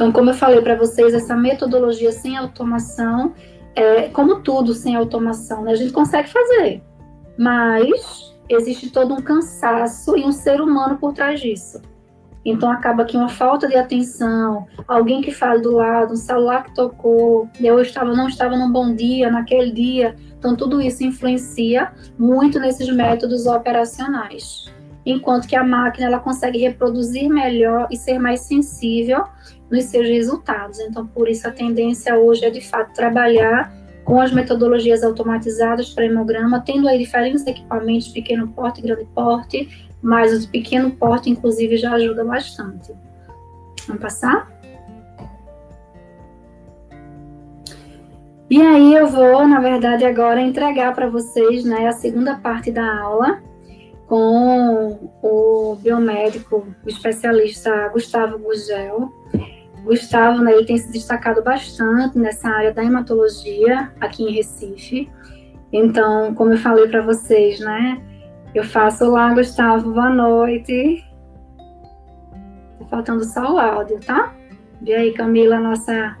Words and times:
Então, 0.00 0.10
como 0.10 0.30
eu 0.30 0.34
falei 0.34 0.62
para 0.62 0.76
vocês, 0.76 1.12
essa 1.12 1.36
metodologia 1.36 2.10
sem 2.10 2.34
automação, 2.34 3.34
é, 3.74 4.08
como 4.08 4.40
tudo 4.40 4.72
sem 4.72 4.96
automação, 4.96 5.62
né? 5.62 5.72
a 5.72 5.74
gente 5.74 5.92
consegue 5.92 6.26
fazer, 6.26 6.82
mas 7.36 8.34
existe 8.48 8.88
todo 8.88 9.12
um 9.12 9.20
cansaço 9.20 10.16
e 10.16 10.24
um 10.24 10.32
ser 10.32 10.62
humano 10.62 10.96
por 10.96 11.12
trás 11.12 11.38
disso. 11.38 11.82
Então 12.46 12.70
acaba 12.70 13.04
que 13.04 13.14
uma 13.14 13.28
falta 13.28 13.68
de 13.68 13.76
atenção, 13.76 14.66
alguém 14.88 15.20
que 15.20 15.32
fala 15.32 15.60
do 15.60 15.72
lado, 15.72 16.14
um 16.14 16.16
celular 16.16 16.64
que 16.64 16.74
tocou, 16.74 17.46
eu 17.60 17.78
estava 17.78 18.14
não 18.14 18.26
estava 18.26 18.56
num 18.56 18.72
bom 18.72 18.94
dia 18.94 19.30
naquele 19.30 19.70
dia. 19.70 20.16
Então 20.38 20.56
tudo 20.56 20.80
isso 20.80 21.04
influencia 21.04 21.92
muito 22.18 22.58
nesses 22.58 22.88
métodos 22.88 23.46
operacionais. 23.46 24.64
Enquanto 25.04 25.46
que 25.46 25.56
a 25.56 25.64
máquina 25.64 26.06
ela 26.06 26.20
consegue 26.20 26.58
reproduzir 26.58 27.28
melhor 27.28 27.86
e 27.90 27.98
ser 27.98 28.18
mais 28.18 28.40
sensível 28.40 29.24
nos 29.70 29.84
seus 29.84 30.08
resultados. 30.08 30.78
Então 30.80 31.06
por 31.06 31.28
isso 31.28 31.46
a 31.46 31.50
tendência 31.50 32.18
hoje 32.18 32.44
é 32.44 32.50
de 32.50 32.60
fato 32.60 32.92
trabalhar 32.94 33.72
com 34.04 34.20
as 34.20 34.32
metodologias 34.32 35.04
automatizadas 35.04 35.90
para 35.90 36.06
hemograma, 36.06 36.60
tendo 36.60 36.88
aí 36.88 36.98
diferentes 36.98 37.46
equipamentos, 37.46 38.08
pequeno 38.08 38.48
porte, 38.48 38.82
grande 38.82 39.06
porte, 39.14 39.88
mas 40.02 40.32
o 40.32 40.40
de 40.40 40.48
pequeno 40.48 40.90
porte, 40.90 41.30
inclusive, 41.30 41.76
já 41.76 41.92
ajuda 41.92 42.24
bastante. 42.24 42.92
Vamos 43.86 44.02
passar? 44.02 44.50
E 48.48 48.60
aí 48.60 48.94
eu 48.94 49.06
vou, 49.06 49.46
na 49.46 49.60
verdade, 49.60 50.04
agora 50.04 50.40
entregar 50.40 50.92
para 50.92 51.08
vocês 51.08 51.64
né, 51.64 51.86
a 51.86 51.92
segunda 51.92 52.34
parte 52.36 52.72
da 52.72 53.00
aula 53.00 53.40
com 54.08 55.08
o 55.22 55.76
biomédico, 55.76 56.66
o 56.84 56.88
especialista 56.88 57.88
Gustavo 57.90 58.38
Gugel. 58.38 59.19
Gustavo, 59.84 60.42
né, 60.42 60.52
ele 60.52 60.66
tem 60.66 60.76
se 60.76 60.92
destacado 60.92 61.42
bastante 61.42 62.18
nessa 62.18 62.48
área 62.48 62.72
da 62.72 62.84
hematologia 62.84 63.92
aqui 64.00 64.24
em 64.24 64.32
Recife. 64.32 65.10
Então, 65.72 66.34
como 66.34 66.52
eu 66.52 66.58
falei 66.58 66.88
para 66.88 67.02
vocês, 67.02 67.60
né, 67.60 68.02
eu 68.54 68.64
faço 68.64 69.08
lá, 69.10 69.32
Gustavo, 69.32 69.92
boa 69.92 70.10
noite. 70.10 71.04
Tá 72.78 72.86
faltando 72.90 73.24
só 73.24 73.54
o 73.54 73.58
áudio, 73.58 74.00
tá? 74.00 74.34
E 74.84 74.92
aí, 74.92 75.12
Camila, 75.12 75.60
nossa. 75.60 76.16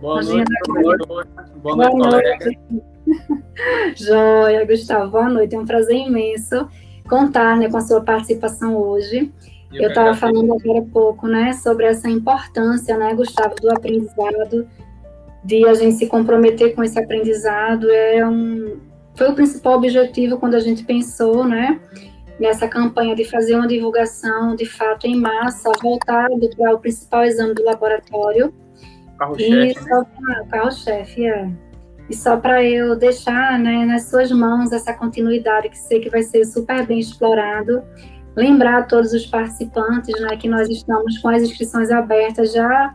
Boa 0.00 0.22
noite, 0.22 0.50
boa 0.66 0.82
noite, 0.82 1.06
boa 1.06 1.76
noite, 1.76 1.96
boa 1.96 2.10
noite. 2.10 2.60
Joia, 3.96 4.66
Gustavo, 4.66 5.10
boa 5.10 5.28
noite. 5.28 5.54
É 5.54 5.58
um 5.58 5.66
prazer 5.66 5.96
imenso 5.96 6.68
contar 7.08 7.56
né, 7.56 7.70
com 7.70 7.76
a 7.76 7.80
sua 7.80 8.02
participação 8.02 8.76
hoje. 8.76 9.32
Eu 9.74 9.88
estava 9.88 10.14
falando 10.14 10.52
agora 10.52 10.80
há 10.80 10.92
pouco, 10.92 11.26
né, 11.26 11.52
sobre 11.54 11.86
essa 11.86 12.08
importância, 12.08 12.96
né, 12.96 13.14
Gustavo, 13.14 13.54
do 13.56 13.70
aprendizado, 13.70 14.68
de 15.44 15.66
a 15.66 15.74
gente 15.74 15.96
se 15.96 16.06
comprometer 16.06 16.74
com 16.74 16.82
esse 16.82 16.98
aprendizado. 16.98 17.90
É 17.90 18.26
um, 18.26 18.78
foi 19.14 19.30
o 19.30 19.34
principal 19.34 19.74
objetivo 19.74 20.38
quando 20.38 20.54
a 20.54 20.60
gente 20.60 20.84
pensou, 20.84 21.44
né, 21.44 21.80
nessa 22.38 22.68
campanha 22.68 23.14
de 23.14 23.24
fazer 23.24 23.54
uma 23.54 23.66
divulgação 23.66 24.56
de 24.56 24.66
fato 24.66 25.06
em 25.06 25.16
massa, 25.16 25.70
voltado 25.80 26.50
para 26.56 26.74
o 26.74 26.78
principal 26.78 27.24
exame 27.24 27.54
do 27.54 27.64
laboratório. 27.64 28.52
Carro-chefe. 29.18 29.84
Né? 29.84 30.46
Carro-chefe, 30.50 31.26
é. 31.26 31.50
E 32.10 32.16
só 32.16 32.36
para 32.36 32.62
eu 32.62 32.96
deixar 32.96 33.58
né, 33.58 33.84
nas 33.84 34.10
suas 34.10 34.30
mãos 34.30 34.72
essa 34.72 34.92
continuidade, 34.92 35.68
que 35.68 35.78
sei 35.78 36.00
que 36.00 36.10
vai 36.10 36.22
ser 36.22 36.44
super 36.44 36.86
bem 36.86 36.98
explorado. 36.98 37.82
Lembrar 38.36 38.78
a 38.78 38.82
todos 38.82 39.12
os 39.12 39.26
participantes 39.26 40.18
né, 40.20 40.36
que 40.36 40.48
nós 40.48 40.68
estamos 40.68 41.18
com 41.18 41.28
as 41.28 41.42
inscrições 41.42 41.90
abertas 41.90 42.52
já 42.52 42.94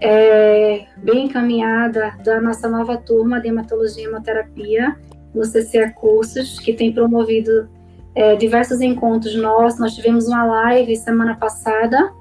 é, 0.00 0.86
bem 0.96 1.26
encaminhada 1.26 2.14
da 2.24 2.40
nossa 2.40 2.68
nova 2.68 2.96
turma 2.96 3.40
de 3.40 3.48
hematologia 3.48 4.04
e 4.04 4.06
hemoterapia 4.06 4.96
no 5.34 5.42
CCA 5.42 5.90
Cursos, 5.90 6.58
que 6.58 6.72
tem 6.72 6.92
promovido 6.92 7.68
é, 8.14 8.36
diversos 8.36 8.80
encontros 8.80 9.34
nossos. 9.34 9.78
Nós 9.78 9.94
tivemos 9.94 10.26
uma 10.26 10.44
live 10.44 10.94
semana 10.96 11.36
passada 11.36 12.12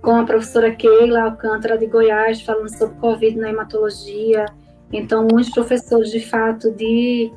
com 0.00 0.12
a 0.12 0.24
professora 0.24 0.74
Keila 0.74 1.22
Alcântara 1.22 1.76
de 1.76 1.86
Goiás, 1.86 2.40
falando 2.40 2.74
sobre 2.76 2.96
Covid 2.96 3.36
na 3.36 3.50
hematologia. 3.50 4.46
Então, 4.92 5.26
muitos 5.30 5.50
professores, 5.50 6.10
de 6.10 6.20
fato, 6.20 6.70
de, 6.72 7.30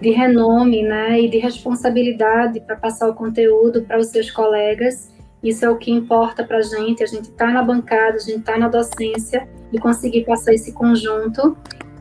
de 0.00 0.10
renome 0.10 0.82
né, 0.82 1.20
e 1.20 1.28
de 1.28 1.38
responsabilidade 1.38 2.60
para 2.60 2.76
passar 2.76 3.08
o 3.08 3.14
conteúdo 3.14 3.82
para 3.82 3.98
os 3.98 4.08
seus 4.08 4.30
colegas. 4.30 5.12
Isso 5.42 5.64
é 5.64 5.70
o 5.70 5.76
que 5.76 5.90
importa 5.90 6.44
para 6.44 6.58
a 6.58 6.62
gente. 6.62 7.02
A 7.02 7.06
gente 7.06 7.30
está 7.30 7.50
na 7.50 7.62
bancada, 7.62 8.16
a 8.16 8.18
gente 8.18 8.38
está 8.38 8.58
na 8.58 8.68
docência 8.68 9.48
e 9.72 9.78
conseguir 9.78 10.24
passar 10.24 10.52
esse 10.54 10.72
conjunto 10.72 11.56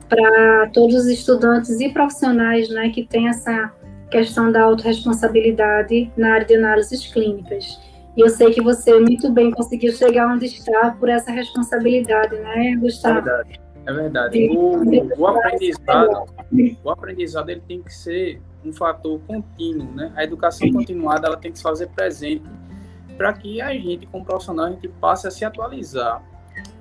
para 0.07 0.69
todos 0.73 0.95
os 0.95 1.07
estudantes 1.07 1.79
e 1.79 1.89
profissionais 1.89 2.69
né, 2.69 2.89
que 2.89 3.05
têm 3.05 3.27
essa 3.27 3.71
questão 4.09 4.51
da 4.51 4.61
autorresponsabilidade 4.61 6.11
na 6.15 6.33
área 6.33 6.45
de 6.45 6.55
análises 6.55 7.11
clínicas. 7.11 7.81
E 8.15 8.21
eu 8.21 8.29
sei 8.29 8.51
que 8.51 8.61
você 8.61 8.99
muito 8.99 9.31
bem 9.31 9.49
conseguiu 9.49 9.91
chegar 9.91 10.31
onde 10.31 10.45
está 10.45 10.95
por 10.99 11.09
essa 11.09 11.31
responsabilidade, 11.31 12.35
né, 12.37 12.75
Gustavo? 12.75 13.17
É 13.17 13.21
verdade. 13.21 13.62
É 13.85 13.93
verdade. 13.93 14.49
O, 14.49 15.19
o 15.19 15.27
aprendizado, 15.27 16.25
o 16.83 16.89
aprendizado 16.89 17.49
ele 17.49 17.61
tem 17.61 17.81
que 17.81 17.93
ser 17.93 18.41
um 18.63 18.71
fator 18.71 19.19
contínuo, 19.27 19.91
né? 19.93 20.11
A 20.15 20.23
educação 20.23 20.71
continuada 20.71 21.27
ela 21.27 21.37
tem 21.37 21.51
que 21.51 21.57
se 21.57 21.63
fazer 21.63 21.87
presente 21.89 22.43
para 23.17 23.33
que 23.33 23.61
a 23.61 23.73
gente, 23.73 24.05
como 24.07 24.25
profissional, 24.25 24.67
a 24.67 24.71
gente 24.71 24.87
passe 24.87 25.27
a 25.27 25.31
se 25.31 25.45
atualizar. 25.45 26.23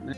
Né? 0.04 0.14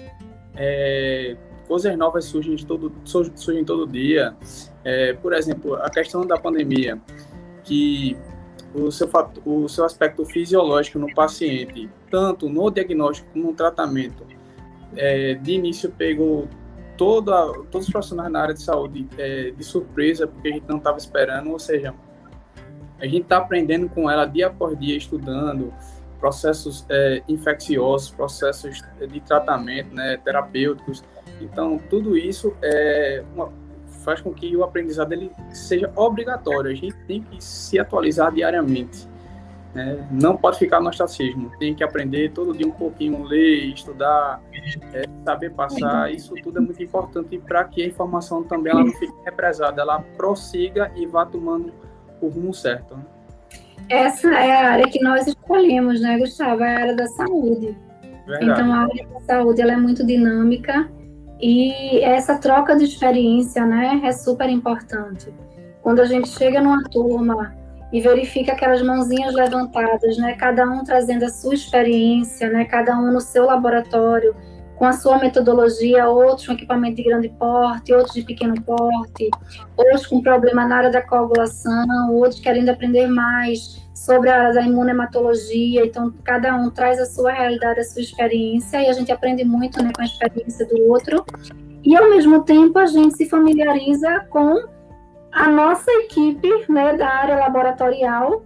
É, 0.54 1.36
coisas 1.66 1.96
novas 1.96 2.26
surgem 2.26 2.56
todo, 2.56 2.92
surgem 3.04 3.64
todo 3.64 3.86
dia. 3.86 4.36
É, 4.84 5.14
por 5.14 5.32
exemplo, 5.32 5.74
a 5.76 5.90
questão 5.90 6.26
da 6.26 6.36
pandemia, 6.36 7.00
que 7.64 8.16
o 8.74 8.90
seu, 8.90 9.08
o 9.44 9.68
seu 9.68 9.84
aspecto 9.84 10.24
fisiológico 10.24 10.98
no 10.98 11.12
paciente, 11.14 11.88
tanto 12.10 12.48
no 12.48 12.70
diagnóstico 12.70 13.30
como 13.32 13.46
no 13.46 13.54
tratamento, 13.54 14.24
é, 14.96 15.34
de 15.34 15.52
início 15.52 15.90
pegou 15.90 16.46
toda, 16.96 17.52
todos 17.70 17.86
os 17.86 17.92
profissionais 17.92 18.30
na 18.30 18.40
área 18.40 18.54
de 18.54 18.62
saúde 18.62 19.08
é, 19.18 19.50
de 19.50 19.64
surpresa, 19.64 20.26
porque 20.26 20.48
a 20.48 20.52
gente 20.52 20.66
não 20.68 20.78
estava 20.78 20.98
esperando, 20.98 21.50
ou 21.50 21.58
seja, 21.58 21.94
a 22.98 23.04
gente 23.04 23.22
está 23.22 23.38
aprendendo 23.38 23.88
com 23.88 24.10
ela 24.10 24.24
dia 24.24 24.50
por 24.50 24.76
dia, 24.76 24.96
estudando 24.96 25.72
processos 26.20 26.86
é, 26.88 27.22
infecciosos, 27.28 28.10
processos 28.10 28.82
de 29.08 29.20
tratamento, 29.20 29.94
né, 29.94 30.16
terapêuticos, 30.24 31.02
então, 31.40 31.78
tudo 31.90 32.16
isso 32.16 32.54
é 32.62 33.22
uma, 33.34 33.52
faz 34.04 34.20
com 34.20 34.32
que 34.32 34.56
o 34.56 34.62
aprendizado 34.62 35.12
ele 35.12 35.30
seja 35.50 35.90
obrigatório. 35.96 36.70
A 36.70 36.74
gente 36.74 36.96
tem 37.06 37.22
que 37.22 37.42
se 37.42 37.78
atualizar 37.78 38.32
diariamente. 38.32 39.08
Né? 39.74 40.06
Não 40.10 40.36
pode 40.36 40.58
ficar 40.58 40.80
no 40.80 40.88
ostracismo. 40.88 41.50
Tem 41.58 41.74
que 41.74 41.82
aprender 41.82 42.30
todo 42.30 42.56
dia 42.56 42.66
um 42.66 42.70
pouquinho, 42.70 43.24
ler, 43.24 43.72
estudar, 43.72 44.40
é, 44.92 45.04
saber 45.24 45.50
passar. 45.50 46.12
Isso 46.12 46.32
tudo 46.42 46.58
é 46.58 46.60
muito 46.60 46.82
importante 46.82 47.36
para 47.38 47.64
que 47.64 47.82
a 47.82 47.86
informação 47.86 48.44
também 48.44 48.72
ela 48.72 48.84
não 48.84 48.92
fique 48.92 49.12
represada, 49.24 49.82
ela 49.82 50.00
prossiga 50.16 50.92
e 50.94 51.06
vá 51.06 51.26
tomando 51.26 51.72
o 52.20 52.28
rumo 52.28 52.54
certo. 52.54 52.94
Né? 52.94 53.02
Essa 53.88 54.28
é 54.28 54.52
a 54.52 54.70
área 54.70 54.88
que 54.88 55.02
nós 55.02 55.26
escolhemos, 55.26 56.00
né, 56.00 56.18
Gustavo? 56.18 56.62
É 56.62 56.76
a 56.76 56.80
área 56.80 56.96
da 56.96 57.06
saúde. 57.08 57.76
Verdade. 58.26 58.50
Então, 58.50 58.72
a 58.72 58.78
área 58.82 59.08
da 59.08 59.20
saúde 59.20 59.60
ela 59.60 59.72
é 59.72 59.76
muito 59.76 60.06
dinâmica 60.06 60.88
e 61.40 62.00
essa 62.00 62.38
troca 62.38 62.76
de 62.76 62.84
experiência, 62.84 63.66
né, 63.66 64.00
é 64.04 64.12
super 64.12 64.48
importante. 64.48 65.34
Quando 65.82 66.00
a 66.00 66.06
gente 66.06 66.28
chega 66.28 66.62
numa 66.62 66.82
turma 66.84 67.54
e 67.94 68.00
verifica 68.00 68.50
aquelas 68.50 68.82
mãozinhas 68.82 69.32
levantadas, 69.32 70.18
né, 70.18 70.34
cada 70.34 70.68
um 70.68 70.82
trazendo 70.82 71.24
a 71.24 71.28
sua 71.28 71.54
experiência, 71.54 72.50
né, 72.50 72.64
cada 72.64 72.98
um 72.98 73.12
no 73.12 73.20
seu 73.20 73.44
laboratório, 73.44 74.34
com 74.74 74.84
a 74.84 74.92
sua 74.92 75.16
metodologia, 75.18 76.08
outros 76.08 76.44
com 76.44 76.54
equipamento 76.54 76.96
de 76.96 77.04
grande 77.04 77.28
porte, 77.28 77.94
outros 77.94 78.12
de 78.12 78.22
pequeno 78.22 78.60
porte, 78.62 79.30
outros 79.76 80.08
com 80.08 80.20
problema 80.20 80.66
na 80.66 80.76
área 80.76 80.90
da 80.90 81.02
coagulação, 81.02 82.12
outros 82.12 82.40
querendo 82.40 82.70
aprender 82.70 83.06
mais 83.06 83.80
sobre 83.94 84.28
a 84.28 84.40
área 84.40 84.54
da 84.54 84.62
imunematologia, 84.62 85.86
então 85.86 86.12
cada 86.24 86.52
um 86.56 86.70
traz 86.70 86.98
a 86.98 87.06
sua 87.06 87.30
realidade, 87.30 87.78
a 87.78 87.84
sua 87.84 88.02
experiência, 88.02 88.82
e 88.82 88.88
a 88.88 88.92
gente 88.92 89.12
aprende 89.12 89.44
muito 89.44 89.80
né, 89.80 89.92
com 89.94 90.02
a 90.02 90.04
experiência 90.04 90.66
do 90.66 90.88
outro, 90.88 91.24
e 91.84 91.96
ao 91.96 92.10
mesmo 92.10 92.42
tempo 92.42 92.76
a 92.76 92.86
gente 92.86 93.16
se 93.16 93.28
familiariza 93.28 94.26
com 94.30 94.73
a 95.34 95.48
nossa 95.50 95.90
equipe 95.90 96.48
né, 96.68 96.96
da 96.96 97.08
área 97.08 97.36
laboratorial, 97.36 98.44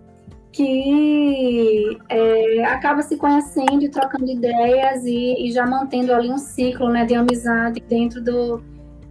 que 0.51 1.99
é, 2.09 2.65
acaba 2.65 3.03
se 3.03 3.17
conhecendo 3.17 3.83
e 3.83 3.91
trocando 3.91 4.31
ideias 4.31 5.05
e, 5.05 5.47
e, 5.47 5.53
já 5.53 5.67
mantendo 5.67 6.13
ali 6.13 6.31
um 6.31 6.39
ciclo 6.39 6.89
né, 6.89 7.05
de 7.05 7.15
amizade 7.15 7.81
dentro 7.87 8.23
do, 8.23 8.63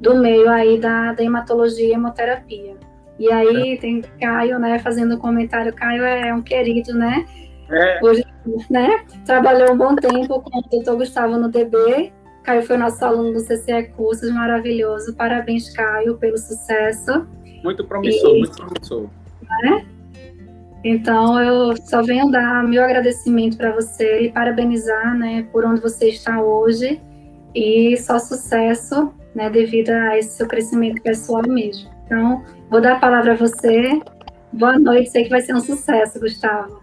do 0.02 0.16
meio 0.16 0.50
aí 0.50 0.80
da, 0.80 1.14
da 1.14 1.24
hematologia 1.24 1.88
e 1.88 1.94
hemoterapia. 1.94 2.76
E 3.20 3.32
aí 3.32 3.74
é. 3.74 3.78
tem 3.78 4.02
Caio, 4.20 4.58
né, 4.58 4.80
fazendo 4.80 5.16
um 5.16 5.20
comentário. 5.20 5.74
Caio 5.74 6.04
é 6.04 6.34
um 6.34 6.42
querido, 6.42 6.94
né? 6.96 7.26
é. 7.70 8.00
hoje, 8.02 8.26
né, 8.70 9.06
trabalhou 9.26 9.74
um 9.74 9.78
bom 9.78 9.96
tempo 9.96 10.42
com 10.42 10.60
o 10.60 10.62
doutor 10.70 10.98
Gustavo 10.98 11.38
no 11.38 11.50
DB. 11.50 12.12
Caio 12.44 12.64
foi 12.64 12.78
nosso 12.78 13.04
aluno 13.06 13.34
do 13.34 13.44
CCE 13.44 13.92
Cursos, 13.96 14.32
maravilhoso. 14.32 15.16
Parabéns, 15.16 15.70
Caio, 15.76 16.18
pelo 16.18 16.38
sucesso. 16.38 17.28
Muito 17.64 17.84
promissor, 17.86 18.36
e, 18.36 18.40
muito 18.40 18.56
promissor. 18.56 19.10
Né? 19.64 19.86
Então, 20.84 21.40
eu 21.42 21.76
só 21.86 22.02
venho 22.02 22.32
dar 22.32 22.64
meu 22.64 22.84
agradecimento 22.84 23.58
para 23.58 23.72
você 23.72 24.22
e 24.22 24.32
parabenizar, 24.32 25.18
né, 25.18 25.48
por 25.52 25.66
onde 25.66 25.82
você 25.82 26.10
está 26.10 26.42
hoje 26.42 27.02
e 27.54 27.98
só 27.98 28.20
sucesso, 28.20 29.12
né, 29.34 29.50
devido 29.50 29.90
a 29.90 30.18
esse 30.18 30.38
seu 30.38 30.48
crescimento 30.48 31.02
pessoal 31.02 31.42
mesmo. 31.48 31.90
Então, 32.06 32.44
vou 32.70 32.80
dar 32.80 32.94
a 32.94 33.00
palavra 33.00 33.34
a 33.34 33.36
você. 33.36 34.00
Boa 34.54 34.80
noite, 34.80 35.10
sei 35.10 35.24
que 35.24 35.30
vai 35.30 35.42
ser 35.42 35.54
um 35.54 35.60
sucesso, 35.60 36.20
Gustavo. 36.20 36.82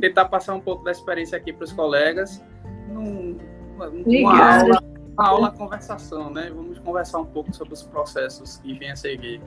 Tentar 0.00 0.26
passar 0.26 0.54
um 0.54 0.60
pouco 0.60 0.84
da 0.84 0.92
experiência 0.92 1.36
aqui 1.36 1.52
para 1.52 1.64
os 1.64 1.72
colegas, 1.72 2.42
num, 2.88 3.36
uma 3.76 4.54
aula, 4.54 4.82
uma 5.12 5.28
aula 5.28 5.50
conversação, 5.50 6.30
né? 6.30 6.50
Vamos 6.54 6.78
conversar 6.78 7.18
um 7.18 7.26
pouco 7.26 7.54
sobre 7.54 7.74
os 7.74 7.82
processos 7.82 8.56
que 8.58 8.72
vêm 8.78 8.92
a 8.92 8.96
seguir. 8.96 9.40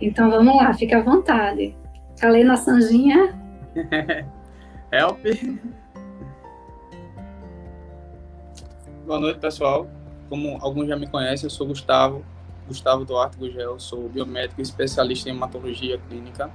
Então 0.00 0.30
vamos 0.30 0.56
lá, 0.56 0.72
fica 0.74 0.98
à 0.98 1.02
vontade. 1.02 1.76
Calei 2.20 2.44
na 2.44 2.56
Sanjinha. 2.56 3.36
Help. 4.92 5.18
Boa 9.04 9.18
noite, 9.18 9.40
pessoal. 9.40 9.88
Como 10.28 10.58
alguns 10.60 10.86
já 10.86 10.96
me 10.96 11.06
conhecem, 11.08 11.46
eu 11.46 11.50
sou 11.50 11.66
Gustavo, 11.66 12.24
Gustavo 12.68 13.04
Duarte 13.04 13.38
Gugel, 13.38 13.80
sou 13.80 14.08
biomédico 14.08 14.60
especialista 14.60 15.28
em 15.28 15.32
hematologia 15.32 15.98
clínica. 16.08 16.50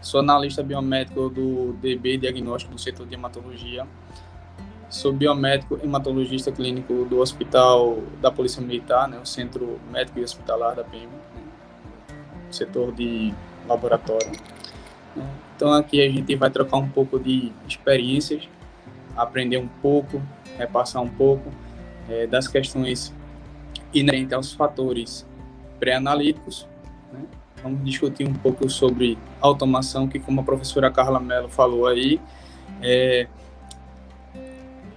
Sou 0.00 0.20
analista 0.20 0.62
biomédico 0.62 1.28
do 1.28 1.72
DB 1.74 2.16
Diagnóstico 2.16 2.74
do 2.74 2.80
setor 2.80 3.06
de 3.06 3.14
hematologia. 3.14 3.86
Sou 4.88 5.12
biomédico 5.12 5.78
hematologista 5.82 6.50
clínico 6.50 7.04
do 7.04 7.18
Hospital 7.18 7.98
da 8.22 8.30
Polícia 8.30 8.62
Militar, 8.62 9.08
né, 9.08 9.18
o 9.22 9.26
Centro 9.26 9.78
Médico 9.90 10.18
e 10.20 10.22
Hospitalar 10.22 10.76
da 10.76 10.84
PM, 10.84 11.08
setor 12.50 12.92
de 12.92 13.32
laboratório. 13.66 14.32
Então 15.56 15.72
aqui 15.72 16.00
a 16.00 16.10
gente 16.10 16.34
vai 16.36 16.50
trocar 16.50 16.76
um 16.76 16.88
pouco 16.88 17.18
de 17.18 17.52
experiências, 17.66 18.48
aprender 19.16 19.58
um 19.58 19.66
pouco, 19.66 20.22
repassar 20.56 21.02
um 21.02 21.08
pouco 21.08 21.50
é, 22.08 22.26
das 22.26 22.46
questões 22.46 23.12
inerentes 23.92 24.32
aos 24.32 24.52
fatores 24.52 25.26
pré-analíticos. 25.78 26.66
Né? 27.12 27.20
Vamos 27.62 27.84
discutir 27.84 28.26
um 28.26 28.34
pouco 28.34 28.68
sobre 28.68 29.18
automação, 29.40 30.06
que 30.06 30.18
como 30.18 30.40
a 30.40 30.44
professora 30.44 30.90
Carla 30.90 31.18
Mello 31.18 31.48
falou 31.48 31.86
aí, 31.86 32.20
é, 32.80 33.26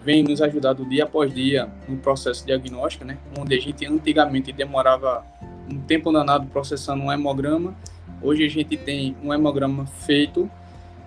vem 0.03 0.23
nos 0.23 0.41
ajudar 0.41 0.73
do 0.73 0.85
dia 0.85 1.03
após 1.03 1.33
dia 1.33 1.69
no 1.87 1.97
processo 1.97 2.45
diagnóstico, 2.45 3.05
né? 3.05 3.17
onde 3.37 3.55
a 3.55 3.59
gente 3.59 3.85
antigamente 3.85 4.51
demorava 4.51 5.25
um 5.69 5.79
tempo 5.81 6.11
danado 6.11 6.47
processando 6.47 7.03
um 7.03 7.11
hemograma 7.11 7.75
Hoje 8.21 8.45
a 8.45 8.49
gente 8.49 8.77
tem 8.77 9.15
um 9.23 9.33
hemograma 9.33 9.87
feito 9.87 10.49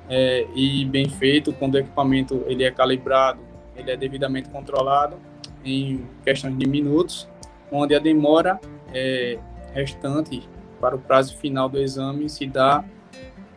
é, 0.08 0.46
e 0.54 0.84
bem 0.84 1.08
feito, 1.08 1.52
quando 1.52 1.74
o 1.74 1.78
equipamento 1.78 2.42
ele 2.46 2.64
é 2.64 2.72
calibrado, 2.72 3.38
ele 3.76 3.90
é 3.90 3.96
devidamente 3.96 4.48
controlado 4.48 5.16
em 5.64 6.04
questões 6.24 6.58
de 6.58 6.68
minutos, 6.68 7.28
onde 7.70 7.94
a 7.94 8.00
demora 8.00 8.60
é, 8.92 9.38
restante 9.72 10.42
para 10.80 10.96
o 10.96 10.98
prazo 10.98 11.36
final 11.36 11.68
do 11.68 11.78
exame 11.78 12.28
se 12.28 12.46
dá 12.46 12.84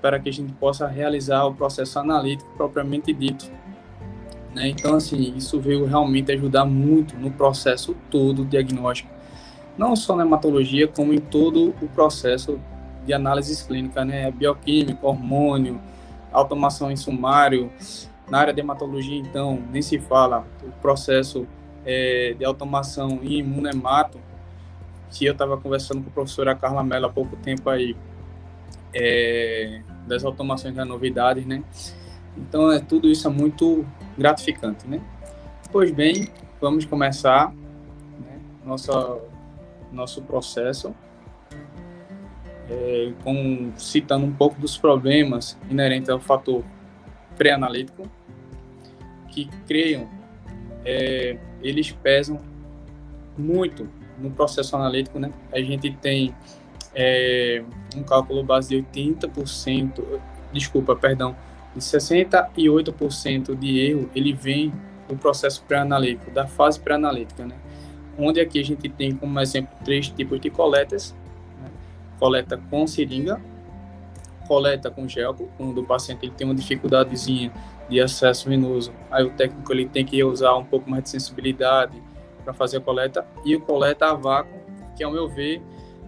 para 0.01 0.19
que 0.19 0.29
a 0.29 0.33
gente 0.33 0.53
possa 0.53 0.87
realizar 0.87 1.45
o 1.45 1.53
processo 1.53 1.97
analítico 1.97 2.49
propriamente 2.55 3.11
dito. 3.11 3.51
Né? 4.53 4.69
Então, 4.69 4.95
assim, 4.95 5.33
isso 5.35 5.59
veio 5.59 5.85
realmente 5.85 6.31
ajudar 6.31 6.63
muito 6.63 7.17
no 7.17 7.31
processo 7.31 7.97
todo 8.11 8.45
diagnóstico, 8.45 9.09
não 9.77 9.95
só 9.95 10.15
na 10.15 10.23
hematologia, 10.23 10.87
como 10.87 11.13
em 11.13 11.19
todo 11.19 11.75
o 11.81 11.87
processo 11.87 12.59
de 13.05 13.13
análises 13.13 13.61
clínicas, 13.61 14.05
né? 14.05 14.29
Bioquímica, 14.31 15.05
hormônio, 15.05 15.79
automação 16.31 16.91
em 16.91 16.95
sumário. 16.95 17.71
Na 18.29 18.39
área 18.39 18.53
de 18.53 18.59
hematologia, 18.59 19.17
então, 19.17 19.63
nem 19.71 19.81
se 19.81 19.99
fala 19.99 20.45
o 20.61 20.71
processo 20.81 21.47
é, 21.85 22.35
de 22.37 22.43
automação 22.43 23.19
em 23.23 23.39
imunemato, 23.39 24.19
que 25.09 25.25
eu 25.25 25.31
estava 25.31 25.55
conversando 25.57 26.03
com 26.03 26.09
a 26.09 26.13
professora 26.13 26.53
Carla 26.53 26.83
Mello 26.83 27.05
há 27.05 27.09
pouco 27.09 27.37
tempo 27.37 27.69
aí, 27.69 27.95
é, 28.93 29.81
das 30.05 30.25
automações 30.25 30.75
da 30.75 30.83
novidades, 30.83 31.45
né? 31.45 31.63
Então, 32.35 32.69
é, 32.69 32.79
tudo 32.79 33.07
isso 33.07 33.25
é 33.27 33.31
muito 33.31 33.85
gratificante, 34.17 34.85
né? 34.85 34.99
Pois 35.71 35.91
bem, 35.91 36.27
vamos 36.59 36.83
começar 36.83 37.53
né, 38.19 38.39
nossa, 38.65 39.19
nosso 39.91 40.21
processo 40.21 40.93
é, 42.69 43.11
com, 43.23 43.71
citando 43.77 44.25
um 44.25 44.33
pouco 44.33 44.59
dos 44.59 44.77
problemas 44.77 45.57
inerentes 45.69 46.09
ao 46.09 46.19
fator 46.19 46.63
pré-analítico, 47.37 48.09
que 49.29 49.49
creiam, 49.67 50.09
é, 50.83 51.37
eles 51.61 51.91
pesam 51.91 52.39
muito 53.37 53.87
no 54.19 54.31
processo 54.31 54.75
analítico, 54.75 55.19
né? 55.19 55.31
A 55.53 55.59
gente 55.59 55.91
tem 55.97 56.33
é, 56.93 57.63
um 57.95 58.03
cálculo 58.03 58.43
base 58.43 58.69
de 58.69 58.83
80%, 58.83 60.19
desculpa, 60.51 60.95
perdão, 60.95 61.35
de 61.75 61.81
68% 61.81 63.55
de 63.55 63.79
erro, 63.79 64.09
ele 64.15 64.33
vem 64.33 64.73
do 65.07 65.15
processo 65.15 65.63
pré-analítico, 65.63 66.31
da 66.31 66.47
fase 66.47 66.79
pré-analítica, 66.79 67.45
né? 67.45 67.55
Onde 68.17 68.39
aqui 68.39 68.59
a 68.59 68.63
gente 68.63 68.89
tem 68.89 69.15
como 69.15 69.39
exemplo 69.39 69.75
três 69.83 70.09
tipos 70.09 70.39
de 70.39 70.49
coletas, 70.49 71.15
coleta 72.19 72.57
com 72.69 72.87
seringa, 72.87 73.39
coleta 74.47 74.89
com 74.89 75.07
gel, 75.07 75.35
quando 75.57 75.81
o 75.81 75.85
paciente 75.85 76.25
ele 76.25 76.33
tem 76.35 76.47
uma 76.47 76.55
dificuldadezinha 76.55 77.51
de 77.89 78.01
acesso 78.01 78.49
venoso, 78.49 78.91
aí 79.11 79.23
o 79.23 79.29
técnico 79.29 79.71
ele 79.71 79.87
tem 79.87 80.03
que 80.05 80.23
usar 80.23 80.55
um 80.55 80.63
pouco 80.63 80.89
mais 80.89 81.03
de 81.03 81.09
sensibilidade 81.09 82.01
para 82.43 82.53
fazer 82.53 82.77
a 82.77 82.81
coleta, 82.81 83.25
e 83.45 83.55
o 83.55 83.61
coleta 83.61 84.07
a 84.07 84.13
vácuo, 84.13 84.57
que 84.95 85.03
ao 85.03 85.11
meu 85.11 85.27
ver 85.27 85.61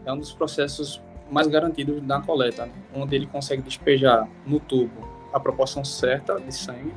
é 0.05 0.11
um 0.11 0.17
dos 0.17 0.33
processos 0.33 1.01
mais 1.29 1.47
garantidos 1.47 2.01
na 2.01 2.21
coleta, 2.21 2.65
né? 2.65 2.71
onde 2.95 3.15
ele 3.15 3.27
consegue 3.27 3.61
despejar 3.61 4.27
no 4.45 4.59
tubo 4.59 5.07
a 5.31 5.39
proporção 5.39 5.85
certa 5.85 6.39
de 6.39 6.51
sangue 6.53 6.91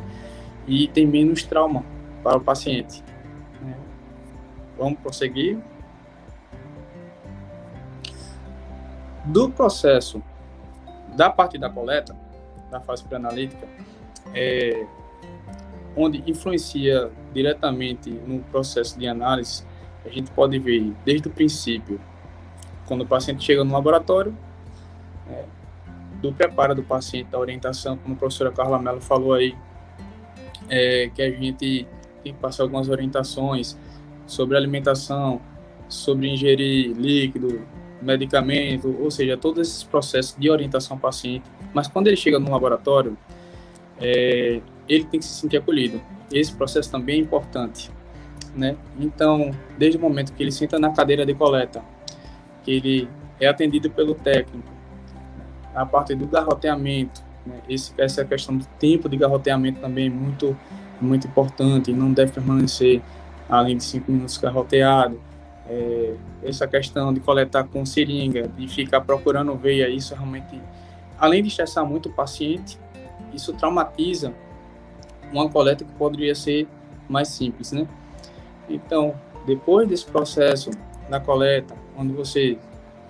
e 0.66 0.88
tem 0.88 1.06
menos 1.06 1.42
trauma 1.42 1.84
para 2.22 2.38
o 2.38 2.40
paciente. 2.40 3.02
Vamos 4.78 4.98
prosseguir. 5.00 5.58
do 9.24 9.50
processo 9.50 10.22
da 11.16 11.30
parte 11.30 11.58
da 11.58 11.68
coleta, 11.70 12.16
da 12.70 12.80
fase 12.80 13.04
pré-analítica, 13.04 13.68
é, 14.34 14.86
onde 15.96 16.22
influencia 16.28 17.10
diretamente 17.32 18.10
no 18.10 18.40
processo 18.44 18.98
de 18.98 19.06
análise, 19.06 19.64
a 20.04 20.08
gente 20.08 20.30
pode 20.30 20.58
ver 20.58 20.92
desde 21.04 21.28
o 21.28 21.30
princípio, 21.30 22.00
quando 22.86 23.02
o 23.02 23.06
paciente 23.06 23.44
chega 23.44 23.62
no 23.62 23.72
laboratório, 23.72 24.36
é, 25.28 25.44
do 26.20 26.32
preparo 26.32 26.74
do 26.74 26.82
paciente, 26.82 27.30
da 27.30 27.38
orientação, 27.38 27.96
como 27.96 28.14
a 28.14 28.18
professora 28.18 28.50
Carla 28.50 28.78
Mello 28.78 29.00
falou 29.00 29.34
aí, 29.34 29.54
é, 30.68 31.10
que 31.14 31.22
a 31.22 31.30
gente 31.30 31.86
tem 32.22 32.32
que 32.32 32.38
passar 32.40 32.62
algumas 32.62 32.88
orientações 32.88 33.76
sobre 34.26 34.56
alimentação, 34.56 35.40
sobre 35.88 36.28
ingerir 36.28 36.96
líquido, 36.96 37.60
medicamento, 38.00 38.96
ou 39.00 39.10
seja, 39.10 39.36
todos 39.36 39.68
esses 39.68 39.84
processos 39.84 40.36
de 40.38 40.50
orientação 40.50 40.96
ao 40.96 41.00
paciente. 41.00 41.44
Mas 41.72 41.86
quando 41.86 42.08
ele 42.08 42.16
chega 42.16 42.38
no 42.38 42.50
laboratório, 42.50 43.16
é, 44.00 44.60
ele 44.88 45.04
tem 45.04 45.20
que 45.20 45.26
se 45.26 45.34
sentir 45.34 45.58
acolhido. 45.58 46.00
Esse 46.32 46.52
processo 46.52 46.90
também 46.90 47.16
é 47.16 47.22
importante, 47.22 47.90
né? 48.54 48.76
Então, 48.98 49.50
desde 49.78 49.98
o 49.98 50.00
momento 50.00 50.32
que 50.32 50.42
ele 50.42 50.50
senta 50.50 50.78
na 50.78 50.90
cadeira 50.90 51.24
de 51.24 51.34
coleta, 51.34 51.82
que 52.64 52.72
ele 52.72 53.08
é 53.40 53.46
atendido 53.46 53.90
pelo 53.90 54.14
técnico, 54.14 54.68
a 55.74 55.86
parte 55.86 56.14
do 56.14 56.26
garroteamento, 56.26 57.22
né? 57.46 57.60
Esse, 57.68 57.92
essa 57.98 58.24
questão 58.24 58.56
do 58.56 58.64
tempo 58.78 59.08
de 59.08 59.16
garroteamento 59.16 59.80
também 59.80 60.06
é 60.06 60.10
muito, 60.10 60.56
muito 61.00 61.26
importante, 61.26 61.92
não 61.92 62.12
deve 62.12 62.32
permanecer 62.32 63.02
além 63.56 63.76
de 63.76 63.84
cinco 63.84 64.10
minutos 64.10 64.38
garroteado 64.38 65.20
é, 65.68 66.14
essa 66.42 66.66
questão 66.66 67.12
de 67.12 67.20
coletar 67.20 67.64
com 67.64 67.84
seringa, 67.84 68.48
de 68.48 68.66
ficar 68.66 69.02
procurando 69.02 69.54
veia, 69.56 69.88
isso 69.88 70.14
realmente, 70.14 70.58
além 71.18 71.42
de 71.42 71.48
estressar 71.48 71.84
muito 71.84 72.08
o 72.08 72.12
paciente, 72.12 72.78
isso 73.32 73.52
traumatiza 73.52 74.32
uma 75.30 75.48
coleta 75.50 75.84
que 75.84 75.92
poderia 75.92 76.34
ser 76.34 76.66
mais 77.08 77.28
simples, 77.28 77.72
né? 77.72 77.86
Então, 78.68 79.14
depois 79.46 79.86
desse 79.86 80.06
processo 80.06 80.70
da 81.10 81.20
coleta, 81.20 81.74
quando 81.94 82.14
você 82.14 82.58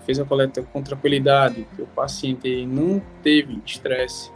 fez 0.05 0.19
a 0.19 0.25
coleta 0.25 0.63
com 0.73 0.83
tranquilidade, 0.83 1.67
que 1.77 1.83
o 1.83 1.87
paciente 1.87 2.67
não 2.67 3.01
teve 3.23 3.63
estresse, 3.65 4.31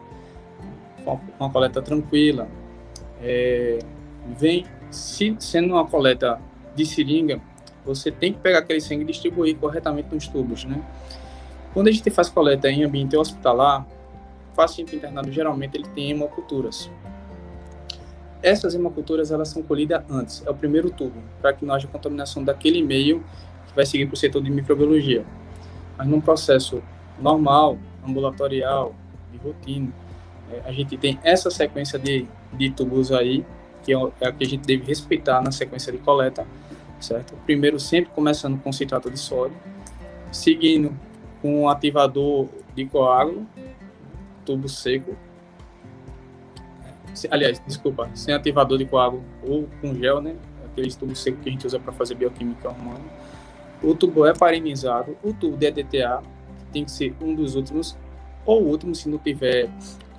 uma 1.39 1.51
coleta 1.51 1.83
tranquila. 1.83 2.49
É, 3.21 3.79
vem, 4.39 4.67
se, 4.97 5.37
sendo 5.39 5.75
uma 5.75 5.87
coleta 5.87 6.41
de 6.75 6.85
seringa, 6.85 7.41
você 7.85 8.11
tem 8.11 8.33
que 8.33 8.41
pegar 8.41 8.59
aquele 8.59 8.81
sangue 8.81 9.03
e 9.03 9.07
distribuir 9.07 9.57
corretamente 9.57 10.13
nos 10.13 10.27
tubos, 10.27 10.65
né? 10.65 10.83
Quando 11.73 11.89
a 11.89 11.93
gente 11.93 12.11
faz 12.11 12.29
coleta 12.29 12.69
em 12.69 12.85
ambiente 12.85 13.17
hospitalar, 13.17 13.87
paciente 14.57 14.97
internado 14.97 15.31
geralmente 15.31 15.77
ele 15.77 15.87
tem 15.95 16.11
hemoculturas. 16.11 16.91
Essas 18.43 18.75
hemoculturas 18.75 19.31
elas 19.31 19.49
são 19.49 19.63
colhidas 19.63 20.03
antes, 20.11 20.43
é 20.47 20.51
o 20.51 20.55
primeiro 20.55 20.91
tubo, 20.91 21.23
para 21.41 21.53
que 21.53 21.65
não 21.65 21.75
haja 21.75 21.87
contaminação 21.87 22.43
daquele 22.43 22.83
meio 22.83 23.23
que 23.67 23.75
vai 23.75 23.85
seguir 23.85 24.07
para 24.07 24.15
o 24.15 24.17
setor 24.17 24.43
de 24.43 24.51
microbiologia. 24.51 25.25
Mas 25.97 26.07
num 26.07 26.21
processo 26.21 26.83
normal, 27.21 27.79
ambulatorial, 28.07 28.95
de 29.33 29.39
rotina, 29.39 29.93
é, 30.51 30.63
a 30.65 30.73
gente 30.73 30.97
tem 30.97 31.19
essa 31.23 31.51
sequência 31.51 31.99
de, 31.99 32.27
de 32.53 32.71
tubos 32.71 33.13
aí, 33.13 33.45
que 33.87 33.95
é, 33.95 33.97
é 34.21 34.27
a 34.27 34.33
que 34.33 34.43
a 34.43 34.47
gente 34.47 34.67
deve 34.67 34.85
respeitar 34.85 35.41
na 35.41 35.53
sequência 35.53 35.93
de 35.93 35.99
coleta, 35.99 36.45
certo? 36.99 37.35
Primeiro 37.47 37.79
sempre 37.79 38.11
começando 38.13 38.61
com 38.61 38.73
citrato 38.73 39.09
de 39.09 39.19
sódio, 39.19 39.57
seguindo 40.33 40.93
com 41.41 41.63
um 41.63 41.69
ativador 41.69 42.49
de 42.75 42.85
coágulo, 42.87 43.47
tubo 44.45 44.69
seco, 44.69 45.17
aliás, 47.31 47.63
desculpa, 47.65 48.11
sem 48.15 48.35
ativador 48.35 48.77
de 48.77 48.85
coágulo 48.85 49.23
ou 49.47 49.69
com 49.81 49.95
gel, 49.95 50.21
né? 50.21 50.35
Aqueles 50.65 50.97
tubos 50.97 51.23
secos 51.23 51.41
que 51.43 51.49
a 51.49 51.53
gente 51.53 51.67
usa 51.67 51.79
para 51.79 51.93
fazer 51.93 52.17
bioquímica 52.17 52.69
humana. 52.69 53.05
O 53.83 53.95
tubo 53.95 54.27
é 54.27 54.35
parinizado, 54.35 55.17
o 55.23 55.33
tubo 55.33 55.57
de 55.57 55.67
EDTA 55.67 56.23
tem 56.73 56.85
que 56.85 56.91
ser 56.91 57.15
um 57.21 57.35
dos 57.35 57.55
últimos, 57.55 57.97
ou 58.45 58.63
o 58.63 58.67
último 58.69 58.95
se 58.95 59.09
não 59.09 59.19
tiver 59.19 59.71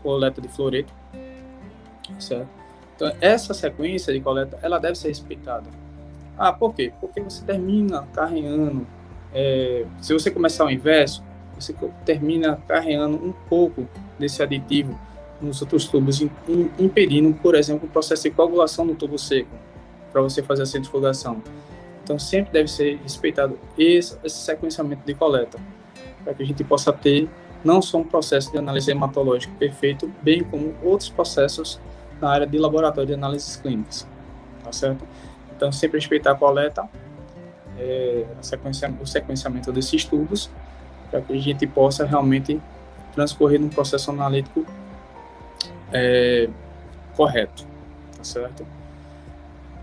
coleta 0.01 0.41
de 0.41 0.47
fluoreto, 0.47 0.93
certo? 2.17 2.56
Então, 2.97 3.13
essa 3.21 3.53
sequência 3.53 4.11
de 4.11 4.19
coleta, 4.19 4.57
ela 4.63 4.79
deve 4.79 4.95
ser 4.95 5.09
respeitada. 5.09 5.69
Ah, 6.35 6.51
por 6.51 6.73
quê? 6.73 6.91
Porque 6.99 7.21
você 7.21 7.45
termina 7.45 8.07
carreando, 8.11 8.87
é, 9.31 9.85
se 10.01 10.13
você 10.13 10.31
começar 10.31 10.65
o 10.65 10.71
inverso, 10.71 11.23
você 11.55 11.75
termina 12.03 12.59
carreando 12.67 13.15
um 13.17 13.31
pouco 13.47 13.87
desse 14.17 14.41
aditivo 14.41 14.99
nos 15.39 15.61
outros 15.61 15.85
tubos, 15.85 16.25
impedindo, 16.79 17.31
por 17.35 17.53
exemplo, 17.53 17.87
o 17.87 17.91
processo 17.91 18.23
de 18.23 18.31
coagulação 18.31 18.83
no 18.83 18.95
tubo 18.95 19.19
seco, 19.19 19.55
para 20.11 20.19
você 20.19 20.41
fazer 20.41 20.63
a 20.63 20.65
centrifugação. 20.65 21.43
Então, 22.03 22.17
sempre 22.17 22.51
deve 22.51 22.67
ser 22.67 22.97
respeitado 23.03 23.59
esse, 23.77 24.17
esse 24.23 24.37
sequenciamento 24.37 25.03
de 25.05 25.13
coleta, 25.13 25.59
para 26.23 26.33
que 26.33 26.41
a 26.41 26.45
gente 26.45 26.63
possa 26.63 26.91
ter 26.91 27.29
não 27.63 27.79
só 27.79 27.99
um 27.99 28.03
processo 28.03 28.51
de 28.51 28.57
análise 28.57 28.89
hematológica 28.89 29.53
perfeito, 29.59 30.11
bem 30.23 30.43
como 30.43 30.73
outros 30.83 31.09
processos 31.09 31.79
na 32.21 32.29
área 32.29 32.47
de 32.47 32.57
laboratório 32.57 33.07
de 33.07 33.13
análises 33.13 33.55
clínicas, 33.55 34.07
tá 34.63 34.71
certo? 34.71 35.05
Então, 35.55 35.71
sempre 35.71 35.99
respeitar 35.99 36.31
a 36.31 36.35
coleta, 36.35 36.87
é, 37.77 38.25
a 38.39 38.43
sequencia, 38.43 38.93
o 39.01 39.05
sequenciamento 39.05 39.71
desses 39.71 40.05
tubos, 40.05 40.49
para 41.09 41.21
que 41.21 41.33
a 41.33 41.39
gente 41.39 41.65
possa 41.65 42.05
realmente 42.05 42.61
transcorrer 43.13 43.59
num 43.59 43.69
processo 43.69 44.11
analítico 44.11 44.65
é, 45.91 46.49
correto, 47.15 47.65
tá 48.15 48.23
certo? 48.23 48.65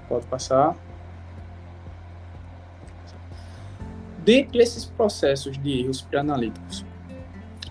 Pode 0.08 0.26
passar. 0.26 0.76
Dentre 4.18 4.62
esses 4.62 4.84
processos 4.84 5.58
de 5.58 5.80
erros 5.80 6.00
pré-analíticos, 6.00 6.84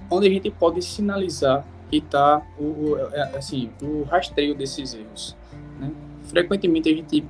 onde 0.10 0.27
a 0.27 0.29
gente 0.29 0.51
pode 0.51 0.82
sinalizar 0.82 1.65
que 1.90 1.98
está 1.98 2.42
o, 2.60 2.98
é, 3.12 3.38
assim, 3.38 3.70
o 3.82 4.04
rastreio 4.04 4.56
desses 4.56 4.94
erros. 4.94 5.36
Né? 5.80 5.92
Frequentemente 6.24 6.90
a 6.90 6.96
gente 6.96 7.25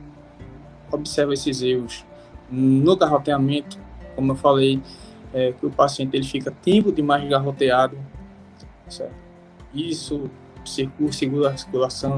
observa 0.92 1.34
esses 1.34 1.62
erros 1.62 2.06
no 2.50 2.96
garroteamento, 2.96 3.80
como 4.16 4.32
eu 4.32 4.36
falei, 4.36 4.82
é, 5.34 5.52
que 5.54 5.66
o 5.66 5.72
paciente 5.72 6.16
ele 6.16 6.26
fica 6.26 6.52
tempo 6.52 6.92
demais 6.92 7.28
garroteado, 7.28 7.98
certo? 8.88 9.16
Isso 9.74 10.30
segura 11.12 11.50
a 11.50 11.58
circulação, 11.58 12.16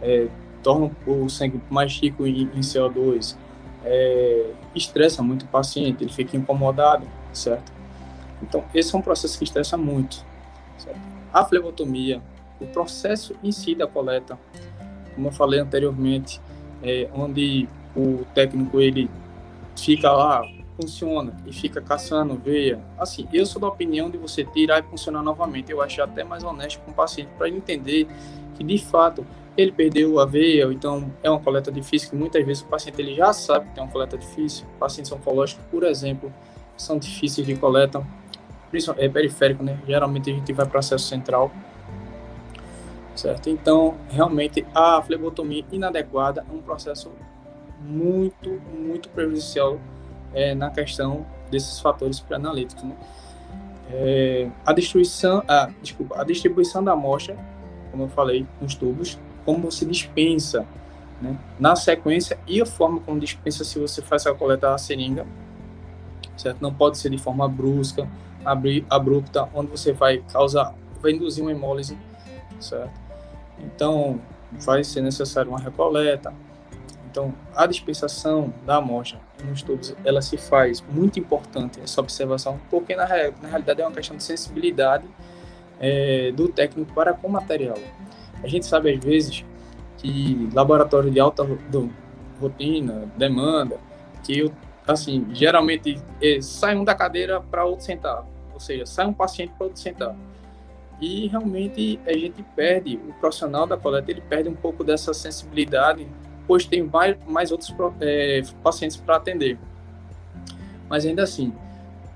é, 0.00 0.28
torna 0.62 0.90
o 1.06 1.28
sangue 1.28 1.60
mais 1.68 1.92
rico 2.00 2.24
em, 2.24 2.42
em 2.54 2.60
CO2, 2.60 3.36
é, 3.84 4.52
estressa 4.74 5.22
muito 5.22 5.42
o 5.42 5.48
paciente, 5.48 6.04
ele 6.04 6.12
fica 6.12 6.36
incomodado, 6.36 7.06
certo? 7.32 7.72
Então, 8.40 8.64
esse 8.74 8.94
é 8.94 8.98
um 8.98 9.02
processo 9.02 9.36
que 9.36 9.44
estressa 9.44 9.76
muito. 9.76 10.24
Certo? 10.78 11.11
A 11.32 11.44
flebotomia, 11.44 12.22
o 12.60 12.66
processo 12.66 13.34
em 13.42 13.50
si 13.50 13.74
da 13.74 13.86
coleta, 13.86 14.38
como 15.14 15.28
eu 15.28 15.32
falei 15.32 15.60
anteriormente, 15.60 16.40
é, 16.82 17.08
onde 17.14 17.68
o 17.96 18.24
técnico 18.34 18.80
ele 18.80 19.10
fica 19.76 20.10
lá, 20.12 20.42
funciona 20.80 21.36
e 21.46 21.52
fica 21.52 21.80
caçando 21.80 22.34
veia. 22.34 22.80
Assim, 22.98 23.28
eu 23.32 23.46
sou 23.46 23.60
da 23.60 23.68
opinião 23.68 24.10
de 24.10 24.18
você 24.18 24.44
tirar 24.44 24.80
e 24.80 24.82
funcionar 24.82 25.22
novamente. 25.22 25.70
Eu 25.70 25.80
acho 25.80 26.02
até 26.02 26.24
mais 26.24 26.42
honesto 26.42 26.80
com 26.80 26.90
o 26.90 26.94
paciente 26.94 27.30
para 27.36 27.48
entender 27.48 28.06
que 28.54 28.64
de 28.64 28.78
fato 28.78 29.24
ele 29.56 29.70
perdeu 29.70 30.18
a 30.18 30.24
veia, 30.24 30.66
ou 30.66 30.72
então 30.72 31.12
é 31.22 31.28
uma 31.28 31.38
coleta 31.38 31.70
difícil, 31.70 32.10
que 32.10 32.16
muitas 32.16 32.44
vezes 32.44 32.62
o 32.62 32.66
paciente 32.66 33.00
ele 33.00 33.14
já 33.14 33.32
sabe 33.32 33.68
que 33.68 33.74
tem 33.74 33.84
uma 33.84 33.92
coleta 33.92 34.16
difícil. 34.16 34.66
Pacientes 34.78 35.12
oncológicos, 35.12 35.64
por 35.70 35.84
exemplo, 35.84 36.32
são 36.76 36.98
difíceis 36.98 37.46
de 37.46 37.54
coleta, 37.56 38.04
é 38.96 39.08
periférico, 39.08 39.62
né? 39.62 39.78
Geralmente 39.86 40.30
a 40.30 40.34
gente 40.34 40.52
vai 40.52 40.66
para 40.66 40.80
acesso 40.80 41.06
central, 41.06 41.50
certo? 43.14 43.50
Então, 43.50 43.94
realmente 44.08 44.66
a 44.74 45.02
flebotomia 45.02 45.64
inadequada 45.70 46.44
é 46.48 46.54
um 46.54 46.60
processo 46.60 47.10
muito, 47.80 48.60
muito 48.72 49.08
prejudicial 49.08 49.78
é, 50.34 50.54
na 50.54 50.70
questão 50.70 51.26
desses 51.50 51.80
fatores 51.80 52.20
pré-analíticos, 52.20 52.84
né? 52.84 52.96
É, 53.90 54.48
a 54.64 54.72
destruição, 54.72 55.42
a, 55.46 55.70
desculpa, 55.82 56.20
a 56.20 56.24
distribuição 56.24 56.82
da 56.82 56.92
amostra, 56.92 57.36
como 57.90 58.04
eu 58.04 58.08
falei, 58.08 58.46
nos 58.60 58.74
tubos, 58.74 59.18
como 59.44 59.70
você 59.70 59.84
dispensa, 59.84 60.66
né? 61.20 61.38
Na 61.58 61.76
sequência 61.76 62.38
e 62.46 62.60
a 62.60 62.66
forma 62.66 63.00
como 63.00 63.20
dispensa 63.20 63.64
se 63.64 63.78
você 63.78 64.00
faz 64.00 64.26
a 64.26 64.34
coleta 64.34 64.70
da 64.70 64.78
seringa, 64.78 65.26
certo? 66.36 66.60
Não 66.60 66.72
pode 66.72 66.98
ser 66.98 67.10
de 67.10 67.18
forma 67.18 67.46
brusca, 67.48 68.08
abrupta, 68.44 69.48
onde 69.54 69.70
você 69.70 69.92
vai 69.92 70.18
causar, 70.32 70.74
vai 71.00 71.12
induzir 71.12 71.42
uma 71.42 71.52
hemólise, 71.52 71.96
certo? 72.60 73.00
Então, 73.58 74.20
vai 74.52 74.84
ser 74.84 75.00
necessário 75.00 75.50
uma 75.50 75.58
recoleta. 75.58 76.32
Então, 77.10 77.34
a 77.54 77.66
dispensação 77.66 78.52
da 78.64 78.76
amostra 78.76 79.20
nos 79.44 79.62
tubos, 79.62 79.94
ela 80.04 80.22
se 80.22 80.36
faz 80.36 80.82
muito 80.88 81.18
importante 81.18 81.80
essa 81.80 82.00
observação, 82.00 82.58
porque 82.70 82.96
na, 82.96 83.06
na 83.06 83.48
realidade 83.48 83.82
é 83.82 83.86
uma 83.86 83.94
questão 83.94 84.16
de 84.16 84.22
sensibilidade 84.22 85.04
é, 85.78 86.32
do 86.32 86.48
técnico 86.48 86.92
para 86.94 87.12
com 87.12 87.28
o 87.28 87.30
material. 87.30 87.76
A 88.42 88.48
gente 88.48 88.66
sabe 88.66 88.92
às 88.92 89.04
vezes 89.04 89.44
que 89.98 90.48
laboratório 90.54 91.10
de 91.10 91.20
alta 91.20 91.44
do, 91.44 91.90
rotina, 92.40 93.08
demanda, 93.16 93.78
que 94.24 94.38
eu, 94.38 94.52
assim, 94.86 95.26
geralmente 95.32 96.00
é, 96.20 96.40
sai 96.40 96.76
um 96.76 96.84
da 96.84 96.94
cadeira 96.94 97.40
para 97.40 97.64
outro 97.64 97.84
sentar 97.84 98.24
seja, 98.62 98.86
sai 98.86 99.06
um 99.06 99.12
paciente 99.12 99.52
para 99.56 99.66
outro 99.66 99.80
sentar. 99.80 100.16
E 101.00 101.26
realmente 101.26 101.98
a 102.06 102.12
gente 102.12 102.42
perde, 102.54 102.96
o 102.96 103.12
profissional 103.14 103.66
da 103.66 103.76
coleta, 103.76 104.10
ele 104.10 104.20
perde 104.20 104.48
um 104.48 104.54
pouco 104.54 104.84
dessa 104.84 105.12
sensibilidade, 105.12 106.06
pois 106.46 106.64
tem 106.64 106.82
mais, 106.82 107.16
mais 107.26 107.50
outros 107.50 107.74
é, 108.00 108.42
pacientes 108.62 108.96
para 108.96 109.16
atender. 109.16 109.58
Mas 110.88 111.04
ainda 111.04 111.24
assim, 111.24 111.52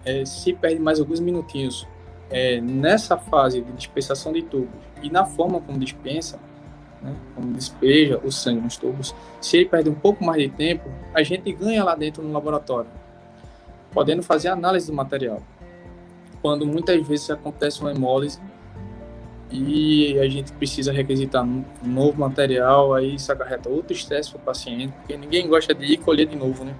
é, 0.04 0.24
se 0.24 0.52
perde 0.52 0.78
mais 0.78 1.00
alguns 1.00 1.18
minutinhos 1.18 1.86
é, 2.30 2.60
nessa 2.60 3.16
fase 3.16 3.60
de 3.60 3.72
dispensação 3.72 4.32
de 4.32 4.42
tubos 4.42 4.70
e 5.02 5.10
na 5.10 5.24
forma 5.24 5.60
como 5.60 5.78
dispensa, 5.78 6.38
né, 7.02 7.14
como 7.34 7.52
despeja 7.52 8.20
o 8.22 8.30
sangue 8.30 8.60
nos 8.60 8.76
tubos, 8.76 9.14
se 9.40 9.56
ele 9.56 9.66
perde 9.66 9.90
um 9.90 9.94
pouco 9.94 10.24
mais 10.24 10.40
de 10.40 10.48
tempo, 10.48 10.88
a 11.12 11.22
gente 11.22 11.52
ganha 11.52 11.82
lá 11.82 11.94
dentro 11.94 12.22
no 12.22 12.32
laboratório, 12.32 12.90
podendo 13.92 14.22
fazer 14.22 14.48
análise 14.48 14.86
do 14.86 14.92
material 14.94 15.42
quando 16.46 16.64
muitas 16.64 17.04
vezes 17.04 17.28
acontece 17.28 17.80
uma 17.80 17.90
hemólise 17.90 18.40
e 19.50 20.16
a 20.20 20.28
gente 20.28 20.52
precisa 20.52 20.92
requisitar 20.92 21.42
um 21.44 21.64
novo 21.82 22.20
material, 22.20 22.94
aí 22.94 23.16
isso 23.16 23.32
acarreta 23.32 23.68
outro 23.68 23.92
estresse 23.92 24.30
para 24.30 24.38
o 24.38 24.42
paciente, 24.42 24.92
porque 24.92 25.16
ninguém 25.16 25.48
gosta 25.48 25.74
de 25.74 25.84
ir 25.86 25.96
colher 25.96 26.24
de 26.24 26.36
novo, 26.36 26.64
né? 26.64 26.72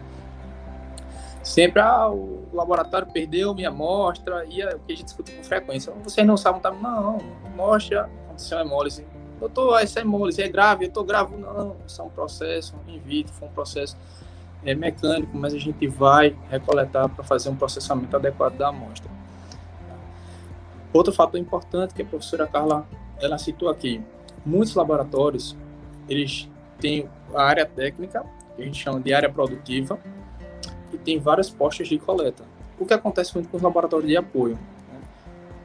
Sempre, 1.42 1.80
ah, 1.80 2.08
o 2.08 2.46
laboratório 2.52 3.08
perdeu 3.12 3.52
minha 3.56 3.70
amostra, 3.70 4.46
e 4.48 4.62
é 4.62 4.72
o 4.72 4.78
que 4.78 4.92
a 4.92 4.96
gente 4.96 5.08
escuta 5.08 5.32
com 5.32 5.42
frequência. 5.42 5.92
Vocês 6.04 6.24
não 6.24 6.36
sabem, 6.36 6.60
tá? 6.60 6.70
não, 6.70 7.18
mostra, 7.56 8.08
aconteceu 8.26 8.60
hemólise. 8.60 9.04
Doutor, 9.40 9.82
essa 9.82 10.00
hemólise 10.00 10.42
é 10.42 10.48
grave, 10.48 10.84
eu 10.84 10.88
estou 10.88 11.02
grave. 11.02 11.36
Não, 11.36 11.74
isso 11.84 12.00
é 12.00 12.04
um 12.04 12.10
processo 12.10 12.76
in 12.86 13.00
vitro, 13.00 13.32
foi 13.32 13.48
um 13.48 13.52
processo 13.52 13.96
é, 14.64 14.76
mecânico, 14.76 15.36
mas 15.36 15.54
a 15.54 15.58
gente 15.58 15.88
vai 15.88 16.36
recoletar 16.48 17.08
para 17.08 17.24
fazer 17.24 17.48
um 17.48 17.56
processamento 17.56 18.14
adequado 18.14 18.56
da 18.56 18.68
amostra. 18.68 19.15
Outro 20.96 21.12
fator 21.12 21.38
importante 21.38 21.92
que 21.92 22.00
a 22.00 22.06
professora 22.06 22.46
Carla 22.46 22.88
ela 23.20 23.36
citou 23.36 23.68
aqui, 23.68 24.00
muitos 24.46 24.74
laboratórios, 24.74 25.54
eles 26.08 26.48
têm 26.80 27.06
a 27.34 27.42
área 27.42 27.66
técnica, 27.66 28.24
que 28.54 28.62
a 28.62 28.64
gente 28.64 28.82
chama 28.82 28.98
de 28.98 29.12
área 29.12 29.30
produtiva, 29.30 29.98
e 30.90 30.96
tem 30.96 31.18
várias 31.18 31.50
postas 31.50 31.86
de 31.86 31.98
coleta. 31.98 32.44
O 32.80 32.86
que 32.86 32.94
acontece 32.94 33.34
muito 33.34 33.50
com 33.50 33.58
os 33.58 33.62
laboratórios 33.62 34.08
de 34.08 34.16
apoio? 34.16 34.54
Né? 34.90 35.00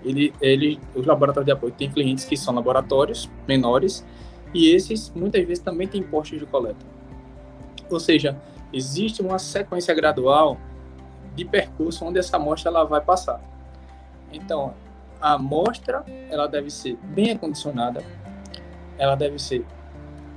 Ele, 0.03 0.33
ele, 0.41 0.79
os 0.93 1.05
laboratórios 1.05 1.45
de 1.45 1.51
apoio 1.53 1.71
têm 1.71 1.89
clientes 1.89 2.25
que 2.25 2.35
são 2.35 2.53
laboratórios 2.53 3.29
menores, 3.47 4.05
e 4.53 4.69
esses 4.75 5.13
muitas 5.15 5.45
vezes 5.45 5.63
também 5.63 5.87
têm 5.87 6.03
postos 6.03 6.39
de 6.39 6.45
coleta. 6.45 6.85
Ou 7.89 8.01
seja, 8.01 8.37
existe 8.73 9.21
uma 9.21 9.39
sequência 9.39 9.95
gradual 9.95 10.57
de 11.37 11.45
percurso 11.45 12.03
onde 12.03 12.19
essa 12.19 12.35
amostra 12.35 12.69
ela 12.69 12.83
vai 12.83 12.99
passar. 12.99 13.39
Então, 14.33 14.73
a 15.21 15.33
amostra 15.33 16.03
ela 16.29 16.47
deve 16.47 16.69
ser 16.69 16.97
bem 17.03 17.31
acondicionada, 17.31 18.03
ela 18.97 19.15
deve 19.15 19.39
ser 19.39 19.65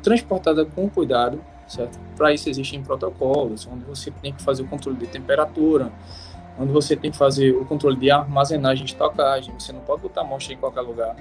transportada 0.03 0.65
com 0.65 0.89
cuidado, 0.89 1.41
certo? 1.67 1.99
Para 2.17 2.33
isso 2.33 2.49
existem 2.49 2.83
protocolos, 2.83 3.67
onde 3.67 3.85
você 3.85 4.11
tem 4.11 4.33
que 4.33 4.43
fazer 4.43 4.63
o 4.63 4.67
controle 4.67 4.99
de 4.99 5.07
temperatura, 5.07 5.91
onde 6.59 6.73
você 6.73 6.95
tem 6.95 7.11
que 7.11 7.17
fazer 7.17 7.53
o 7.53 7.65
controle 7.65 7.97
de 7.97 8.11
armazenagem 8.11 8.85
e 8.85 8.87
estocagem, 8.87 9.55
você 9.59 9.73
não 9.73 9.81
pode 9.81 10.03
botar 10.03 10.21
amostra 10.21 10.53
em 10.53 10.57
qualquer 10.57 10.83
lugar. 10.83 11.17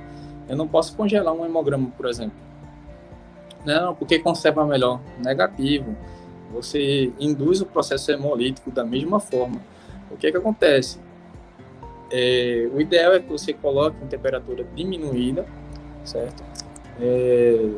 Eu 0.47 0.57
não 0.57 0.67
posso 0.67 0.95
congelar 0.95 1.33
um 1.33 1.45
hemograma, 1.45 1.89
por 1.95 2.05
exemplo. 2.05 2.37
Não, 3.65 3.95
porque 3.95 4.19
conserva 4.19 4.65
melhor. 4.65 4.99
Negativo. 5.23 5.95
Você 6.51 7.11
induz 7.19 7.61
o 7.61 7.65
processo 7.65 8.11
hemolítico 8.11 8.69
da 8.69 8.83
mesma 8.83 9.19
forma. 9.19 9.61
O 10.11 10.17
que, 10.17 10.29
que 10.29 10.37
acontece? 10.37 10.99
É, 12.15 12.69
o 12.71 12.79
ideal 12.79 13.11
é 13.13 13.19
que 13.19 13.27
você 13.27 13.53
coloque 13.53 13.97
em 14.03 14.07
temperatura 14.07 14.63
diminuída, 14.75 15.47
certo? 16.05 16.43
É, 17.01 17.71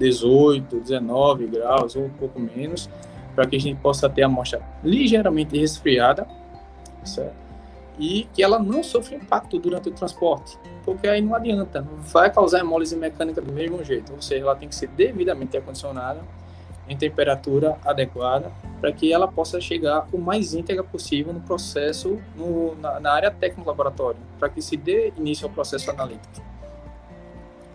18, 0.00 0.80
19 0.80 1.46
graus 1.46 1.94
ou 1.94 2.06
um 2.06 2.10
pouco 2.10 2.40
menos, 2.40 2.90
para 3.36 3.46
que 3.46 3.54
a 3.54 3.60
gente 3.60 3.78
possa 3.80 4.10
ter 4.10 4.24
a 4.24 4.26
amostra 4.26 4.60
ligeiramente 4.82 5.56
resfriada, 5.56 6.26
certo? 7.04 7.36
E 8.00 8.26
que 8.34 8.42
ela 8.42 8.58
não 8.58 8.82
sofra 8.82 9.14
impacto 9.14 9.60
durante 9.60 9.90
o 9.90 9.92
transporte, 9.92 10.58
porque 10.84 11.06
aí 11.06 11.20
não 11.20 11.36
adianta, 11.36 11.86
vai 11.98 12.32
causar 12.32 12.58
hemólise 12.58 12.96
mecânica 12.96 13.40
do 13.40 13.52
mesmo 13.52 13.84
jeito, 13.84 14.12
ou 14.12 14.20
seja, 14.20 14.42
ela 14.42 14.56
tem 14.56 14.68
que 14.68 14.74
ser 14.74 14.88
devidamente 14.88 15.56
acondicionada 15.56 16.20
em 16.88 16.96
temperatura 16.96 17.78
adequada 17.84 18.50
para 18.80 18.92
que 18.92 19.12
ela 19.12 19.26
possa 19.26 19.60
chegar 19.60 20.06
o 20.12 20.18
mais 20.18 20.54
íntegra 20.54 20.84
possível 20.84 21.32
no 21.32 21.40
processo, 21.40 22.18
no, 22.36 22.74
na, 22.76 23.00
na, 23.00 23.12
área 23.12 23.30
técnica 23.30 23.68
laboratório, 23.68 24.18
para 24.38 24.48
que 24.48 24.62
se 24.62 24.76
dê 24.76 25.12
início 25.16 25.46
ao 25.46 25.52
processo 25.52 25.90
analítico. 25.90 26.42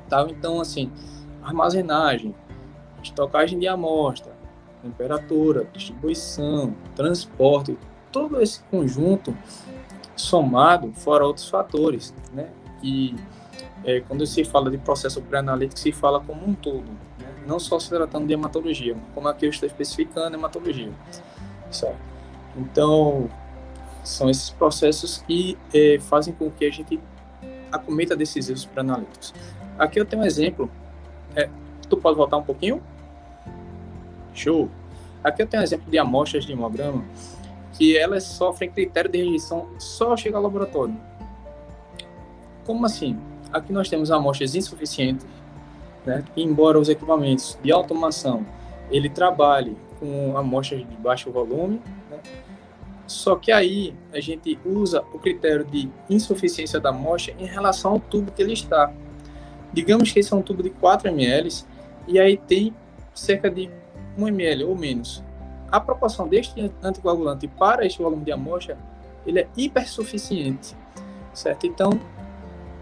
Tá? 0.10 0.26
Então, 0.30 0.62
assim, 0.62 0.92
armazenagem, 1.44 2.34
estocagem 3.02 3.60
de 3.60 3.68
amostra, 3.68 4.32
temperatura, 4.82 5.68
distribuição, 5.74 6.74
transporte, 6.96 7.78
todo 8.12 8.42
esse 8.42 8.62
conjunto 8.64 9.36
somado, 10.16 10.92
fora 10.94 11.26
outros 11.26 11.50
fatores, 11.50 12.14
né? 12.34 12.50
E 12.82 13.16
é, 13.84 14.02
quando 14.02 14.26
se 14.26 14.44
fala 14.44 14.70
de 14.70 14.78
processo 14.78 15.22
pré-analítico, 15.22 15.80
se 15.80 15.92
fala 15.92 16.20
como 16.20 16.46
um 16.46 16.54
todo 16.54 16.86
não 17.46 17.60
só 17.60 17.80
se 17.80 17.90
tratando 17.90 18.28
de 18.28 18.34
hematologia, 18.34 18.96
como 19.14 19.28
aqui 19.28 19.46
eu 19.46 19.50
estou 19.50 19.68
especificando 19.68 20.36
hematologia, 20.36 20.92
certo? 21.72 21.98
Então, 22.56 23.30
são 24.04 24.30
esses 24.30 24.50
processos 24.50 25.24
que 25.26 25.58
é, 25.74 25.98
fazem 26.00 26.34
com 26.34 26.50
que 26.52 26.66
a 26.66 26.72
gente 26.72 27.00
acometa 27.72 28.16
decisivos 28.16 28.66
para 28.66 28.82
analíticos. 28.82 29.34
Aqui 29.78 30.00
eu 30.00 30.06
tenho 30.06 30.22
um 30.22 30.26
exemplo. 30.26 30.70
É, 31.36 31.50
tu 31.90 31.98
pode 31.98 32.16
voltar 32.16 32.38
um 32.38 32.44
pouquinho? 32.44 32.82
Show! 34.34 34.70
Aqui 35.24 35.42
eu 35.42 35.48
tenho 35.48 35.62
um 35.62 35.64
exemplo 35.64 35.90
de 35.90 35.98
amostras 35.98 36.46
de 36.46 36.52
hemograma 36.52 37.04
que 37.74 37.98
elas 37.98 38.24
sofrem 38.24 38.70
critério 38.70 39.10
de 39.10 39.18
rejeição 39.18 39.68
só 39.80 40.12
ao 40.12 40.18
chegar 40.18 40.38
ao 40.38 40.44
laboratório. 40.44 40.96
Como 42.66 42.86
assim? 42.86 43.18
Aqui 43.52 43.74
nós 43.74 43.90
temos 43.90 44.12
amostras 44.12 44.56
insuficientes, 44.56 45.26
né? 46.06 46.24
embora 46.36 46.80
os 46.80 46.90
equipamentos 46.90 47.58
de 47.64 47.72
automação 47.72 48.46
ele 48.92 49.10
trabalhe 49.10 49.78
com 50.00 50.38
amostras 50.38 50.82
de 50.82 50.96
baixo 50.98 51.32
volume, 51.32 51.82
né? 52.10 52.20
só 53.08 53.36
que 53.36 53.52
aí 53.52 53.96
a 54.14 54.20
gente 54.20 54.60
usa 54.66 55.04
o 55.14 55.20
critério 55.20 55.66
de 55.66 55.90
insuficiência 56.10 56.80
da 56.80 56.90
amostra 56.90 57.34
em 57.40 57.46
relação 57.46 57.94
ao 57.94 58.00
tubo 58.00 58.32
que 58.32 58.42
ele 58.42 58.54
está. 58.54 58.92
Digamos 59.72 60.12
que 60.12 60.20
esse 60.20 60.34
é 60.34 60.36
um 60.36 60.42
tubo 60.42 60.62
de 60.62 60.70
4 60.70 61.10
ml 61.10 61.64
e 62.08 62.20
aí 62.20 62.38
tem 62.38 62.74
cerca 63.14 63.50
de 63.50 63.70
1 64.18 64.28
ml 64.28 64.66
ou 64.66 64.76
menos. 64.76 65.24
A 65.72 65.80
proporção 65.80 66.28
deste 66.28 66.72
anticoagulante 66.84 67.48
para 67.48 67.86
este 67.86 68.02
volume 68.02 68.24
de 68.24 68.32
amostra 68.32 68.78
ele 69.26 69.40
é 69.40 69.48
hipersuficiente, 69.58 70.76
certo? 71.34 71.66
Então, 71.66 72.00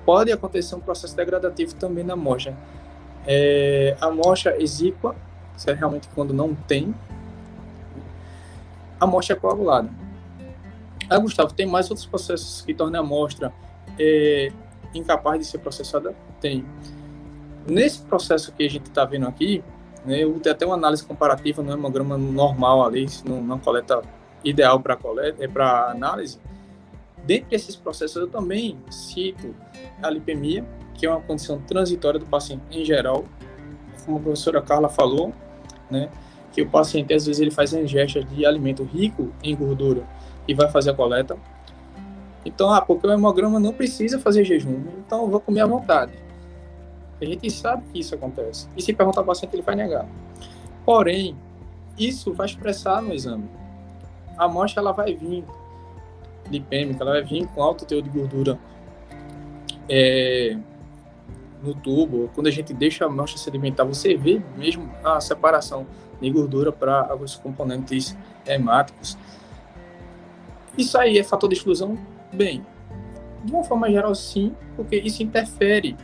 pode 0.06 0.32
acontecer 0.32 0.76
um 0.76 0.80
processo 0.80 1.16
degradativo 1.16 1.76
também 1.76 2.04
na 2.04 2.14
amostra. 2.14 2.56
É, 3.26 3.96
a 4.02 4.08
amostra 4.08 4.62
exíqua, 4.62 5.16
isso 5.56 5.70
é 5.70 5.74
realmente 5.74 6.08
quando 6.14 6.34
não 6.34 6.56
tem. 6.56 6.94
A 9.00 9.06
amostra 9.06 9.36
é 9.36 9.40
coagulada. 9.40 9.90
Ah, 11.10 11.20
Gustavo, 11.20 11.54
tem 11.54 11.66
mais 11.66 11.90
outros 11.90 12.06
processos 12.06 12.62
que 12.62 12.74
tornam 12.74 13.02
a 13.02 13.04
amostra 13.04 13.54
é, 14.00 14.52
incapaz 14.94 15.40
de 15.40 15.46
ser 15.46 15.58
processada? 15.58 16.16
Tem. 16.40 16.66
Nesse 17.68 18.02
processo 18.02 18.52
que 18.52 18.64
a 18.64 18.70
gente 18.70 18.88
está 18.88 19.06
vendo 19.06 19.28
aqui, 19.28 19.64
né, 20.06 20.24
eu 20.24 20.40
tenho 20.40 20.56
até 20.56 20.66
uma 20.66 20.76
análise 20.76 21.04
comparativa 21.04 21.62
no 21.62 21.72
hemograma 21.72 22.18
normal 22.18 22.86
ali, 22.86 23.06
numa 23.26 23.60
coleta 23.60 24.02
ideal 24.44 24.80
para 24.80 24.96
coleta, 24.96 25.44
é 25.44 25.48
para 25.48 25.92
análise. 25.92 26.40
Dentre 27.26 27.56
esses 27.56 27.76
processos, 27.76 28.16
eu 28.16 28.28
também 28.28 28.78
cito 28.90 29.56
a 30.02 30.10
lipemia, 30.10 30.66
que 30.94 31.06
é 31.06 31.10
uma 31.10 31.22
condição 31.22 31.60
transitória 31.62 32.20
do 32.20 32.26
paciente 32.26 32.64
em 32.72 32.84
geral, 32.84 33.26
como 34.06 34.18
a 34.18 34.20
professora 34.20 34.62
Carla 34.62 34.90
falou, 34.90 35.34
né, 35.90 36.10
que 36.52 36.62
o 36.62 36.70
paciente 36.70 37.14
às 37.14 37.26
vezes 37.26 37.40
ele 37.40 37.52
faz 37.52 37.74
ingestas 37.74 38.28
de 38.30 38.46
alimento 38.46 38.84
rico 38.84 39.32
em 39.44 39.56
gordura 39.56 40.04
e 40.48 40.54
vai 40.54 40.70
fazer 40.70 40.92
a 40.92 40.94
coleta. 40.94 41.38
Então, 42.44 42.72
ah, 42.72 42.82
porque 42.82 43.06
o 43.06 43.12
hemograma 43.12 43.60
não 43.60 43.72
precisa 43.72 44.20
fazer 44.20 44.44
jejum, 44.44 44.84
então 45.06 45.24
eu 45.24 45.30
vou 45.30 45.40
comer 45.40 45.62
à 45.62 45.68
vontade. 45.68 46.14
A 47.22 47.26
gente 47.26 47.52
sabe 47.52 47.84
que 47.94 48.00
isso 48.00 48.16
acontece. 48.16 48.68
E 48.76 48.82
se 48.82 48.94
perguntar 48.94 49.22
ao 49.22 49.26
paciente, 49.28 49.54
ele 49.54 49.62
vai 49.62 49.76
negar. 49.76 50.08
Porém, 50.84 51.38
isso 51.98 52.34
vai 52.34 52.48
expressar 52.48 53.00
no 53.00 53.14
exame. 53.14 53.48
A 54.36 54.46
amostra 54.46 54.82
ela 54.82 54.92
vai 54.92 55.14
vir 55.14 55.46
lipêmica, 56.52 57.04
ela 57.04 57.14
vai 57.14 57.24
vir 57.24 57.48
com 57.48 57.64
alto 57.64 57.86
teor 57.86 58.02
de 58.02 58.10
gordura 58.10 58.60
é, 59.90 60.58
no 61.62 61.74
tubo, 61.74 62.30
quando 62.34 62.48
a 62.48 62.52
gente 62.52 62.74
deixa 62.74 63.06
a 63.06 63.08
amostra 63.08 63.38
sedimentar, 63.38 63.86
você 63.86 64.16
vê 64.16 64.42
mesmo 64.58 64.90
a 65.04 65.20
separação 65.20 65.86
de 66.20 66.30
gordura 66.30 66.72
para 66.72 67.16
os 67.16 67.36
componentes 67.36 68.18
hemáticos. 68.46 69.18
Isso 70.78 70.98
aí 70.98 71.18
é 71.18 71.24
fator 71.24 71.50
de 71.50 71.56
exclusão? 71.56 71.98
Bem, 72.34 72.66
de 73.44 73.52
uma 73.52 73.64
forma 73.64 73.92
geral, 73.92 74.14
sim, 74.16 74.56
porque 74.76 74.96
isso 74.96 75.22
interfere 75.22 75.96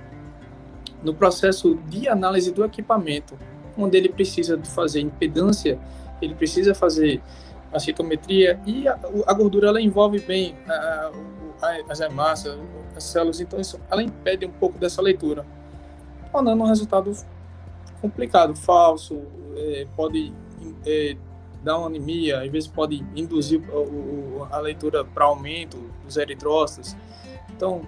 no 1.03 1.13
processo 1.13 1.75
de 1.87 2.07
análise 2.07 2.51
do 2.51 2.65
equipamento, 2.65 3.37
onde 3.77 3.97
ele 3.97 4.09
precisa 4.09 4.59
fazer 4.63 4.99
impedância, 5.01 5.79
ele 6.21 6.35
precisa 6.35 6.73
fazer 6.73 7.21
a 7.77 7.79
citometria 7.79 8.59
e 8.65 8.87
a, 8.87 8.99
a 9.25 9.33
gordura 9.33 9.69
ela 9.69 9.81
envolve 9.81 10.19
bem 10.19 10.55
a, 10.67 11.11
as 11.89 11.99
hemácias, 11.99 12.57
as 12.95 13.03
células, 13.03 13.39
então 13.39 13.59
isso, 13.59 13.79
ela 13.89 14.03
impede 14.03 14.45
um 14.45 14.51
pouco 14.51 14.77
dessa 14.77 15.01
leitura, 15.01 15.45
tornando 16.31 16.63
um 16.63 16.67
resultado 16.67 17.11
complicado, 18.01 18.55
falso, 18.55 19.21
é, 19.55 19.87
pode 19.95 20.33
é, 20.85 21.15
dar 21.63 21.77
uma 21.77 21.87
anemia, 21.87 22.41
às 22.41 22.49
vezes 22.49 22.67
pode 22.67 23.03
induzir 23.15 23.61
o, 23.69 24.41
o, 24.41 24.47
a 24.51 24.59
leitura 24.59 25.03
para 25.03 25.25
aumento 25.25 25.77
dos 26.05 26.17
eritrócitos. 26.17 26.95
Então, 27.55 27.81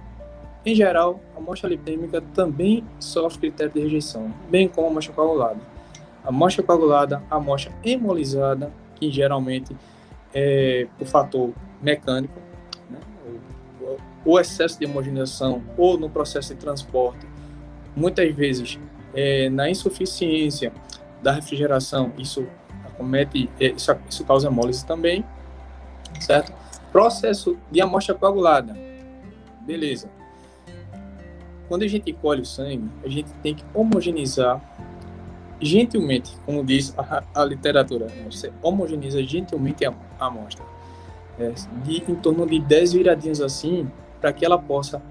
em 0.65 0.75
geral, 0.75 1.19
a 1.36 1.39
amostra 1.39 1.69
lipêmica 1.69 2.21
também 2.34 2.84
sofre 2.99 3.39
critério 3.39 3.73
de 3.73 3.80
rejeição, 3.82 4.34
bem 4.49 4.67
como 4.67 4.88
a 4.88 4.91
amostra 4.91 5.13
coagulada. 5.13 5.60
A 6.23 6.30
amostra 6.30 6.63
coagulada, 6.63 7.23
a 7.30 7.36
amostra 7.36 7.71
hemolizada, 7.84 8.71
que 9.00 9.12
geralmente 9.12 9.76
é 10.34 10.88
o 11.00 11.06
fator 11.06 11.54
mecânico, 11.82 12.40
o 14.26 14.40
excesso 14.40 14.80
de 14.80 14.86
homogeneização 14.86 15.64
ou 15.78 15.98
no 15.98 16.10
processo 16.10 16.54
de 16.54 16.60
transporte, 16.60 17.26
muitas 17.96 18.34
vezes 18.36 18.80
é, 19.14 19.50
na 19.50 19.70
insuficiência 19.70 20.72
da 21.22 21.32
refrigeração, 21.32 22.12
isso 22.18 22.46
acomete, 22.86 23.50
é, 23.60 23.68
isso, 23.68 23.96
isso 24.10 24.26
causa 24.26 24.48
hemólise 24.48 24.86
também, 24.86 25.26
certo? 26.20 26.54
Processo 26.92 27.58
de 27.72 27.82
amostra 27.82 28.14
coagulada, 28.16 28.76
beleza. 29.62 30.10
quando 31.68 31.84
a 31.84 31.88
gente 31.88 32.12
colhe 32.14 32.42
o 32.42 32.46
sangue, 32.46 32.90
a 33.04 33.08
gente 33.08 33.32
tem 33.44 33.54
que 33.54 33.64
homogeneizar 33.74 34.62
gentilmente, 35.62 36.36
como 36.45 36.63
diz 36.63 36.93
a, 36.98 37.24
a 37.34 37.45
literatura, 37.45 38.06
né? 38.06 38.28
você 38.30 38.52
homogeneiza 38.62 39.22
gentilmente 39.24 39.86
a, 39.86 39.93
amostra, 40.19 40.63
é, 41.38 41.54
de 41.84 42.12
em 42.12 42.15
torno 42.15 42.45
de 42.45 42.60
10 42.60 42.93
viradinhos 42.93 43.41
assim, 43.41 43.89
para 44.19 44.34
que 44.34 44.45
ela 44.45 44.58
possa 44.58 45.02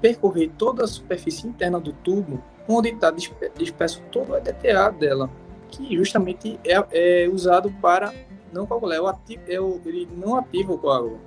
percorrer 0.00 0.50
toda 0.56 0.84
a 0.84 0.86
superfície 0.86 1.46
interna 1.46 1.80
do 1.80 1.92
tubo, 1.92 2.42
onde 2.68 2.90
está 2.90 3.10
disperso 3.56 4.02
todo 4.12 4.32
o 4.32 4.36
EDTA 4.36 4.90
dela, 4.92 5.30
que 5.70 5.96
justamente 5.96 6.58
é, 6.64 7.24
é 7.24 7.28
usado 7.28 7.70
para 7.80 8.12
não 8.52 8.66
coagular, 8.66 8.98
é 8.98 9.08
ati, 9.08 9.40
é 9.48 9.60
o, 9.60 9.80
ele 9.84 10.08
não 10.16 10.36
ativa 10.36 10.72
o 10.72 10.78
coágulo, 10.78 11.18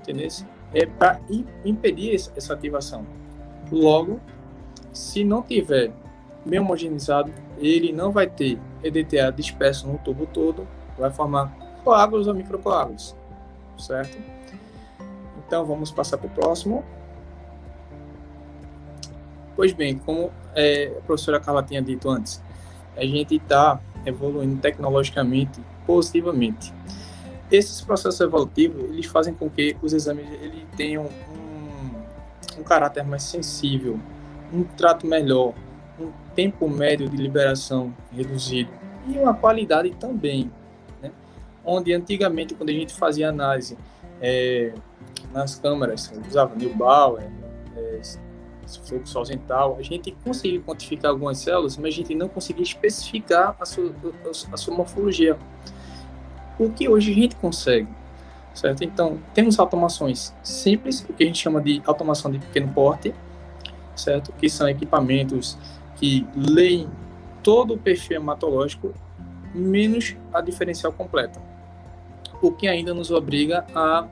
entendeu? 0.00 0.28
É 0.72 0.86
para 0.86 1.20
impedir 1.64 2.14
essa 2.14 2.54
ativação. 2.54 3.04
Logo, 3.72 4.20
se 4.92 5.24
não 5.24 5.42
tiver 5.42 5.92
bem 6.44 6.60
homogeneizado, 6.60 7.32
ele 7.60 7.92
não 7.92 8.10
vai 8.10 8.26
ter 8.26 8.58
EDTA 8.82 9.30
disperso 9.30 9.86
no 9.86 9.98
tubo 9.98 10.26
todo, 10.26 10.66
vai 10.98 11.10
formar 11.10 11.52
coágulos 11.84 12.26
ou 12.26 12.34
microcoágulos, 12.34 13.14
certo? 13.78 14.16
Então 15.46 15.64
vamos 15.64 15.90
passar 15.90 16.18
para 16.18 16.26
o 16.26 16.30
próximo. 16.30 16.84
Pois 19.54 19.72
bem, 19.72 19.98
como 19.98 20.32
é, 20.54 20.92
a 20.98 21.00
professora 21.02 21.38
Carla 21.38 21.62
tinha 21.62 21.82
dito 21.82 22.08
antes, 22.08 22.42
a 22.96 23.02
gente 23.02 23.36
está 23.36 23.78
evoluindo 24.06 24.60
tecnologicamente 24.60 25.60
positivamente. 25.86 26.72
Esses 27.50 27.80
processos 27.80 28.20
evolutivos 28.20 28.84
eles 28.84 29.06
fazem 29.06 29.34
com 29.34 29.50
que 29.50 29.76
os 29.82 29.92
exames 29.92 30.26
ele 30.40 30.66
tenham 30.76 31.04
um, 31.04 32.60
um 32.60 32.62
caráter 32.62 33.04
mais 33.04 33.24
sensível, 33.24 33.98
um 34.52 34.62
trato 34.62 35.06
melhor, 35.06 35.52
tempo 36.34 36.68
médio 36.68 37.08
de 37.08 37.16
liberação 37.16 37.94
reduzido 38.12 38.70
e 39.08 39.18
uma 39.18 39.34
qualidade 39.34 39.90
também. 39.90 40.50
Né? 41.02 41.10
Onde 41.64 41.92
antigamente, 41.92 42.54
quando 42.54 42.70
a 42.70 42.72
gente 42.72 42.92
fazia 42.94 43.28
análise 43.28 43.76
é, 44.20 44.72
nas 45.32 45.54
câmaras, 45.56 46.12
usava 46.28 46.54
Neubauer, 46.54 47.30
é, 47.76 48.00
fluxo 48.84 49.18
ausental, 49.18 49.76
a 49.78 49.82
gente 49.82 50.12
conseguia 50.24 50.60
quantificar 50.60 51.10
algumas 51.10 51.38
células, 51.38 51.76
mas 51.76 51.94
a 51.94 51.96
gente 51.96 52.14
não 52.14 52.28
conseguia 52.28 52.62
especificar 52.62 53.56
a 53.58 53.64
sua, 53.64 53.92
a 54.52 54.56
sua 54.56 54.74
morfologia. 54.74 55.36
O 56.58 56.70
que 56.70 56.88
hoje 56.88 57.10
a 57.10 57.14
gente 57.14 57.36
consegue, 57.36 57.88
certo? 58.54 58.84
Então, 58.84 59.18
temos 59.34 59.58
automações 59.58 60.34
simples, 60.42 61.04
o 61.08 61.12
que 61.12 61.24
a 61.24 61.26
gente 61.26 61.38
chama 61.38 61.60
de 61.60 61.82
automação 61.86 62.30
de 62.30 62.38
pequeno 62.38 62.68
porte, 62.72 63.14
certo? 63.96 64.32
Que 64.32 64.48
são 64.48 64.68
equipamentos 64.68 65.58
que 66.00 66.26
leem 66.34 66.88
todo 67.42 67.74
o 67.74 67.78
perfil 67.78 68.16
hematológico, 68.16 68.94
menos 69.54 70.16
a 70.32 70.40
diferencial 70.40 70.92
completa. 70.92 71.40
O 72.40 72.50
que 72.50 72.66
ainda 72.66 72.94
nos 72.94 73.10
obriga 73.10 73.66
a, 73.74 74.08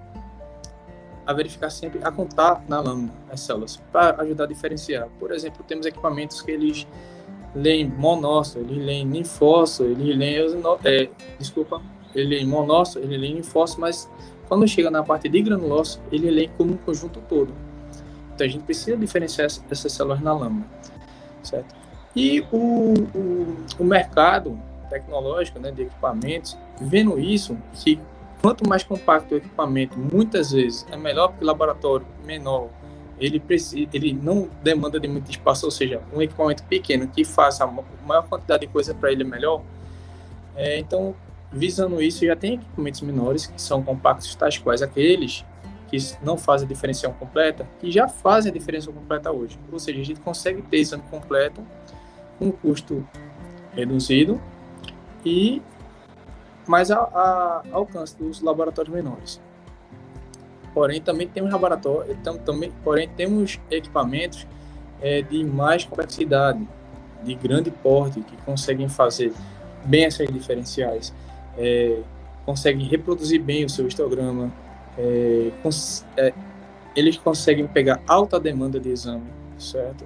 a 1.27 1.33
verificar 1.33 1.71
sempre, 1.71 1.99
a 2.05 2.13
contar 2.13 2.63
na 2.69 2.79
lâmina 2.79 3.11
as 3.33 3.41
células, 3.41 3.83
para 3.91 4.21
ajudar 4.23 4.45
a 4.45 4.47
diferenciar. 4.47 5.09
Por 5.19 5.33
exemplo, 5.33 5.65
temos 5.67 5.87
equipamentos 5.87 6.43
que 6.43 6.51
eles 6.51 6.87
leem 7.55 7.89
monócito, 7.89 8.59
eles 8.59 8.85
leem 8.85 9.09
linfócito, 9.09 9.85
eles 9.85 10.15
leem, 10.15 10.63
é, 10.85 11.09
desculpa, 11.39 11.81
ele 12.15 12.29
leem 12.29 12.47
monócito, 12.47 12.99
ele 12.99 13.17
leem 13.17 13.37
linfócito, 13.37 13.81
mas 13.81 14.11
quando 14.47 14.69
chega 14.69 14.91
na 14.91 15.03
parte 15.03 15.27
de 15.27 15.41
granulócito, 15.41 16.03
ele 16.13 16.31
lê 16.31 16.49
como 16.49 16.75
um 16.75 16.77
conjunto 16.77 17.23
todo. 17.27 17.53
Então 18.35 18.47
a 18.47 18.51
gente 18.51 18.65
precisa 18.65 18.97
diferenciar 18.97 19.47
essas 19.71 19.93
células 19.93 20.21
na 20.21 20.35
lâmina, 20.35 20.67
certo? 21.43 21.75
E 22.15 22.41
o, 22.53 22.95
o, 23.15 23.57
o 23.79 23.85
mercado 23.85 24.59
tecnológico 24.89 25.59
né, 25.59 25.71
de 25.71 25.83
equipamentos, 25.83 26.57
vendo 26.81 27.19
isso, 27.19 27.57
que 27.75 28.01
quanto 28.41 28.69
mais 28.69 28.83
compacto 28.83 29.35
o 29.35 29.39
equipamento, 29.39 29.99
muitas 29.99 30.53
vezes 30.53 30.87
é 30.91 30.97
melhor 30.97 31.29
porque 31.29 31.45
o 31.45 31.47
laboratório 31.47 32.07
menor 32.25 32.69
ele 33.21 33.41
precisa, 33.41 33.89
ele 33.93 34.13
não 34.13 34.49
demanda 34.63 34.99
de 35.01 35.09
muito 35.09 35.31
espaço, 35.31 35.67
ou 35.67 35.73
seja, 35.73 36.01
um 36.13 36.23
equipamento 36.23 36.63
pequeno 36.65 37.09
que 37.09 37.25
faça 37.25 37.65
a 37.65 37.67
maior 38.07 38.27
quantidade 38.29 38.67
de 38.67 38.73
coisa 38.73 38.95
para 38.95 39.11
ele 39.11 39.23
é 39.23 39.27
melhor. 39.27 39.63
É, 40.55 40.79
então, 40.79 41.15
visando 41.53 42.01
isso, 42.01 42.25
já 42.25 42.37
tem 42.37 42.55
equipamentos 42.55 43.01
menores 43.01 43.47
que 43.47 43.61
são 43.61 43.83
compactos, 43.83 44.35
tais 44.35 44.59
quais 44.59 44.83
aqueles 44.83 45.45
que 45.89 45.97
não 46.23 46.37
fazem 46.37 46.67
a 46.67 46.69
diferenciação 46.69 47.13
completa, 47.19 47.67
que 47.81 47.91
já 47.91 48.07
fazem 48.07 48.51
a 48.51 48.53
diferenciação 48.53 48.93
completa 48.93 49.33
hoje. 49.33 49.59
Ou 49.73 49.79
seja, 49.79 50.01
a 50.01 50.05
gente 50.05 50.21
consegue 50.21 50.63
ter 50.63 50.79
exame 50.79 51.03
completo 51.11 51.63
com 52.39 52.47
um 52.47 52.51
custo 52.51 53.07
reduzido 53.73 54.41
e 55.25 55.63
mais 56.67 56.91
a, 56.91 56.99
a, 56.99 57.63
alcance 57.73 58.17
dos 58.17 58.41
laboratórios 58.43 58.95
menores. 58.95 59.41
Porém, 60.75 61.01
também 61.01 61.27
temos 61.27 61.51
laboratórios, 61.51 62.17
então, 62.17 62.37
também, 62.39 62.71
porém 62.85 63.09
temos 63.09 63.59
equipamentos 63.71 64.47
é, 65.01 65.23
de 65.23 65.43
mais 65.43 65.85
complexidade, 65.85 66.67
de 67.25 67.35
grande 67.35 67.71
porte, 67.71 68.21
que 68.21 68.37
conseguem 68.43 68.89
fazer 68.89 69.33
bem 69.85 70.05
essas 70.05 70.29
diferenciais, 70.29 71.13
é, 71.57 72.01
conseguem 72.45 72.87
reproduzir 72.87 73.43
bem 73.43 73.65
o 73.65 73.69
seu 73.69 73.89
histograma, 73.89 74.53
é, 74.99 75.53
cons 75.63 76.05
é, 76.17 76.35
eles 76.97 77.17
conseguem 77.17 77.67
pegar 77.67 78.01
alta 78.09 78.41
demanda 78.41 78.81
de 78.81 78.91
exame, 78.91 79.31
certo? 79.57 80.05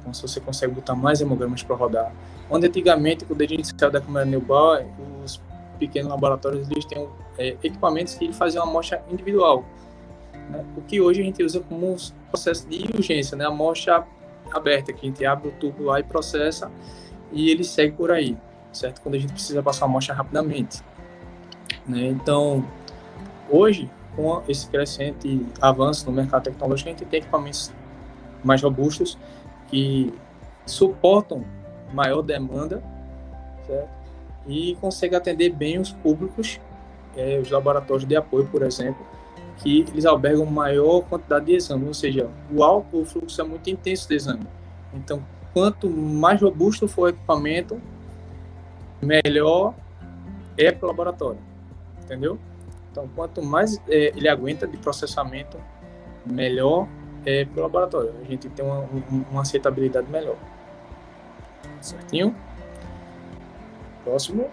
Então, 0.00 0.12
se 0.12 0.20
você 0.20 0.38
consegue 0.38 0.74
botar 0.74 0.94
mais 0.94 1.22
hemogramas 1.22 1.62
para 1.62 1.74
rodar. 1.74 2.12
Onde 2.50 2.66
antigamente, 2.66 3.24
quando 3.24 3.40
a 3.40 3.46
gente 3.46 3.66
saiu 3.66 3.90
da 3.90 4.00
câmera 4.00 4.26
Neubauer, 4.26 4.86
os 5.24 5.40
pequenos 5.78 6.10
laboratórios 6.10 6.70
eles 6.70 6.84
têm 6.84 7.08
é, 7.38 7.56
equipamentos 7.62 8.14
que 8.14 8.30
faziam 8.34 8.64
uma 8.64 8.70
amostra 8.70 9.02
individual. 9.10 9.64
Né? 10.50 10.62
O 10.76 10.82
que 10.82 11.00
hoje 11.00 11.22
a 11.22 11.24
gente 11.24 11.42
usa 11.42 11.60
como 11.60 11.94
um 11.94 11.96
processo 12.28 12.68
de 12.68 12.84
urgência, 12.94 13.36
né? 13.36 13.46
amostra 13.46 14.06
aberta, 14.52 14.92
que 14.92 15.06
a 15.06 15.08
gente 15.08 15.24
abre 15.24 15.48
o 15.48 15.52
tubo 15.52 15.84
lá 15.84 16.00
e 16.00 16.02
processa 16.02 16.70
e 17.32 17.50
ele 17.50 17.64
segue 17.64 17.96
por 17.96 18.10
aí, 18.10 18.36
certo? 18.72 19.00
Quando 19.00 19.14
a 19.14 19.18
gente 19.18 19.32
precisa 19.32 19.62
passar 19.62 19.86
a 19.86 19.88
amostra 19.88 20.14
rapidamente. 20.14 20.82
Né? 21.86 22.06
Então, 22.08 22.62
hoje, 23.50 23.90
com 24.16 24.42
esse 24.48 24.68
crescente 24.68 25.44
avanço 25.60 26.06
no 26.06 26.12
mercado 26.12 26.44
tecnológico, 26.44 26.88
a 26.88 26.92
gente 26.92 27.04
tem 27.04 27.20
equipamentos 27.20 27.72
mais 28.42 28.62
robustos 28.62 29.18
que 29.68 30.12
suportam 30.66 31.44
maior 31.92 32.22
demanda 32.22 32.82
certo? 33.66 33.88
e 34.46 34.76
consegue 34.80 35.14
atender 35.14 35.50
bem 35.50 35.78
os 35.78 35.92
públicos, 35.92 36.60
é, 37.16 37.38
os 37.38 37.50
laboratórios 37.50 38.06
de 38.06 38.16
apoio, 38.16 38.46
por 38.46 38.62
exemplo, 38.62 39.04
que 39.58 39.80
eles 39.88 40.04
albergam 40.04 40.44
maior 40.46 41.02
quantidade 41.02 41.46
de 41.46 41.54
exames, 41.54 41.86
ou 41.86 41.94
seja, 41.94 42.28
o 42.52 42.62
alto 42.62 43.00
o 43.00 43.04
fluxo 43.04 43.40
é 43.40 43.44
muito 43.44 43.70
intenso 43.70 44.08
de 44.08 44.14
exame. 44.14 44.46
Então, 44.92 45.22
quanto 45.52 45.88
mais 45.88 46.40
robusto 46.40 46.86
for 46.88 47.02
o 47.02 47.08
equipamento, 47.08 47.80
melhor 49.00 49.74
é 50.56 50.70
para 50.72 50.86
o 50.86 50.88
laboratório, 50.88 51.38
entendeu? 52.02 52.38
Então, 52.94 53.10
quanto 53.12 53.42
mais 53.42 53.76
é, 53.88 54.12
ele 54.16 54.28
aguenta 54.28 54.68
de 54.68 54.76
processamento, 54.76 55.58
melhor 56.24 56.86
é 57.26 57.44
para 57.44 57.58
o 57.58 57.62
laboratório. 57.64 58.14
A 58.20 58.24
gente 58.24 58.48
tem 58.48 58.64
uma, 58.64 58.88
uma 59.32 59.42
aceitabilidade 59.42 60.08
melhor. 60.08 60.36
Certinho? 61.80 62.32
Próximo. 64.04 64.48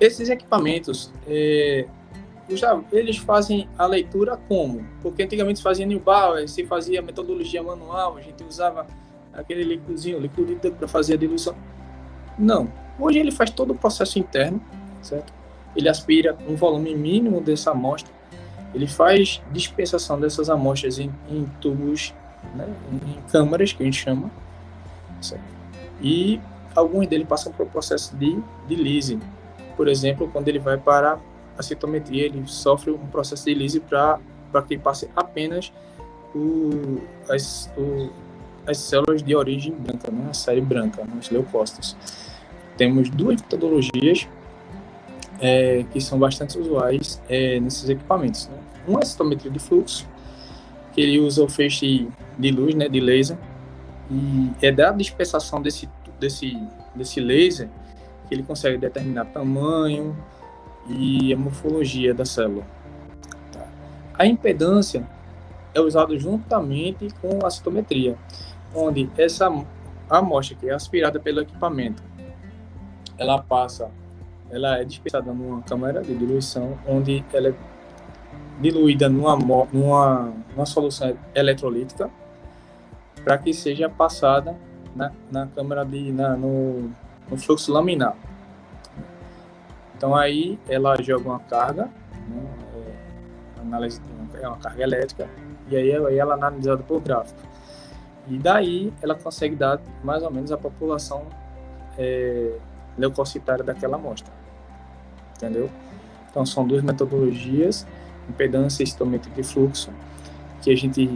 Esses 0.00 0.30
equipamentos, 0.30 1.12
é, 1.26 1.86
eles 2.90 3.18
fazem 3.18 3.68
a 3.76 3.84
leitura 3.84 4.38
como? 4.48 4.82
Porque 5.02 5.24
antigamente 5.24 5.58
se 5.58 5.62
fazia 5.62 5.86
Bauer, 5.98 6.48
se 6.48 6.64
fazia 6.64 7.02
metodologia 7.02 7.62
manual, 7.62 8.16
a 8.16 8.22
gente 8.22 8.42
usava 8.42 8.86
aquele 9.30 9.62
líquidozinho, 9.62 10.18
líquido 10.18 10.72
para 10.72 10.88
fazer 10.88 11.14
a 11.14 11.16
diluição. 11.18 11.54
Não. 12.38 12.72
Hoje 12.98 13.18
ele 13.18 13.30
faz 13.30 13.50
todo 13.50 13.72
o 13.72 13.74
processo 13.74 14.18
interno, 14.18 14.58
certo? 15.04 15.32
Ele 15.76 15.88
aspira 15.88 16.36
um 16.48 16.56
volume 16.56 16.94
mínimo 16.94 17.40
dessa 17.40 17.70
amostra, 17.70 18.12
ele 18.74 18.86
faz 18.86 19.40
dispensação 19.52 20.18
dessas 20.18 20.50
amostras 20.50 20.98
em, 20.98 21.12
em 21.28 21.44
tubos, 21.60 22.12
né, 22.54 22.68
em 22.92 23.30
câmaras, 23.30 23.72
que 23.72 23.82
a 23.82 23.86
gente 23.86 24.00
chama, 24.00 24.30
certo? 25.20 25.54
e 26.04 26.40
alguns 26.74 27.06
deles 27.06 27.26
passam 27.26 27.52
por 27.52 27.66
processo 27.66 28.14
de, 28.16 28.38
de 28.68 28.74
lise. 28.74 29.18
Por 29.76 29.88
exemplo, 29.88 30.28
quando 30.32 30.48
ele 30.48 30.58
vai 30.58 30.76
para 30.76 31.18
a 31.56 31.62
citometria, 31.62 32.26
ele 32.26 32.42
sofre 32.46 32.90
um 32.90 33.06
processo 33.06 33.44
de 33.44 33.54
lise 33.54 33.80
para 33.80 34.20
que 34.68 34.76
passe 34.76 35.08
apenas 35.16 35.72
o, 36.34 37.00
as, 37.28 37.72
o, 37.76 38.10
as 38.66 38.78
células 38.78 39.22
de 39.22 39.34
origem 39.34 39.72
branca, 39.72 40.10
né, 40.10 40.26
a 40.30 40.34
série 40.34 40.60
branca, 40.60 41.02
né, 41.04 41.12
os 41.18 41.30
leucócitos. 41.30 41.96
Temos 42.76 43.08
duas 43.08 43.40
metodologias 43.40 44.28
é, 45.40 45.84
que 45.92 46.00
são 46.00 46.18
bastante 46.18 46.58
usuais 46.58 47.20
é, 47.28 47.58
nesses 47.60 47.88
equipamentos. 47.88 48.48
Né? 48.48 48.58
Uma 48.86 49.00
é 49.00 49.04
citometria 49.04 49.50
de 49.50 49.58
fluxo, 49.58 50.06
que 50.92 51.00
ele 51.00 51.18
usa 51.18 51.42
o 51.42 51.48
feixe 51.48 52.08
de 52.38 52.50
luz, 52.50 52.74
né, 52.74 52.88
de 52.88 53.00
laser, 53.00 53.36
e 54.10 54.50
é 54.62 54.70
da 54.70 54.90
dispersação 54.92 55.60
desse, 55.60 55.88
desse, 56.20 56.56
desse 56.94 57.20
laser 57.20 57.68
que 58.28 58.34
ele 58.34 58.42
consegue 58.42 58.78
determinar 58.78 59.26
tamanho 59.26 60.16
e 60.88 61.32
a 61.32 61.36
morfologia 61.36 62.14
da 62.14 62.24
célula. 62.24 62.64
Tá. 63.52 63.66
A 64.14 64.26
impedância 64.26 65.06
é 65.74 65.80
usada 65.80 66.16
juntamente 66.18 67.08
com 67.20 67.44
a 67.44 67.50
citometria, 67.50 68.16
onde 68.74 69.10
essa 69.16 69.50
amostra 70.08 70.56
que 70.56 70.68
é 70.68 70.74
aspirada 70.74 71.18
pelo 71.18 71.40
equipamento, 71.40 72.02
ela 73.18 73.42
passa, 73.42 73.90
ela 74.50 74.78
é 74.78 74.84
dispersada 74.84 75.32
numa 75.32 75.62
câmara 75.62 76.02
de 76.02 76.14
diluição, 76.14 76.78
onde 76.86 77.24
ela 77.32 77.48
é 77.48 77.54
diluída 78.60 79.08
numa, 79.08 79.36
numa, 79.72 80.32
numa 80.54 80.66
solução 80.66 81.16
eletrolítica 81.34 82.10
para 83.22 83.38
que 83.38 83.52
seja 83.52 83.88
passada 83.88 84.56
na, 84.94 85.12
na 85.30 85.46
câmara 85.48 85.84
de 85.84 86.12
na, 86.12 86.36
no, 86.36 86.90
no, 87.28 87.36
fluxo 87.36 87.72
laminar. 87.72 88.14
Então 89.96 90.14
aí 90.14 90.58
ela 90.68 91.00
joga 91.02 91.28
uma 91.28 91.40
carga, 91.40 91.84
né, 92.28 92.46
é, 92.76 93.60
análise 93.60 94.00
é 94.40 94.48
uma 94.48 94.58
carga 94.58 94.82
elétrica 94.82 95.28
e 95.68 95.76
aí, 95.76 95.92
aí 95.92 96.18
ela 96.18 96.34
é 96.34 96.36
analisada 96.36 96.82
por 96.82 97.00
gráfico. 97.00 97.40
E 98.28 98.38
daí 98.38 98.92
ela 99.02 99.14
consegue 99.14 99.56
dar 99.56 99.80
mais 100.02 100.22
ou 100.22 100.30
menos 100.30 100.52
a 100.52 100.58
população 100.58 101.26
é, 101.98 102.58
leucocitária 102.96 103.64
daquela 103.64 103.96
amostra. 103.96 104.32
Entendeu? 105.36 105.70
Então 106.30 106.44
são 106.44 106.66
duas 106.66 106.82
metodologias 106.82 107.86
impedância 108.28 108.82
e 108.82 108.86
citometria 108.86 109.34
de 109.34 109.42
fluxo, 109.42 109.90
que 110.62 110.70
a 110.70 110.76
gente 110.76 111.14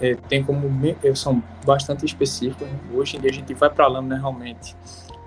é, 0.00 0.14
tem 0.28 0.42
como 0.42 0.68
são 1.14 1.42
bastante 1.64 2.04
específicos. 2.04 2.66
Né? 2.66 2.78
Hoje 2.94 3.16
em 3.16 3.20
dia 3.20 3.30
a 3.30 3.32
gente 3.32 3.52
vai 3.54 3.70
para 3.70 3.84
a 3.84 3.88
lâmina 3.88 4.16
realmente 4.16 4.76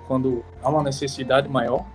quando 0.08 0.44
há 0.64 0.70
uma 0.70 0.84
necessidade 0.84 1.48
maior, 1.48 1.86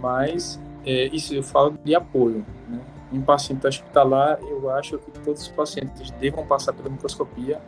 mas 0.00 0.60
é, 0.84 1.06
isso 1.06 1.34
eu 1.34 1.42
falo 1.42 1.76
de 1.82 1.94
apoio. 1.94 2.44
Né? 2.68 2.80
Em 3.12 3.20
paciente 3.20 3.66
hospitalar, 3.66 4.38
eu 4.42 4.70
acho 4.70 4.98
que 4.98 5.10
todos 5.20 5.42
os 5.42 5.48
pacientes 5.48 6.10
devam 6.12 6.46
passar 6.46 6.72
pela 6.72 6.88
microscopia, 6.88 7.60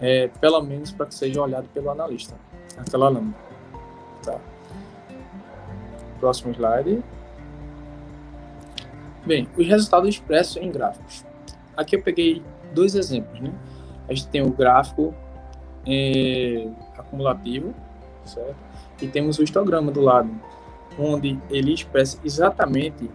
é, 0.00 0.28
pelo 0.40 0.60
menos 0.62 0.90
para 0.90 1.06
que 1.06 1.14
seja 1.14 1.40
olhado 1.40 1.68
pelo 1.72 1.90
analista, 1.90 2.34
aquela 2.76 3.08
lâmina. 3.08 3.51
Tá. 4.24 4.38
Próximo 6.20 6.52
slide. 6.52 7.02
Bem, 9.24 9.48
os 9.56 9.66
resultados 9.66 10.08
expressos 10.08 10.56
em 10.56 10.70
gráficos. 10.70 11.24
Aqui 11.76 11.96
eu 11.96 12.02
peguei 12.02 12.42
dois 12.74 12.94
exemplos, 12.94 13.40
né? 13.40 13.52
A 14.08 14.14
gente 14.14 14.28
tem 14.28 14.42
o 14.42 14.50
gráfico 14.50 15.14
é, 15.86 16.68
acumulativo, 16.96 17.72
certo? 18.24 18.56
E 19.00 19.06
temos 19.06 19.38
o 19.38 19.42
histograma 19.42 19.90
do 19.90 20.00
lado, 20.00 20.30
onde 20.98 21.38
ele 21.50 21.72
expressa 21.72 22.18
exatamente 22.24 23.10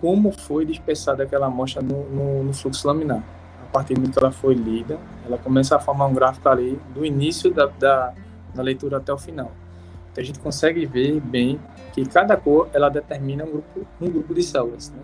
como 0.00 0.32
foi 0.32 0.64
dispersada 0.64 1.22
aquela 1.22 1.46
amostra 1.46 1.80
no, 1.80 2.04
no, 2.10 2.44
no 2.44 2.52
fluxo 2.52 2.86
laminar. 2.86 3.22
A 3.62 3.72
partir 3.72 3.94
do 3.94 4.08
que 4.08 4.18
ela 4.18 4.30
foi 4.30 4.54
lida, 4.54 4.98
ela 5.24 5.38
começa 5.38 5.76
a 5.76 5.80
formar 5.80 6.06
um 6.06 6.14
gráfico 6.14 6.48
ali 6.48 6.78
do 6.94 7.04
início 7.04 7.52
da, 7.52 7.66
da, 7.66 8.12
da 8.54 8.62
leitura 8.62 8.98
até 8.98 9.12
o 9.12 9.18
final. 9.18 9.50
Então 10.14 10.22
a 10.22 10.24
gente 10.24 10.38
consegue 10.38 10.86
ver 10.86 11.20
bem 11.20 11.58
que 11.92 12.06
cada 12.06 12.36
cor 12.36 12.70
ela 12.72 12.88
determina 12.88 13.44
um 13.44 13.50
grupo, 13.50 13.86
um 14.00 14.10
grupo 14.10 14.32
de 14.32 14.44
células. 14.44 14.90
Né? 14.90 15.02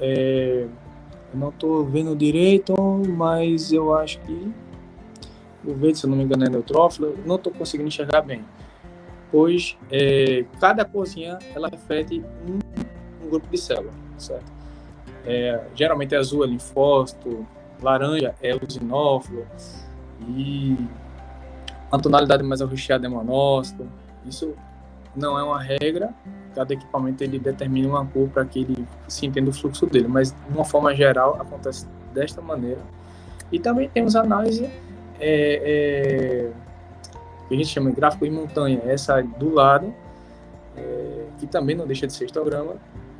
É, 0.00 0.66
eu 1.32 1.40
não 1.40 1.48
estou 1.48 1.82
vendo 1.82 2.14
direito, 2.14 2.74
mas 3.08 3.72
eu 3.72 3.94
acho 3.96 4.20
que 4.20 4.52
o 5.64 5.72
verde, 5.72 5.98
se 5.98 6.04
eu 6.04 6.10
não 6.10 6.16
me 6.18 6.24
engano, 6.24 6.44
é 6.44 6.50
neutrófilo. 6.50 7.16
Não 7.24 7.36
estou 7.36 7.50
conseguindo 7.50 7.88
enxergar 7.88 8.20
bem, 8.20 8.44
pois 9.32 9.78
é, 9.90 10.44
cada 10.60 10.84
corzinha 10.84 11.38
ela 11.54 11.68
reflete 11.68 12.22
um, 12.46 12.58
um, 13.24 13.30
grupo 13.30 13.48
de 13.50 13.56
células, 13.56 13.94
certo? 14.18 14.52
É, 15.24 15.62
geralmente 15.74 16.14
é 16.14 16.18
azul 16.18 16.44
é 16.44 16.46
linfócito, 16.48 17.46
laranja 17.82 18.34
é 18.42 18.54
usinófilo 18.54 19.46
e 20.28 20.76
a 21.90 21.98
tonalidade 21.98 22.42
mais 22.42 22.60
arroxeada 22.60 23.06
é 23.06 23.08
monócito. 23.08 23.86
Isso 24.26 24.54
não 25.14 25.38
é 25.38 25.42
uma 25.42 25.60
regra, 25.60 26.14
cada 26.54 26.72
equipamento 26.74 27.22
ele 27.24 27.38
determina 27.38 27.88
uma 27.88 28.06
cor 28.06 28.28
para 28.28 28.44
que 28.44 28.60
ele 28.60 28.86
se 29.06 29.26
entenda 29.26 29.50
o 29.50 29.52
fluxo 29.52 29.86
dele, 29.86 30.08
mas 30.08 30.32
de 30.32 30.54
uma 30.54 30.64
forma 30.64 30.94
geral 30.94 31.40
acontece 31.40 31.86
desta 32.12 32.40
maneira. 32.40 32.80
E 33.50 33.58
também 33.58 33.88
temos 33.88 34.14
análise 34.14 34.64
é, 35.18 36.50
é, 36.50 36.50
que 37.48 37.54
a 37.54 37.56
gente 37.56 37.68
chama 37.68 37.90
de 37.90 37.96
gráfico 37.96 38.26
em 38.26 38.30
montanha, 38.30 38.80
essa 38.84 39.20
do 39.22 39.52
lado, 39.52 39.92
é, 40.76 41.24
que 41.38 41.46
também 41.46 41.74
não 41.74 41.86
deixa 41.86 42.06
de 42.06 42.12
ser 42.12 42.26
histograma, 42.26 42.74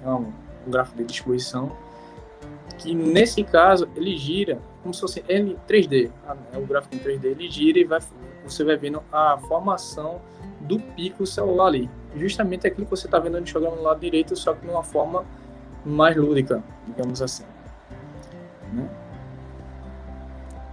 é 0.05 0.09
um, 0.09 0.33
um 0.67 0.71
gráfico 0.71 0.99
de 0.99 1.05
distribuição, 1.05 1.73
que 2.79 2.95
nesse 2.95 3.43
caso 3.43 3.89
ele 3.97 4.17
gira 4.17 4.59
como 4.83 4.95
se 4.95 5.01
fosse 5.01 5.25
L 5.29 5.57
3D, 5.69 6.11
é 6.53 6.59
o 6.59 6.65
gráfico 6.67 6.95
em 6.95 6.99
3D, 6.99 7.25
ele 7.25 7.51
gira 7.51 7.79
e 7.79 7.85
vai, 7.85 8.01
você 8.45 8.65
vai 8.65 8.77
vendo 8.77 9.03
a 9.13 9.37
formação 9.49 10.21
do 10.69 10.79
pico 10.79 11.27
celular 11.27 11.67
ali. 11.67 11.91
Justamente 12.15 12.67
aquilo 12.67 12.85
que 12.85 12.91
você 12.91 13.07
está 13.07 13.19
vendo 13.19 13.39
no 13.39 13.45
histograma 13.45 13.77
no 13.77 13.83
lado 13.83 14.01
direito, 14.01 14.37
só 14.37 14.53
que 14.53 14.61
de 14.61 14.71
uma 14.71 14.83
forma 14.85 15.25
mais 15.85 16.15
lúdica, 16.15 16.63
digamos 16.87 17.23
assim. 17.23 17.45
Né? 18.73 18.89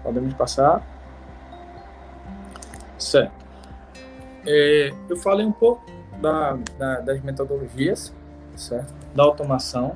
Podemos 0.04 0.34
passar. 0.34 0.86
Certo. 3.00 3.46
É, 4.46 4.94
eu 5.10 5.18
falei 5.18 5.46
um 5.46 5.52
pouco 5.52 5.84
da, 6.22 6.58
da, 6.78 7.00
das 7.00 7.22
metodologias, 7.22 8.14
certo? 8.56 8.94
Da 9.16 9.24
automação. 9.24 9.96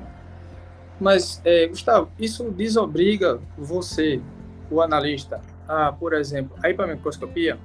Mas, 0.98 1.40
é, 1.44 1.66
Gustavo, 1.66 2.10
isso 2.18 2.50
desobriga 2.50 3.40
você, 3.56 4.20
o 4.70 4.80
analista, 4.80 5.40
a, 5.68 5.92
por 5.92 6.12
exemplo, 6.12 6.56
a 6.62 6.68
ir 6.68 6.74
para 6.74 6.86
a 6.86 6.94
microscopia? 6.94 7.58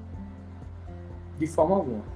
De 1.38 1.48
forma 1.48 1.76
alguma 1.76 2.15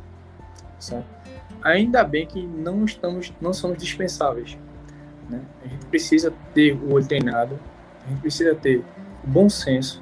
Ainda 1.61 2.03
bem 2.03 2.25
que 2.25 2.41
não 2.41 2.85
estamos, 2.85 3.33
não 3.41 3.53
somos 3.53 3.77
dispensáveis, 3.77 4.57
né? 5.29 5.41
A 5.63 5.67
gente 5.67 5.85
precisa 5.87 6.33
ter 6.53 6.73
o 6.73 6.93
olho 6.93 7.05
treinado, 7.05 7.59
a 8.05 8.09
gente 8.09 8.21
precisa 8.21 8.55
ter 8.55 8.77
o 9.23 9.27
bom 9.27 9.49
senso, 9.49 10.01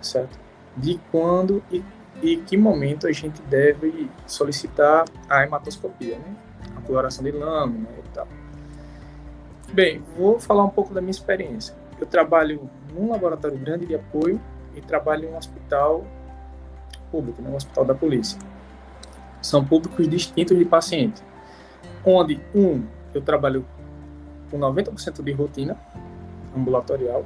certo? 0.00 0.38
De 0.76 1.00
quando 1.10 1.62
e, 1.72 1.82
e 2.22 2.36
que 2.36 2.56
momento 2.56 3.08
a 3.08 3.12
gente 3.12 3.42
deve 3.42 4.08
solicitar 4.26 5.04
a 5.28 5.42
hematoscopia, 5.42 6.18
né? 6.18 6.36
A 6.76 6.80
coloração 6.82 7.24
de 7.24 7.32
lâmina 7.32 7.88
e 7.98 8.08
tal. 8.10 8.28
Bem, 9.72 10.02
vou 10.16 10.38
falar 10.38 10.64
um 10.64 10.70
pouco 10.70 10.94
da 10.94 11.00
minha 11.00 11.10
experiência. 11.10 11.74
Eu 11.98 12.06
trabalho 12.06 12.70
num 12.94 13.10
laboratório 13.10 13.58
grande 13.58 13.86
de 13.86 13.94
apoio 13.94 14.40
e 14.74 14.80
trabalho 14.80 15.28
em 15.28 15.32
um 15.32 15.36
hospital 15.36 16.06
público, 17.10 17.42
né? 17.42 17.50
um 17.50 17.56
hospital 17.56 17.84
da 17.84 17.94
polícia 17.94 18.38
são 19.46 19.64
públicos 19.64 20.08
distintos 20.08 20.58
de 20.58 20.64
paciente, 20.64 21.22
onde 22.04 22.40
um 22.54 22.82
eu 23.14 23.22
trabalho 23.22 23.64
com 24.50 24.58
90% 24.58 25.22
de 25.22 25.32
rotina 25.32 25.76
ambulatorial, 26.54 27.24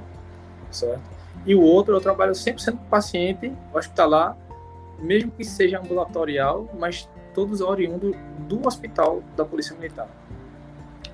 certo? 0.70 1.02
E 1.46 1.54
o 1.54 1.62
outro 1.62 1.94
eu 1.94 2.00
trabalho 2.00 2.32
100% 2.32 2.72
com 2.72 2.84
paciente 2.84 3.52
hospitalar, 3.72 4.36
mesmo 4.98 5.30
que 5.30 5.44
seja 5.44 5.80
ambulatorial, 5.80 6.68
mas 6.78 7.08
todos 7.34 7.60
oriundos 7.60 8.14
do 8.40 8.66
hospital 8.66 9.22
da 9.36 9.44
Polícia 9.44 9.74
Militar. 9.74 10.08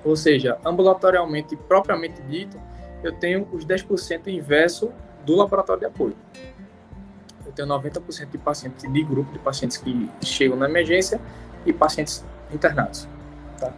Ou 0.03 0.15
seja, 0.15 0.57
ambulatorialmente 0.65 1.55
propriamente 1.55 2.21
dito, 2.23 2.59
eu 3.03 3.13
tenho 3.13 3.47
os 3.53 3.65
10% 3.65 4.27
inverso 4.27 4.91
do 5.25 5.35
laboratório 5.35 5.81
de 5.81 5.85
apoio 5.85 6.15
tenho 7.57 7.67
90% 7.67 8.29
de 8.29 8.37
pacientes 8.37 8.91
de 8.91 9.03
grupo 9.03 9.31
de 9.31 9.39
pacientes 9.39 9.77
que 9.77 10.09
chegam 10.21 10.55
na 10.55 10.69
emergência 10.69 11.19
e 11.65 11.73
pacientes 11.73 12.23
internados. 12.53 13.07
Tá? 13.59 13.73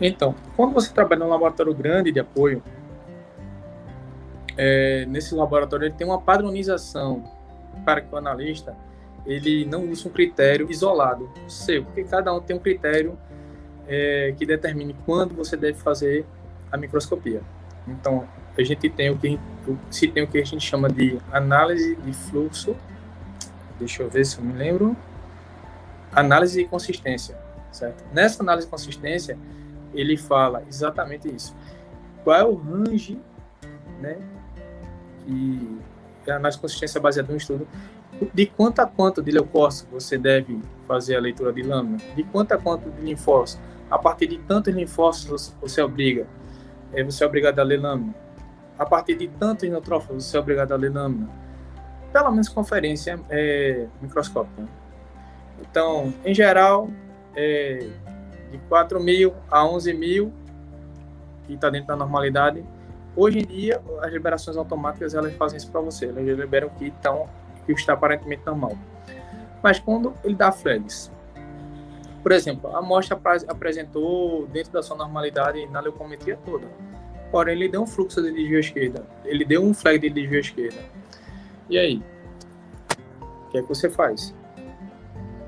Então, 0.00 0.34
quando 0.56 0.74
você 0.74 0.92
trabalha 0.92 1.20
num 1.20 1.28
laboratório 1.28 1.72
grande 1.72 2.10
de 2.10 2.18
apoio, 2.18 2.62
é, 4.56 5.06
nesse 5.06 5.34
laboratório 5.34 5.86
ele 5.86 5.94
tem 5.94 6.06
uma 6.06 6.20
padronização 6.20 7.22
para 7.84 8.00
que 8.00 8.12
o 8.12 8.18
analista 8.18 8.76
ele 9.24 9.64
não 9.64 9.88
use 9.88 10.06
um 10.08 10.10
critério 10.10 10.70
isolado 10.70 11.30
seu, 11.46 11.84
porque 11.84 12.04
cada 12.04 12.34
um 12.34 12.40
tem 12.40 12.56
um 12.56 12.58
critério 12.58 13.16
é, 13.86 14.34
que 14.36 14.44
determine 14.44 14.96
quando 15.06 15.34
você 15.34 15.56
deve 15.56 15.78
fazer 15.78 16.26
a 16.72 16.76
microscopia. 16.76 17.42
Então, 17.86 18.26
a 18.56 18.62
gente 18.62 18.88
tem 18.90 19.10
o 19.10 19.18
que 19.18 19.38
se 19.90 20.08
tem 20.08 20.24
o 20.24 20.26
que 20.26 20.38
a 20.38 20.44
gente 20.44 20.64
chama 20.64 20.88
de 20.88 21.18
análise 21.32 21.96
de 21.96 22.12
fluxo. 22.12 22.76
Deixa 23.78 24.02
eu 24.02 24.10
ver 24.10 24.24
se 24.24 24.38
eu 24.38 24.44
me 24.44 24.52
lembro. 24.52 24.96
Análise 26.12 26.62
de 26.62 26.68
consistência, 26.68 27.38
certo? 27.70 28.04
Nessa 28.12 28.42
análise 28.42 28.66
de 28.66 28.70
consistência, 28.70 29.38
ele 29.94 30.16
fala 30.16 30.64
exatamente 30.68 31.32
isso. 31.32 31.54
Qual 32.24 32.36
é 32.36 32.44
o 32.44 32.54
range 32.54 33.18
né, 34.00 34.18
é 36.26 36.32
a 36.32 36.36
análise 36.36 36.58
de 36.58 36.62
consistência 36.62 37.00
baseada 37.00 37.30
no 37.30 37.36
estudo, 37.36 37.66
de 38.34 38.46
quanto 38.46 38.80
a 38.80 38.86
quanto 38.86 39.22
de 39.22 39.30
leucócito 39.30 39.88
você 39.92 40.18
deve 40.18 40.60
fazer 40.86 41.16
a 41.16 41.20
leitura 41.20 41.52
de 41.52 41.62
lâmina, 41.62 41.98
de 42.14 42.22
quanto 42.24 42.52
a 42.52 42.58
quanto 42.58 42.90
de 42.90 43.02
linfócitos, 43.02 43.64
a 43.90 43.98
partir 43.98 44.26
de 44.26 44.38
tantos 44.38 44.74
linfócitos 44.74 45.54
você 45.60 45.80
obriga, 45.80 46.26
é, 46.92 47.02
você 47.02 47.24
é 47.24 47.26
obrigado 47.26 47.58
a 47.58 47.62
ler 47.62 47.80
lâmina, 47.80 48.14
a 48.80 48.86
partir 48.86 49.14
de 49.14 49.28
tantos 49.28 49.68
neutrófilos 49.68 50.24
você 50.24 50.36
é 50.36 50.40
obrigado 50.40 50.72
a 50.72 50.76
ler 50.76 50.92
lâmina, 50.92 51.28
pelo 52.12 52.30
menos 52.30 52.48
conferência 52.48 53.20
é, 53.28 53.86
microscópica. 54.00 54.66
Então, 55.60 56.12
em 56.24 56.34
geral, 56.34 56.88
é, 57.36 57.86
de 58.50 58.58
4 58.68 58.98
mil 58.98 59.34
a 59.50 59.64
11 59.64 59.92
mil, 59.92 60.32
que 61.46 61.52
está 61.54 61.68
dentro 61.70 61.88
da 61.88 61.96
normalidade, 61.96 62.64
Hoje 63.16 63.40
em 63.40 63.44
dia, 63.44 63.82
as 64.02 64.12
liberações 64.12 64.56
automáticas 64.56 65.14
elas 65.14 65.34
fazem 65.34 65.56
isso 65.56 65.70
para 65.70 65.80
você, 65.80 66.06
elas 66.06 66.24
liberam 66.24 66.68
que, 66.70 66.86
estão, 66.86 67.28
que 67.66 67.72
está 67.72 67.94
aparentemente 67.94 68.46
normal. 68.46 68.78
Mas 69.62 69.80
quando 69.80 70.14
ele 70.22 70.34
dá 70.34 70.52
flags, 70.52 71.10
por 72.22 72.30
exemplo, 72.30 72.74
a 72.74 72.78
amostra 72.78 73.18
apresentou 73.48 74.46
dentro 74.46 74.72
da 74.72 74.82
sua 74.82 74.96
normalidade 74.96 75.66
na 75.66 75.80
leucometria 75.80 76.38
toda, 76.44 76.66
porém 77.30 77.54
ele 77.54 77.68
deu 77.68 77.82
um 77.82 77.86
fluxo 77.86 78.22
de 78.22 78.32
desvio 78.32 78.56
à 78.56 78.60
esquerda, 78.60 79.06
ele 79.24 79.44
deu 79.44 79.62
um 79.62 79.74
flag 79.74 79.98
de 79.98 80.10
desvio 80.10 80.38
à 80.38 80.40
esquerda. 80.40 80.80
E 81.68 81.78
aí? 81.78 82.02
O 83.20 83.50
que 83.50 83.58
é 83.58 83.62
que 83.62 83.68
você 83.68 83.88
faz? 83.88 84.34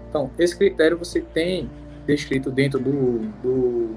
Então, 0.09 0.31
esse 0.39 0.57
critério 0.57 0.99
você 0.99 1.21
tem 1.21 1.71
descrito 2.07 2.51
dentro 2.51 2.79
do, 2.79 3.19
do 3.43 3.97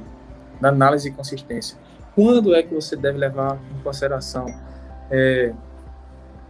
da 0.61 0.69
análise 0.69 1.09
de 1.09 1.15
consistência 1.15 1.77
quando 2.15 2.55
é 2.55 2.63
que 2.63 2.73
você 2.73 2.95
deve 2.95 3.17
levar 3.17 3.59
em 3.77 3.83
consideração 3.83 4.45
é, 5.11 5.53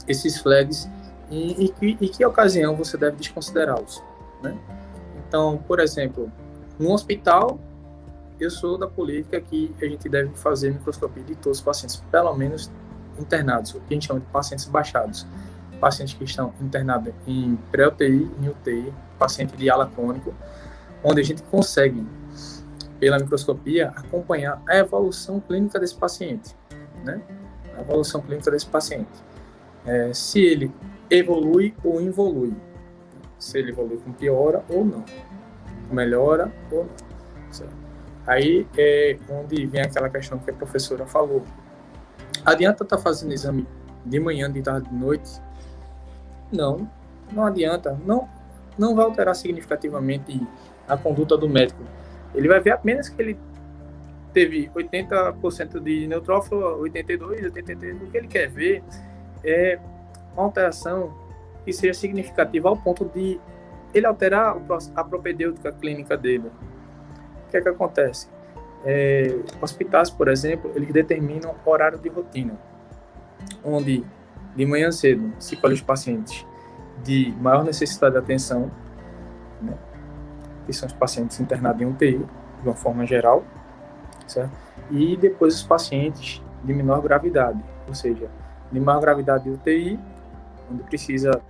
esses 0.07 0.37
flags 0.37 0.87
e, 1.31 1.73
em 1.81 2.07
que 2.07 2.23
ocasião 2.23 2.75
você 2.75 2.95
deve 2.97 3.17
desconsiderá-los. 3.17 4.01
Né? 4.43 4.55
Então, 5.27 5.57
por 5.67 5.79
exemplo, 5.79 6.31
no 6.77 6.91
hospital, 6.91 7.59
eu 8.39 8.49
sou 8.49 8.77
da 8.77 8.87
política 8.87 9.39
que 9.39 9.73
a 9.81 9.85
gente 9.85 10.09
deve 10.09 10.29
fazer 10.35 10.71
microscopia 10.71 11.23
de 11.23 11.35
todos 11.35 11.59
os 11.59 11.63
pacientes, 11.63 11.97
pelo 12.11 12.33
menos 12.35 12.71
internados, 13.17 13.73
o 13.73 13.79
que 13.79 13.85
a 13.91 13.93
gente 13.93 14.07
chama 14.07 14.19
de 14.19 14.25
pacientes 14.27 14.65
baixados. 14.65 15.25
Pacientes 15.79 16.13
que 16.13 16.23
estão 16.23 16.53
internados 16.61 17.13
em 17.27 17.57
pré-UTI, 17.71 18.31
em 18.41 18.49
UTI, 18.49 18.93
paciente 19.19 19.55
de 19.55 19.69
ala 19.69 19.87
crônico, 19.87 20.33
onde 21.03 21.21
a 21.21 21.23
gente 21.23 21.43
consegue 21.43 22.05
pela 22.99 23.19
microscopia, 23.19 23.89
acompanhar 23.89 24.61
a 24.67 24.77
evolução 24.77 25.39
clínica 25.39 25.79
desse 25.79 25.95
paciente, 25.95 26.55
né? 27.03 27.21
A 27.77 27.81
evolução 27.81 28.21
clínica 28.21 28.49
desse 28.49 28.65
paciente. 28.65 29.09
É, 29.85 30.13
se 30.13 30.39
ele 30.39 30.71
evolui 31.09 31.75
ou 31.83 32.01
involui. 32.01 32.53
Se 33.37 33.59
ele 33.59 33.71
evolui 33.71 33.97
com 33.97 34.11
piora 34.13 34.63
ou 34.69 34.85
não. 34.85 35.03
Melhora 35.91 36.51
ou 36.71 36.85
não. 36.85 37.04
Aí 38.25 38.67
é 38.77 39.17
onde 39.29 39.65
vem 39.65 39.81
aquela 39.81 40.09
questão 40.09 40.39
que 40.39 40.49
a 40.49 40.53
professora 40.53 41.05
falou. 41.05 41.43
Adianta 42.43 42.83
estar 42.83 42.97
tá 42.97 43.01
fazendo 43.01 43.33
exame 43.33 43.67
de 44.05 44.19
manhã, 44.19 44.51
de 44.51 44.61
tarde, 44.61 44.89
de 44.89 44.95
noite? 44.95 45.41
Não, 46.51 46.89
não 47.31 47.45
adianta. 47.45 47.99
Não, 48.05 48.27
não 48.77 48.95
vai 48.95 49.05
alterar 49.05 49.35
significativamente 49.35 50.41
a 50.87 50.97
conduta 50.97 51.37
do 51.37 51.49
médico 51.49 51.83
ele 52.35 52.47
vai 52.47 52.59
ver 52.59 52.71
apenas 52.71 53.09
que 53.09 53.21
ele 53.21 53.37
teve 54.33 54.69
80% 54.75 55.79
de 55.79 56.07
neutrófilo, 56.07 56.81
82, 56.81 57.45
83, 57.45 58.01
o 58.01 58.07
que 58.07 58.17
ele 58.17 58.27
quer 58.27 58.49
ver 58.49 58.83
é 59.43 59.79
uma 60.33 60.43
alteração 60.43 61.13
que 61.63 61.71
seja 61.71 61.93
significativa 61.93 62.67
ao 62.67 62.75
ponto 62.75 63.05
de 63.05 63.39
ele 63.93 64.05
alterar 64.05 64.57
a 64.93 65.03
propedêutica 65.03 65.71
clínica 65.71 66.17
dele. 66.17 66.51
Que 67.55 67.59
é 67.59 67.61
que 67.61 67.69
acontece? 67.69 68.27
É, 68.83 69.33
hospitais, 69.61 70.09
por 70.09 70.27
exemplo, 70.27 70.71
eles 70.75 70.91
determinam 70.91 71.55
horário 71.65 71.97
de 71.97 72.09
rotina, 72.09 72.53
onde 73.63 74.03
de 74.53 74.65
manhã 74.65 74.91
cedo 74.91 75.31
se 75.39 75.55
colhe 75.55 75.73
os 75.73 75.81
pacientes 75.81 76.45
de 77.01 77.33
maior 77.39 77.63
necessidade 77.63 78.13
de 78.13 78.19
atenção, 78.19 78.69
né? 79.61 79.73
que 80.65 80.73
são 80.73 80.87
os 80.87 80.93
pacientes 80.93 81.39
internados 81.39 81.81
em 81.81 81.85
UTI, 81.85 82.17
de 82.61 82.67
uma 82.67 82.75
forma 82.75 83.05
geral, 83.05 83.45
certo? 84.27 84.51
E 84.91 85.15
depois 85.15 85.55
os 85.55 85.63
pacientes 85.63 86.43
de 86.61 86.73
menor 86.73 87.01
gravidade, 87.01 87.63
ou 87.87 87.95
seja, 87.95 88.29
de 88.69 88.79
maior 88.81 88.99
gravidade 88.99 89.45
de 89.45 89.51
UTI, 89.51 89.99
onde 90.69 90.83
precisa 90.83 91.41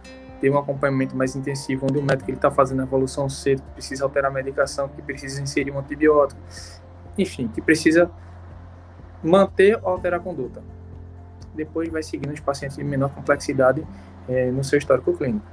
ter 0.46 0.52
um 0.52 0.60
acompanhamento 0.60 1.18
mais 1.18 1.36
intensivo, 1.36 1.88
onde 1.90 1.98
o 1.98 2.04
médico 2.04 2.30
está 2.30 2.52
fazendo 2.52 2.82
a 2.82 2.84
evolução 2.84 3.28
cedo, 3.28 3.64
que 3.64 3.72
precisa 3.72 4.04
alterar 4.04 4.30
a 4.30 4.34
medicação, 4.34 4.88
que 4.88 5.02
precisa 5.02 5.42
inserir 5.42 5.72
um 5.72 5.80
antibiótico, 5.80 6.40
enfim, 7.18 7.48
que 7.48 7.60
precisa 7.60 8.12
manter 9.24 9.80
ou 9.82 9.90
alterar 9.90 10.20
a 10.20 10.24
conduta. 10.24 10.62
Depois 11.56 11.90
vai 11.90 12.04
seguindo 12.04 12.32
os 12.32 12.40
pacientes 12.40 12.78
de 12.78 12.84
menor 12.84 13.10
complexidade 13.10 13.84
é, 14.30 14.52
no 14.52 14.64
seu 14.64 14.78
histórico 14.78 15.18
clínico. 15.18 15.48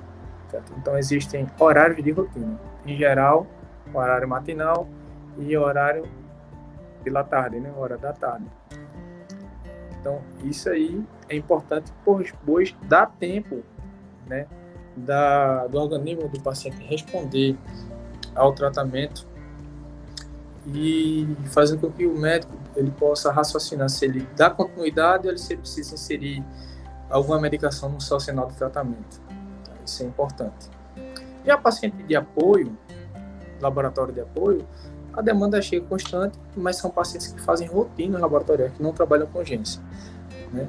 Certo? 0.51 0.75
Então, 0.77 0.99
existem 0.99 1.47
horários 1.59 2.05
de 2.05 2.11
rotina. 2.11 2.61
Em 2.85 2.95
geral, 2.95 3.47
horário 3.95 4.29
matinal 4.29 4.87
e 5.39 5.57
horário 5.57 6.07
pela 7.03 7.25
tarde, 7.25 7.59
né? 7.61 7.73
Hora 7.79 7.97
da 7.97 8.13
tarde. 8.13 8.45
Então, 9.99 10.21
isso 10.45 10.69
aí 10.69 11.03
é 11.31 11.37
importante, 11.37 11.91
pois 12.05 12.77
dá 12.83 13.07
tempo, 13.07 13.63
né? 14.27 14.47
Da, 14.95 15.67
do 15.69 15.79
organismo 15.79 16.29
do 16.29 16.41
paciente 16.41 16.77
responder 16.85 17.57
ao 18.35 18.53
tratamento 18.53 19.27
e 20.67 21.27
fazendo 21.47 21.81
com 21.81 21.91
que 21.91 22.07
o 22.07 22.17
médico 22.17 22.53
ele 22.77 22.91
possa 22.91 23.33
raciocinar 23.33 23.89
se 23.89 24.05
ele 24.05 24.29
dá 24.37 24.51
continuidade 24.51 25.29
ou 25.29 25.37
se 25.37 25.55
ele 25.55 25.63
precisa 25.63 25.95
inserir 25.95 26.45
alguma 27.11 27.41
medicação 27.41 27.89
no 27.89 28.01
seu 28.01 28.21
sinal 28.21 28.49
de 28.49 28.55
tratamento. 28.55 29.21
Isso 29.85 30.03
é 30.03 30.07
importante. 30.07 30.71
E 31.45 31.51
a 31.51 31.59
paciente 31.59 32.03
de 32.03 32.15
apoio, 32.15 32.77
laboratório 33.61 34.15
de 34.15 34.21
apoio, 34.21 34.67
a 35.13 35.21
demanda 35.21 35.61
chega 35.61 35.85
constante, 35.87 36.39
mas 36.57 36.77
são 36.77 36.91
pacientes 36.91 37.29
que 37.29 37.41
fazem 37.41 37.69
rotina 37.69 38.19
laboratorial, 38.19 38.71
que 38.71 38.83
não 38.83 38.93
trabalham 38.93 39.27
com 39.27 39.41
urgência. 39.41 39.83
Né? 40.53 40.67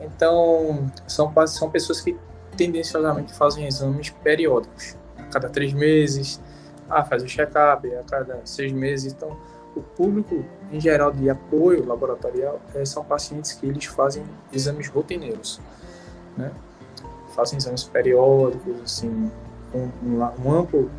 Então, 0.00 0.90
são, 1.06 1.32
são 1.46 1.70
pessoas 1.70 2.00
que 2.00 2.16
tendenciosamente 2.56 3.32
fazem 3.32 3.66
exames 3.66 4.10
periódicos, 4.10 4.96
a 5.18 5.22
cada 5.24 5.48
três 5.48 5.72
meses, 5.72 6.40
ah, 6.88 7.04
faz 7.04 7.22
o 7.22 7.26
check-up 7.26 7.86
a 7.94 8.02
cada 8.04 8.40
seis 8.44 8.72
meses. 8.72 9.12
Então, 9.12 9.36
o 9.74 9.82
público, 9.82 10.44
em 10.72 10.80
geral, 10.80 11.12
de 11.12 11.28
apoio 11.28 11.84
laboratorial, 11.84 12.60
é, 12.74 12.84
são 12.84 13.04
pacientes 13.04 13.52
que 13.52 13.66
eles 13.66 13.84
fazem 13.84 14.24
exames 14.52 14.88
rotineiros, 14.88 15.60
né? 16.36 16.50
Fazem 17.34 17.58
exames 17.58 17.84
periódicos, 17.84 18.80
assim, 18.82 19.30
um, 19.74 19.90
um 20.42 20.52
amplo 20.52 20.90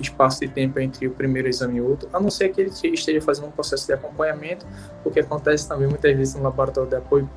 espaço 0.00 0.40
de 0.40 0.48
tempo 0.48 0.78
entre 0.78 1.06
o 1.06 1.10
primeiro 1.10 1.48
exame 1.48 1.76
e 1.76 1.80
outro, 1.80 2.08
a 2.12 2.20
não 2.20 2.30
ser 2.30 2.50
que 2.50 2.60
ele 2.60 2.70
esteja 2.70 3.20
fazendo 3.20 3.48
um 3.48 3.50
processo 3.50 3.86
de 3.86 3.92
acompanhamento, 3.92 4.66
o 5.04 5.10
que 5.10 5.20
acontece 5.20 5.68
também 5.68 5.88
muitas 5.88 6.14
vezes 6.16 6.34
no 6.34 6.42
laboratório 6.42 6.88
de 6.88 6.96
apoio 6.96 7.28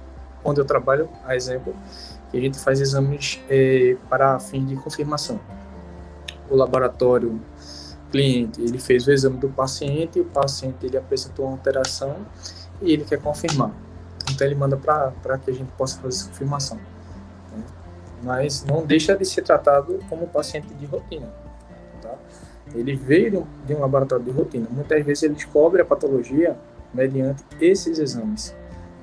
onde 0.43 0.59
eu 0.59 0.65
trabalho, 0.65 1.09
a 1.25 1.35
exemplo, 1.35 1.75
que 2.29 2.37
a 2.37 2.41
gente 2.41 2.59
faz 2.59 2.79
exames 2.79 3.41
é, 3.49 3.95
para 4.09 4.39
fins 4.39 4.67
de 4.67 4.75
confirmação. 4.75 5.39
O 6.49 6.55
laboratório 6.55 7.39
cliente, 8.11 8.61
ele 8.61 8.79
fez 8.79 9.07
o 9.07 9.11
exame 9.11 9.37
do 9.37 9.49
paciente, 9.49 10.19
o 10.19 10.25
paciente 10.25 10.85
ele 10.85 10.97
apresentou 10.97 11.45
uma 11.45 11.53
alteração 11.53 12.17
e 12.81 12.91
ele 12.91 13.05
quer 13.05 13.21
confirmar. 13.21 13.71
Então 14.31 14.45
ele 14.45 14.55
manda 14.55 14.77
para 14.77 15.37
que 15.37 15.51
a 15.51 15.53
gente 15.53 15.71
possa 15.73 15.99
fazer 15.99 16.15
essa 16.15 16.27
confirmação. 16.27 16.77
Né? 16.77 17.63
Mas 18.23 18.63
não 18.63 18.85
deixa 18.85 19.15
de 19.15 19.25
ser 19.25 19.43
tratado 19.43 19.99
como 20.09 20.27
paciente 20.27 20.73
de 20.73 20.85
rotina. 20.85 21.27
Tá? 22.01 22.15
Ele 22.73 22.95
veio 22.95 23.47
de 23.65 23.73
um 23.73 23.79
laboratório 23.79 24.23
de 24.23 24.31
rotina. 24.31 24.67
Muitas 24.69 25.03
vezes 25.03 25.23
ele 25.23 25.35
descobre 25.35 25.81
a 25.81 25.85
patologia 25.85 26.57
mediante 26.93 27.43
esses 27.59 27.99
exames. 27.99 28.55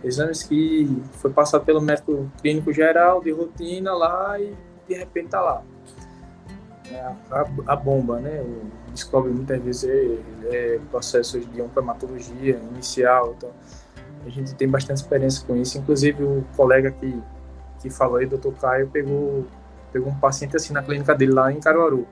Exames 0.07 0.43
que 0.43 1.03
foi 1.15 1.33
passado 1.33 1.65
pelo 1.65 1.81
médico 1.81 2.31
clínico 2.41 2.73
geral 2.73 3.23
de 3.23 3.31
rotina 3.33 3.93
lá 3.93 4.39
e 4.39 4.55
de 4.89 4.95
repente 4.95 5.27
está 5.27 5.41
lá. 5.41 5.63
É 6.91 7.01
a, 7.31 7.47
a, 7.67 7.77
bomba, 7.77 8.21
né? 8.21 8.45
Descobre 8.93 9.33
muitas 9.33 9.61
vezes 9.61 9.85
é, 9.85 10.55
é, 10.55 10.81
processos 10.91 11.45
de 11.53 11.61
oncohematologia 11.61 12.61
inicial. 12.73 13.35
Então, 13.37 13.51
a 14.25 14.29
gente 14.29 14.55
tem 14.55 14.69
bastante 14.69 14.99
experiência 14.99 15.45
com 15.45 15.57
isso. 15.57 15.77
Inclusive, 15.79 16.23
o 16.23 16.45
colega 16.57 16.93
que, 16.93 17.21
que 17.81 17.91
falou 17.91 18.17
aí, 18.17 18.27
doutor 18.27 18.55
Caio, 18.55 18.89
pegou, 18.89 19.45
pegou 19.93 20.11
um 20.11 20.19
paciente 20.19 20.55
assim 20.55 20.73
na 20.73 20.83
clínica 20.83 21.13
dele 21.15 21.33
lá 21.33 21.53
em 21.53 21.59
Caruaru 21.59 22.07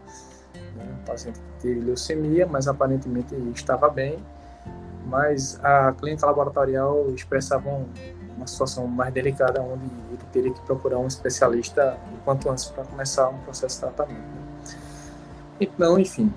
né? 0.76 0.84
Um 1.00 1.04
paciente 1.04 1.38
que 1.38 1.62
teve 1.62 1.80
leucemia, 1.80 2.46
mas 2.46 2.68
aparentemente 2.68 3.34
estava 3.54 3.88
bem, 3.88 4.18
mas 5.06 5.58
a 5.62 5.92
clínica 5.92 6.26
laboratorial 6.26 7.08
expressava 7.10 7.68
um, 7.68 7.86
uma 8.36 8.46
situação 8.46 8.86
mais 8.86 9.12
delicada 9.12 9.60
onde 9.62 9.84
ele 9.84 10.18
teria 10.32 10.52
que 10.52 10.60
procurar 10.62 10.98
um 10.98 11.06
especialista 11.06 11.98
o 12.12 12.24
quanto 12.24 12.50
antes 12.50 12.66
para 12.66 12.84
começar 12.84 13.28
um 13.28 13.38
processo 13.38 13.76
de 13.76 13.80
tratamento. 13.80 14.24
Então, 15.60 15.98
enfim, 15.98 16.32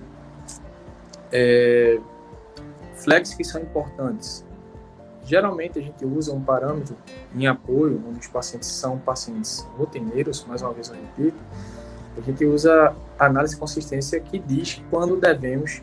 é, 1.32 2.00
flex 2.96 3.34
que 3.34 3.44
são 3.44 3.62
importantes. 3.62 4.46
Geralmente 5.24 5.78
a 5.78 5.82
gente 5.82 6.06
usa 6.06 6.34
um 6.34 6.42
parâmetro 6.42 6.96
em 7.36 7.48
apoio, 7.48 8.02
onde 8.08 8.20
os 8.20 8.28
pacientes 8.28 8.70
são 8.70 8.98
pacientes 8.98 9.60
rotineiros, 9.78 10.46
mais 10.46 10.62
uma 10.62 10.72
vez 10.72 10.88
eu 10.88 10.96
repito, 10.96 11.38
a 12.18 12.22
gente 12.22 12.46
usa 12.46 12.96
análise 13.20 13.54
de 13.54 13.60
consistência 13.60 14.20
que 14.20 14.40
diz 14.40 14.82
quando 14.90 15.18
devemos 15.18 15.82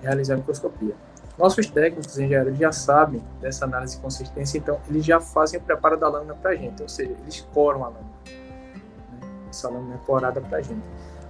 realizar 0.00 0.34
a 0.34 0.36
microscopia. 0.38 0.94
Nossos 1.40 1.70
técnicos 1.70 2.12
geral 2.12 2.54
já 2.54 2.70
sabem 2.70 3.22
dessa 3.40 3.64
análise 3.64 3.96
de 3.96 4.02
consistência, 4.02 4.58
então 4.58 4.78
eles 4.90 5.06
já 5.06 5.18
fazem 5.22 5.58
o 5.58 5.62
preparo 5.62 5.96
da 5.96 6.06
lâmina 6.06 6.34
para 6.34 6.50
a 6.50 6.54
gente, 6.54 6.82
ou 6.82 6.88
seja, 6.88 7.16
eles 7.22 7.40
coram 7.54 7.82
a 7.82 7.88
lâmina. 7.88 8.10
Né? 9.10 9.28
Essa 9.48 9.70
lâmina 9.70 9.94
é 9.94 9.98
corada 10.06 10.38
para 10.38 10.58
a 10.58 10.60
gente. 10.60 10.82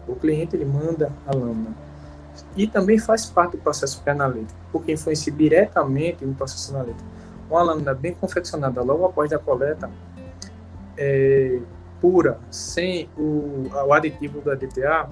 O 0.09 0.17
cliente 0.17 0.57
ele 0.57 0.65
manda 0.65 1.13
a 1.25 1.33
lâmina. 1.33 1.77
E 2.57 2.67
também 2.67 2.99
faz 2.99 3.27
parte 3.27 3.53
do 3.53 3.59
processo 3.59 4.03
pré-analítico, 4.03 4.59
porque 4.73 4.91
influencia 4.91 5.33
diretamente 5.33 6.25
no 6.25 6.35
processo 6.35 6.75
analítico. 6.75 7.09
Uma 7.49 7.63
lâmina 7.63 7.95
bem 7.95 8.13
confeccionada 8.13 8.83
logo 8.83 9.07
após 9.07 9.33
a 9.33 9.39
coleta, 9.39 9.89
é, 10.99 11.61
pura, 12.01 12.41
sem 12.51 13.09
o, 13.17 13.69
o 13.87 13.93
aditivo 13.93 14.41
do 14.41 14.51
ADTA, 14.51 15.09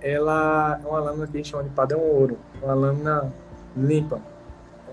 ela 0.00 0.80
é 0.82 0.86
uma 0.86 1.00
lâmina 1.00 1.26
que 1.26 1.36
a 1.36 1.36
gente 1.36 1.50
chama 1.50 1.64
de 1.64 1.70
padrão 1.70 2.00
ouro, 2.00 2.38
uma 2.62 2.72
lâmina 2.72 3.30
limpa, 3.76 4.20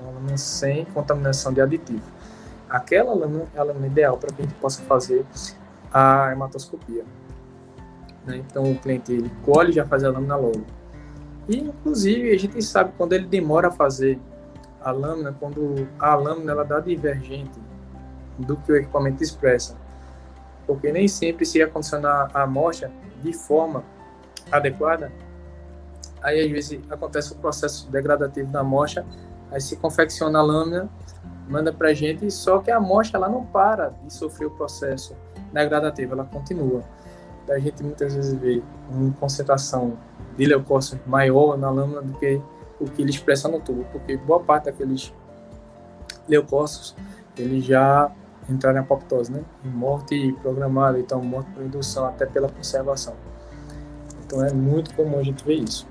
uma 0.02 0.12
lâmina 0.12 0.38
sem 0.38 0.86
contaminação 0.86 1.54
de 1.54 1.62
aditivo. 1.62 2.04
Aquela 2.70 3.14
lâmina 3.14 3.46
é 3.56 3.60
a 3.60 3.64
lâmina 3.64 3.88
ideal 3.88 4.18
para 4.18 4.34
que 4.34 4.42
a 4.42 4.46
gente 4.46 4.56
possa 4.56 4.82
fazer 4.84 5.26
a 5.92 6.32
hematoscopia. 6.32 7.06
Né? 8.26 8.38
Então 8.38 8.72
o 8.72 8.78
cliente 8.78 9.12
ele 9.12 9.32
colhe 9.44 9.70
e 9.70 9.74
já 9.74 9.86
faz 9.86 10.04
a 10.04 10.10
lâmina 10.10 10.36
logo. 10.36 10.66
E 11.48 11.58
inclusive 11.58 12.32
a 12.32 12.38
gente 12.38 12.62
sabe 12.62 12.94
quando 12.98 13.14
ele 13.14 13.28
demora 13.28 13.68
a 13.68 13.72
fazer 13.72 14.20
a 14.82 14.92
lâmina, 14.92 15.36
quando 15.40 15.88
a 16.00 16.16
lâmina 16.16 16.52
ela 16.52 16.64
dá 16.64 16.80
divergente 16.80 17.60
do 18.38 18.58
que 18.58 18.72
o 18.72 18.76
equipamento 18.76 19.24
expressa. 19.24 19.78
Porque 20.66 20.92
nem 20.92 21.08
sempre 21.08 21.46
se 21.46 21.62
acondicionar 21.62 22.30
a 22.34 22.44
amostra 22.44 22.92
de 23.22 23.34
forma 23.34 23.84
adequada, 24.52 25.12
aí 26.24 26.44
às 26.44 26.50
vezes 26.50 26.80
acontece 26.90 27.34
o 27.34 27.36
processo 27.36 27.92
degradativo 27.92 28.52
da 28.52 28.62
amostra, 28.62 29.06
aí 29.52 29.62
se 29.62 29.76
confecciona 29.76 30.40
a 30.40 30.42
lâmina, 30.42 30.90
manda 31.48 31.72
para 31.72 31.90
a 31.90 31.94
gente, 31.94 32.32
só 32.32 32.60
que 32.60 32.72
a 32.72 32.78
amostra 32.78 33.18
ela 33.18 33.30
não 33.30 33.46
para 33.46 33.90
de 34.04 34.14
sofrer 34.14 34.48
o 34.48 34.52
processo 34.52 35.16
degradativo, 35.52 36.14
ela 36.14 36.26
continua. 36.26 36.84
Então, 37.44 37.56
a 37.56 37.60
gente 37.60 37.84
muitas 37.84 38.16
vezes 38.16 38.34
vê 38.40 38.64
uma 38.90 39.12
concentração 39.14 39.98
de 40.38 40.46
leucócitos 40.46 41.06
maior 41.06 41.58
na 41.58 41.70
lâmina 41.70 42.02
do 42.02 42.14
que 42.14 42.42
o 42.80 42.86
que 42.86 43.02
ele 43.02 43.12
expressa 43.12 43.48
no 43.48 43.60
tubo, 43.60 43.86
porque 43.92 44.18
boa 44.18 44.40
parte 44.40 44.66
daqueles 44.66 45.14
leucócitos 46.28 46.96
eles 47.38 47.66
já 47.66 48.12
entraram 48.50 48.78
em 48.78 48.82
apoptose, 48.82 49.32
né? 49.32 49.44
Em 49.64 49.70
morte 49.70 50.34
programada, 50.42 51.00
então 51.00 51.22
morte 51.22 51.50
por 51.52 51.64
indução, 51.64 52.06
até 52.06 52.26
pela 52.26 52.50
conservação. 52.50 53.14
Então 54.26 54.44
é 54.44 54.52
muito 54.54 54.94
comum 54.96 55.20
a 55.20 55.24
gente 55.24 55.44
ver 55.44 55.56
isso. 55.56 55.88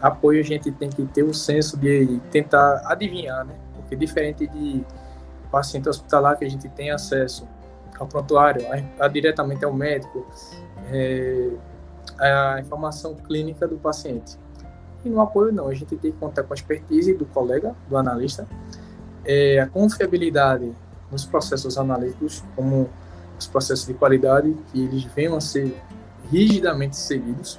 Apoio 0.00 0.40
a 0.40 0.44
gente 0.44 0.70
tem 0.72 0.88
que 0.88 1.04
ter 1.06 1.22
o 1.22 1.34
senso 1.34 1.76
de 1.76 2.20
tentar 2.30 2.82
adivinhar, 2.86 3.44
né? 3.44 3.54
Porque 3.74 3.94
diferente 3.94 4.46
de 4.46 4.84
paciente 5.50 5.88
hospitalar 5.88 6.38
que 6.38 6.44
a 6.44 6.48
gente 6.48 6.68
tem 6.70 6.90
acesso 6.90 7.46
ao 7.98 8.06
prontuário, 8.06 8.66
a, 8.72 9.04
a 9.04 9.08
diretamente 9.08 9.64
ao 9.64 9.72
médico, 9.72 10.26
é, 10.90 11.50
a 12.18 12.60
informação 12.60 13.14
clínica 13.14 13.68
do 13.68 13.76
paciente. 13.76 14.38
E 15.04 15.08
no 15.08 15.20
apoio 15.20 15.52
não, 15.52 15.68
a 15.68 15.74
gente 15.74 15.96
tem 15.96 16.12
que 16.12 16.18
contar 16.18 16.42
com 16.42 16.52
a 16.52 16.56
expertise 16.56 17.14
do 17.14 17.26
colega, 17.26 17.74
do 17.88 17.96
analista, 17.96 18.46
é, 19.24 19.60
a 19.60 19.66
confiabilidade 19.66 20.72
nos 21.10 21.24
processos 21.24 21.76
analíticos, 21.76 22.44
como 22.54 22.88
os 23.38 23.46
processos 23.46 23.86
de 23.86 23.94
qualidade, 23.94 24.54
que 24.70 24.84
eles 24.84 25.04
venham 25.04 25.36
a 25.36 25.40
ser 25.40 25.76
rigidamente 26.30 26.96
seguidos, 26.96 27.58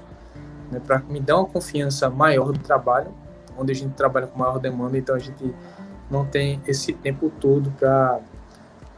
né, 0.72 0.80
para 0.80 1.00
me 1.00 1.20
dar 1.20 1.38
uma 1.38 1.46
confiança 1.46 2.10
maior 2.10 2.52
do 2.52 2.60
trabalho, 2.60 3.12
onde 3.58 3.72
a 3.72 3.76
gente 3.76 3.94
trabalha 3.94 4.28
com 4.28 4.40
maior 4.40 4.58
demanda, 4.60 4.98
então 4.98 5.14
a 5.14 5.20
gente 5.20 5.54
não 6.10 6.26
tem 6.26 6.62
esse 6.66 6.94
tempo 6.94 7.30
todo 7.40 7.72
para 7.72 8.22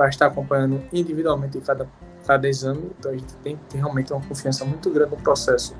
estar 0.10 0.28
acompanhando 0.28 0.82
individualmente 0.92 1.60
cada, 1.62 1.88
cada 2.26 2.48
exame, 2.48 2.92
então 2.98 3.12
a 3.12 3.18
gente 3.18 3.36
tem 3.38 3.60
realmente 3.74 4.14
uma 4.14 4.22
confiança 4.22 4.64
muito 4.64 4.90
grande 4.90 5.12
no 5.12 5.18
processo 5.18 5.76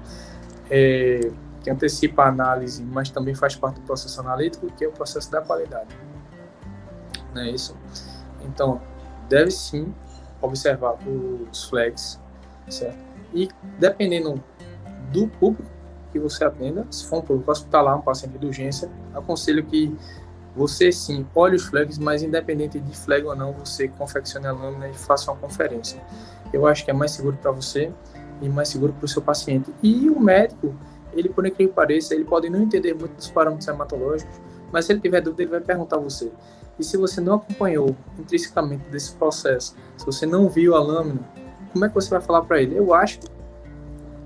é, 0.70 1.32
que 1.62 1.70
antecipa 1.70 2.24
a 2.24 2.28
análise, 2.28 2.84
mas 2.84 3.10
também 3.10 3.34
faz 3.34 3.56
parte 3.56 3.80
do 3.80 3.86
processo 3.86 4.20
analítico, 4.20 4.68
que 4.68 4.84
é 4.84 4.88
o 4.88 4.92
processo 4.92 5.32
da 5.32 5.42
qualidade. 5.42 5.96
Não 7.34 7.42
é 7.42 7.50
isso? 7.50 7.76
Então, 8.42 8.82
deve 9.30 9.52
sim 9.52 9.94
observar 10.42 10.98
os 11.08 11.64
flags, 11.66 12.20
certo? 12.70 12.98
E 13.34 13.50
dependendo 13.80 14.44
do 15.12 15.28
público 15.28 15.73
que 16.14 16.20
você 16.20 16.46
atenda, 16.46 16.86
se 16.90 17.06
for 17.06 17.18
um 17.18 17.22
público 17.22 17.52
hospitalar, 17.52 17.98
um 17.98 18.02
paciente 18.02 18.38
de 18.38 18.46
urgência, 18.46 18.90
aconselho 19.14 19.66
que 19.66 19.94
você 20.56 20.92
sim 20.92 21.26
olhe 21.34 21.56
os 21.56 21.64
flags, 21.66 21.98
mas 21.98 22.22
independente 22.22 22.80
de 22.80 22.96
flag 22.96 23.26
ou 23.26 23.36
não, 23.36 23.52
você 23.52 23.88
confeccione 23.88 24.46
a 24.46 24.52
lâmina 24.52 24.88
e 24.88 24.94
faça 24.94 25.32
uma 25.32 25.40
conferência. 25.40 26.00
Eu 26.54 26.68
acho 26.68 26.86
que 26.86 26.92
é 26.92 26.94
mais 26.94 27.12
seguro 27.12 27.36
para 27.42 27.52
você 27.52 27.92
e 28.40 28.48
mais 28.48 28.70
seguro 28.70 28.94
para 28.94 29.06
o 29.06 29.08
seu 29.08 29.22
paciente. 29.22 29.74
E 29.82 30.10
o 30.10 30.20
médico, 30.20 30.76
ele, 31.12 31.28
por 31.30 31.46
incrível 31.46 31.70
que 31.70 31.76
pareça, 31.76 32.14
ele 32.14 32.24
pode 32.24 32.50
não 32.50 32.62
entender 32.62 32.94
muito 32.94 33.16
dos 33.16 33.32
parâmetros 33.32 33.68
hematológicos, 33.68 34.40
mas 34.72 34.86
se 34.86 34.94
ele 34.94 35.00
tiver 35.00 35.22
dúvida, 35.22 35.44
ele 35.44 35.52
vai 35.52 35.62
perguntar 35.62 35.96
a 35.96 36.00
você. 36.00 36.32
E 36.78 36.84
se 36.84 36.98
você 36.98 37.20
não 37.20 37.36
acompanhou 37.36 37.96
intrinsecamente 38.18 38.84
desse 38.90 39.16
processo, 39.16 39.76
se 39.98 40.06
você 40.06 40.26
não 40.26 40.50
viu 40.50 40.76
a 40.76 40.80
lâmina, 40.80 41.22
como 41.72 41.86
é 41.86 41.90
que 41.90 41.96
você 41.96 42.10
vai 42.10 42.22
falar 42.22 42.44
para 42.44 42.62
ele? 42.62 42.78
Eu 42.78 42.94
acho, 42.94 43.20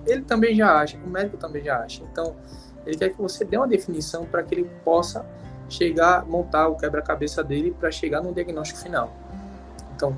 ele 0.08 0.22
também 0.24 0.56
já 0.56 0.80
acha, 0.80 0.98
o 0.98 1.10
médico 1.10 1.38
também 1.38 1.64
já 1.64 1.80
acha. 1.80 2.04
Então, 2.04 2.36
ele 2.86 2.98
quer 2.98 3.10
que 3.10 3.22
você 3.22 3.44
dê 3.44 3.58
uma 3.58 3.68
definição 3.68 4.26
para 4.26 4.42
que 4.42 4.56
ele 4.56 4.70
possa 4.84 5.26
chegar, 5.70 6.26
montar 6.26 6.70
o 6.70 6.76
quebra-cabeça 6.76 7.44
dele 7.44 7.76
para 7.78 7.92
chegar 7.92 8.22
no 8.22 8.34
diagnóstico 8.34 8.80
final. 8.80 9.12
Então, 9.96 10.18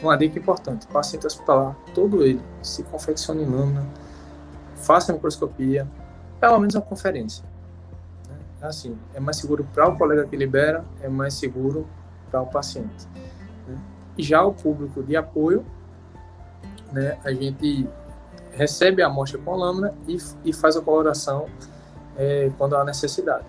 uma 0.00 0.16
dica 0.16 0.38
importante: 0.38 0.86
paciente 0.86 1.26
hospitalar, 1.26 1.76
todo 1.94 2.22
ele, 2.22 2.40
se 2.62 2.82
confeccione 2.84 3.44
lâmina, 3.44 3.84
faça 4.76 5.12
microscopia, 5.12 5.86
pelo 6.40 6.58
menos 6.58 6.74
uma 6.74 6.82
conferência. 6.82 7.44
É 8.60 8.66
assim, 8.66 8.96
é 9.12 9.18
mais 9.18 9.38
seguro 9.38 9.66
para 9.74 9.88
o 9.88 9.98
colega 9.98 10.24
que 10.24 10.36
libera, 10.36 10.84
é 11.00 11.08
mais 11.08 11.34
seguro 11.34 11.86
para 12.30 12.40
o 12.40 12.46
paciente. 12.46 13.08
Né? 13.66 13.76
Já 14.18 14.44
o 14.44 14.54
público 14.54 15.02
de 15.02 15.16
apoio, 15.16 15.66
né, 16.92 17.18
a 17.24 17.32
gente 17.32 17.88
recebe 18.52 19.02
a 19.02 19.06
amostra 19.06 19.38
com 19.38 19.52
a 19.52 19.56
lâmina 19.56 19.94
e, 20.06 20.16
e 20.44 20.52
faz 20.52 20.76
a 20.76 20.80
coloração 20.80 21.46
é, 22.16 22.50
quando 22.58 22.76
há 22.76 22.84
necessidade. 22.84 23.44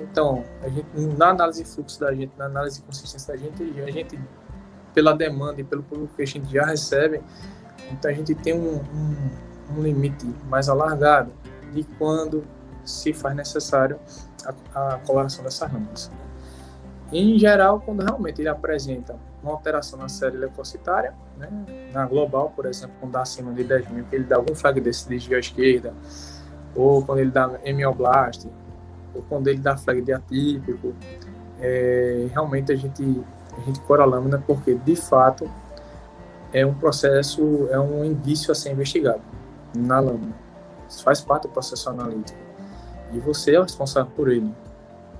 Então, 0.00 0.44
a 0.62 0.68
gente, 0.68 0.86
na 1.16 1.28
análise 1.28 1.62
de 1.62 1.68
fluxo 1.68 2.00
da 2.00 2.14
gente, 2.14 2.32
na 2.36 2.46
análise 2.46 2.80
de 2.80 2.86
consistência 2.86 3.34
da 3.34 3.38
gente, 3.38 3.62
a 3.80 3.90
gente, 3.90 4.18
pela 4.94 5.12
demanda 5.12 5.60
e 5.60 5.64
pelo 5.64 5.82
público 5.82 6.14
que 6.16 6.22
a 6.22 6.26
gente 6.26 6.50
já 6.52 6.64
recebe, 6.64 7.20
então 7.90 8.10
a 8.10 8.14
gente 8.14 8.34
tem 8.34 8.54
um, 8.54 8.76
um, 8.76 9.76
um 9.76 9.82
limite 9.82 10.26
mais 10.48 10.68
alargado 10.68 11.32
de 11.72 11.84
quando 11.98 12.44
se 12.84 13.12
faz 13.12 13.36
necessário 13.36 13.98
a, 14.74 14.94
a 14.94 14.98
coloração 14.98 15.44
dessas 15.44 15.70
lâminas. 15.70 16.10
Em 17.12 17.38
geral, 17.38 17.80
quando 17.80 18.02
realmente 18.02 18.40
ele 18.40 18.48
apresenta 18.48 19.16
uma 19.42 19.52
alteração 19.52 19.98
na 19.98 20.08
série 20.08 20.36
leucocitária, 20.36 21.14
né, 21.36 21.48
na 21.92 22.06
global, 22.06 22.52
por 22.54 22.66
exemplo, 22.66 22.94
quando 23.00 23.12
dá 23.12 23.22
acima 23.22 23.52
de 23.52 23.64
10 23.64 23.90
mil, 23.90 24.04
ele 24.12 24.24
dá 24.24 24.36
algum 24.36 24.54
flag 24.54 24.80
desse 24.80 25.08
desvio 25.08 25.36
à 25.36 25.40
esquerda, 25.40 25.94
ou 26.74 27.04
quando 27.04 27.20
ele 27.20 27.30
dá 27.30 27.58
hemioblast, 27.64 28.46
ou 29.14 29.22
quando 29.28 29.48
ele 29.48 29.58
dá 29.58 29.76
flag 29.76 30.02
de 30.02 30.12
atípico, 30.12 30.94
é, 31.60 32.28
realmente 32.32 32.72
a 32.72 32.76
gente, 32.76 33.22
a 33.56 33.60
gente 33.62 33.80
cora 33.80 34.02
a 34.02 34.06
lâmina 34.06 34.42
porque, 34.46 34.74
de 34.74 34.96
fato, 34.96 35.50
é 36.52 36.64
um 36.64 36.74
processo, 36.74 37.68
é 37.70 37.78
um 37.78 38.04
indício 38.04 38.50
a 38.50 38.54
ser 38.54 38.72
investigado 38.72 39.22
na 39.74 40.00
lâmina. 40.00 40.34
Isso 40.88 41.02
faz 41.02 41.20
parte 41.20 41.44
do 41.44 41.50
processo 41.50 41.88
analítico 41.88 42.38
e 43.12 43.18
você 43.18 43.54
é 43.54 43.60
o 43.60 43.62
responsável 43.62 44.10
por 44.14 44.30
ele, 44.30 44.52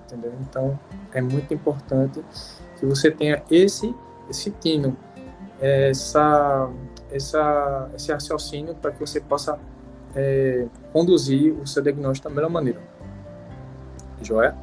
entendeu? 0.04 0.32
Então 0.40 0.78
é 1.12 1.20
muito 1.20 1.52
importante 1.54 2.24
que 2.78 2.86
você 2.86 3.10
tenha 3.10 3.42
esse 3.50 3.94
esse 4.30 4.50
tino, 4.52 4.96
essa 5.60 6.70
essa 7.10 7.90
esse 7.94 8.12
raciocínio 8.12 8.74
para 8.76 8.92
que 8.92 9.00
você 9.00 9.20
possa 9.20 9.58
é, 10.14 10.66
conduzir 10.92 11.52
o 11.54 11.66
seu 11.66 11.82
diagnóstico 11.82 12.28
da 12.28 12.34
melhor 12.34 12.50
maneira. 12.50 12.80
Joia? 14.22 14.56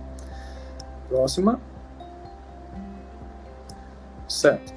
Próxima. 1.10 1.60
Certo. 4.28 4.74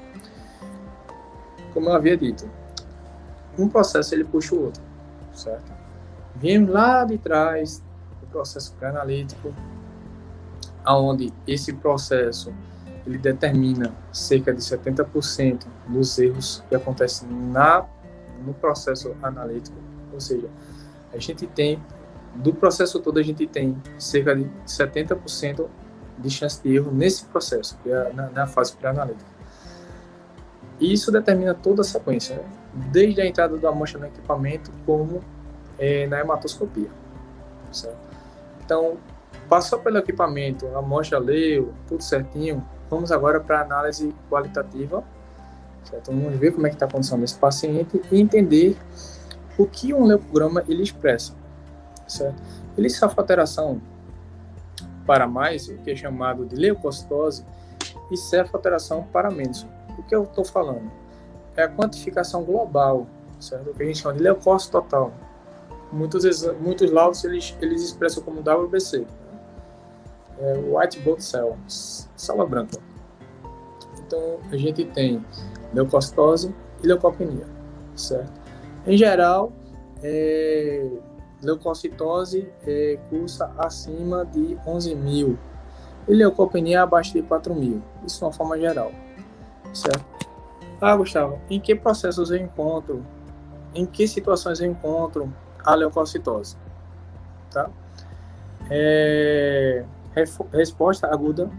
Como 1.73 1.89
eu 1.89 1.95
havia 1.95 2.17
dito, 2.17 2.51
um 3.59 3.69
processo 3.69 4.15
ele 4.15 4.25
puxa 4.25 4.55
o 4.55 4.65
outro, 4.65 4.83
certo? 5.33 5.73
Viemos 6.35 6.71
lá 6.71 7.05
de 7.05 7.19
trás 7.19 7.83
do 8.21 8.27
processo 8.29 8.73
pré-analítico, 8.75 9.55
aonde 10.85 11.33
esse 11.47 11.73
processo 11.73 12.53
ele 13.07 13.19
determina 13.19 13.95
cerca 14.13 14.53
de 14.53 14.61
70% 14.61 15.67
dos 15.89 16.19
erros 16.19 16.63
que 16.69 16.75
acontecem 16.75 17.29
na 17.29 17.87
no 18.45 18.55
processo 18.55 19.15
analítico, 19.23 19.77
ou 20.13 20.21
seja, 20.21 20.49
a 21.13 21.19
gente 21.19 21.47
tem 21.47 21.83
do 22.35 22.55
processo 22.55 23.01
todo 23.01 23.19
a 23.19 23.23
gente 23.23 23.47
tem 23.47 23.77
cerca 23.99 24.35
de 24.35 24.45
70% 24.67 25.67
de 26.19 26.31
chance 26.31 26.63
de 26.63 26.75
erro 26.75 26.91
nesse 26.93 27.25
processo, 27.27 27.79
que 27.83 27.91
é 27.91 28.13
na, 28.13 28.31
na 28.31 28.47
fase 28.47 28.75
pré-analítica. 28.77 29.31
E 30.79 30.93
isso 30.93 31.11
determina 31.11 31.55
toda 31.55 31.83
a 31.83 31.85
sequência, 31.85 32.37
né? 32.37 32.45
desde 32.91 33.21
a 33.21 33.27
entrada 33.27 33.57
da 33.59 33.69
amostra 33.69 34.01
no 34.01 34.07
equipamento 34.07 34.71
como 34.87 35.21
é, 35.79 36.07
na 36.07 36.21
hematoscopia. 36.21 36.91
Certo? 37.73 37.99
Então, 38.65 38.97
passou 39.49 39.81
pelo 39.81 39.99
equipamento, 39.99 40.67
a 40.69 40.79
amostra 40.79 41.19
leu, 41.19 41.73
tudo 41.89 42.03
certinho, 42.03 42.67
vamos 42.91 43.13
agora 43.13 43.41
para 43.41 43.61
a 43.61 43.63
análise 43.63 44.15
qualitativa, 44.29 45.05
certo? 45.85 46.11
Vamos 46.11 46.39
ver 46.39 46.53
como 46.53 46.67
é 46.67 46.71
que 46.71 46.77
está 46.77 46.87
a 46.87 46.91
condição 46.91 47.19
desse 47.19 47.37
paciente 47.37 48.03
e 48.11 48.21
entender 48.21 48.77
o 49.57 49.65
que 49.67 49.95
um 49.95 50.05
leucograma 50.05 50.65
ele 50.69 50.83
expressa, 50.83 51.33
certo? 52.07 52.43
Ele 52.77 52.91
sofre 52.91 53.21
alteração 53.21 53.81
para 55.07 55.27
mais, 55.27 55.69
o 55.69 55.77
que 55.79 55.91
é 55.91 55.97
chamado 55.97 56.45
de 56.45 56.57
leucocitose, 56.57 57.45
e 58.11 58.17
cefoalteração 58.17 59.05
para 59.13 59.31
menos. 59.31 59.67
O 59.97 60.03
que 60.03 60.15
eu 60.15 60.25
estou 60.25 60.45
falando? 60.45 60.91
É 61.57 61.65
a 61.65 61.69
quantificação 61.69 62.43
global, 62.45 63.07
certo? 63.39 63.71
O 63.71 63.75
que 63.75 63.83
a 63.83 63.87
gente 63.87 63.99
chama 63.99 64.15
de 64.15 64.23
leucócito 64.23 64.73
total. 64.73 65.13
Muitos, 65.93 66.25
muitos 66.61 66.91
laudos 66.91 67.25
eles, 67.25 67.57
eles 67.61 67.83
expressam 67.83 68.23
como 68.23 68.41
WBC, 68.41 69.01
né? 69.01 69.07
é 70.39 70.55
White 70.59 71.01
Blood 71.01 71.23
Cell, 71.23 71.57
célula 72.21 72.47
branca. 72.47 72.79
Então, 73.99 74.39
a 74.51 74.57
gente 74.57 74.85
tem 74.85 75.25
leucocitose 75.73 76.55
e 76.83 76.87
leucopenia, 76.87 77.47
certo? 77.95 78.41
Em 78.87 78.97
geral, 78.97 79.53
é, 80.03 80.87
leucocitose 81.43 82.49
é, 82.67 82.99
cursa 83.09 83.53
acima 83.59 84.25
de 84.25 84.59
11 84.67 84.95
mil 84.95 85.39
e 86.09 86.15
leucopenia 86.15 86.83
abaixo 86.83 87.13
de 87.13 87.23
4 87.23 87.55
mil. 87.55 87.83
Isso 88.05 88.19
de 88.19 88.25
uma 88.25 88.33
forma 88.33 88.59
geral, 88.59 88.91
certo? 89.73 90.05
Ah, 90.81 90.97
Gustavo, 90.97 91.39
em 91.49 91.61
que 91.61 91.75
processos 91.75 92.31
eu 92.31 92.39
encontro, 92.39 93.05
em 93.75 93.85
que 93.85 94.09
situações 94.09 94.61
eu 94.61 94.67
encontro 94.67 95.33
a 95.65 95.75
leucocitose? 95.75 96.57
Tá? 97.51 97.69
É, 98.71 99.85
resposta 100.53 101.07
aguda 101.07 101.51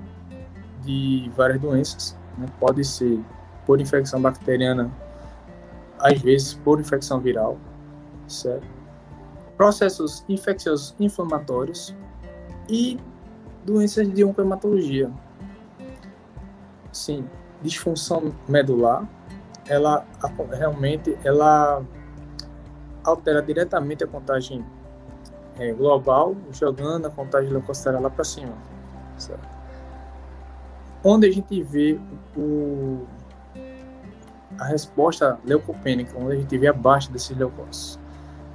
de 0.83 1.31
várias 1.35 1.59
doenças, 1.59 2.17
né? 2.37 2.45
pode 2.59 2.83
ser 2.83 3.19
por 3.65 3.79
infecção 3.79 4.21
bacteriana, 4.21 4.91
às 5.99 6.19
vezes 6.21 6.53
por 6.53 6.79
infecção 6.79 7.19
viral, 7.19 7.57
certo? 8.27 8.65
processos 9.61 10.25
infecciosos 10.27 10.95
inflamatórios 10.99 11.95
e 12.67 12.99
doenças 13.63 14.11
de 14.11 14.23
oncohematologia. 14.23 15.11
Sim, 16.91 17.29
disfunção 17.61 18.33
medular, 18.47 19.07
ela 19.67 20.03
realmente 20.51 21.15
ela 21.23 21.83
altera 23.03 23.41
diretamente 23.41 24.03
a 24.03 24.07
contagem 24.07 24.65
é, 25.59 25.71
global, 25.73 26.35
jogando 26.51 27.05
a 27.05 27.11
contagem 27.11 27.51
leucocitária 27.51 27.99
lá 27.99 28.09
para 28.09 28.23
cima. 28.23 28.53
Certo? 29.15 29.47
Onde 31.03 31.27
a 31.27 31.31
gente 31.31 31.63
vê 31.63 31.99
o, 32.37 33.05
a 34.59 34.65
resposta 34.65 35.39
leucopênica, 35.45 36.17
onde 36.17 36.33
a 36.33 36.39
gente 36.39 36.57
vê 36.57 36.67
abaixo 36.67 37.11
desses 37.11 37.35
leucócitos, 37.35 37.99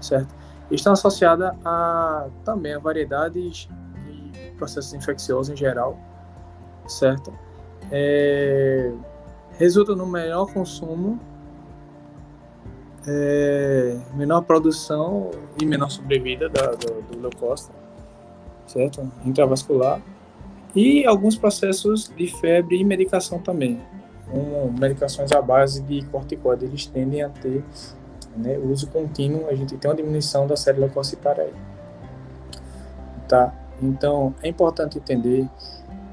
certo? 0.01 0.35
estão 0.71 0.93
associadas 0.93 1.55
a 1.65 2.29
também 2.45 2.75
a 2.75 2.79
variedades 2.79 3.69
de 4.05 4.51
processos 4.53 4.95
infecciosos 4.95 5.53
em 5.53 5.57
geral, 5.57 5.99
certo? 6.87 7.33
É, 7.91 8.93
resulta 9.53 9.95
no 9.95 10.07
menor 10.07 10.53
consumo, 10.53 11.21
é, 13.07 13.97
menor 14.15 14.43
produção 14.43 15.31
e 15.61 15.65
menor 15.65 15.91
sobrevida 15.91 16.49
da, 16.49 16.73
do, 16.73 17.03
do 17.03 17.21
leucócito, 17.21 17.73
certo? 18.67 19.09
Intravascular 19.25 20.01
e 20.77 21.07
alguns 21.07 21.37
processos 21.37 22.13
de 22.15 22.29
febre 22.39 22.79
e 22.79 22.85
medicação 22.85 23.39
também. 23.39 23.81
Medicações 24.79 25.33
à 25.33 25.41
base 25.41 25.83
de 25.83 26.05
corticoide, 26.07 26.67
eles 26.67 26.85
tendem 26.85 27.23
a 27.23 27.31
ter 27.31 27.65
né, 28.37 28.59
uso 28.59 28.87
contínuo, 28.89 29.49
a 29.49 29.55
gente 29.55 29.75
tem 29.79 29.91
uma 29.91 29.97
diminuição 29.97 30.47
da 30.47 30.55
célula 30.55 30.93
aí. 31.39 31.53
Tá? 33.27 33.55
Então, 33.81 34.35
é 34.43 34.49
importante 34.49 34.99
entender 34.99 35.49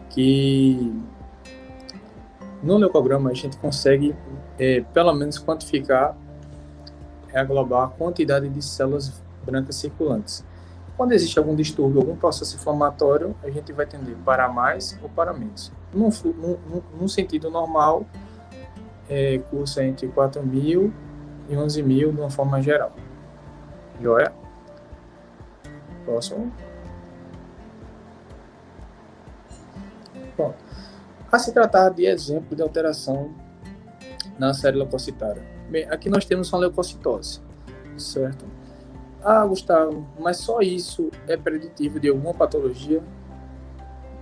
que 0.10 0.94
no 2.62 2.78
leucograma 2.78 3.32
a 3.32 3.34
gente 3.34 3.58
consegue, 3.58 4.16
é, 4.58 4.82
pelo 4.94 5.14
menos, 5.14 5.38
quantificar, 5.38 6.16
é, 7.34 7.40
aglobar 7.40 7.84
a 7.84 7.88
quantidade 7.88 8.48
de 8.48 8.62
células 8.62 9.22
brancas 9.46 9.76
circulantes. 9.76 10.46
Quando 10.96 11.12
existe 11.14 11.40
algum 11.40 11.56
distúrbio, 11.56 12.02
algum 12.02 12.16
processo 12.16 12.56
inflamatório, 12.56 13.36
a 13.44 13.50
gente 13.50 13.72
vai 13.74 13.86
tender 13.86 14.16
para 14.24 14.48
mais 14.48 14.98
ou 15.02 15.10
para 15.10 15.34
menos. 15.34 15.72
Num, 15.92 16.10
num, 16.10 16.82
num 17.00 17.08
sentido 17.08 17.50
normal, 17.50 18.06
é, 19.10 19.40
cursa 19.50 19.84
entre 19.84 20.08
4 20.08 20.44
mil 20.44 20.94
e 21.50 21.58
11 21.58 21.82
mil 21.84 22.12
de 22.12 22.20
uma 22.20 22.30
forma 22.30 22.62
geral. 22.62 22.92
Joia? 24.02 24.32
Próximo. 26.06 26.52
Pronto. 30.36 30.56
A 31.32 31.40
se 31.40 31.52
tratar 31.52 31.90
de 31.90 32.06
exemplo 32.06 32.56
de 32.56 32.62
alteração 32.62 33.34
na 34.38 34.54
série 34.54 34.78
leucocitária. 34.78 35.44
Bem, 35.70 35.90
aqui 35.90 36.10
nós 36.10 36.26
temos 36.26 36.52
uma 36.52 36.60
leucocitose, 36.60 37.42
certo? 37.98 38.46
Ah, 39.24 39.46
Gustavo, 39.46 40.06
mas 40.20 40.38
só 40.38 40.60
isso 40.60 41.10
é 41.28 41.38
preditivo 41.38 42.00
de 42.00 42.10
alguma 42.10 42.34
patologia? 42.34 43.02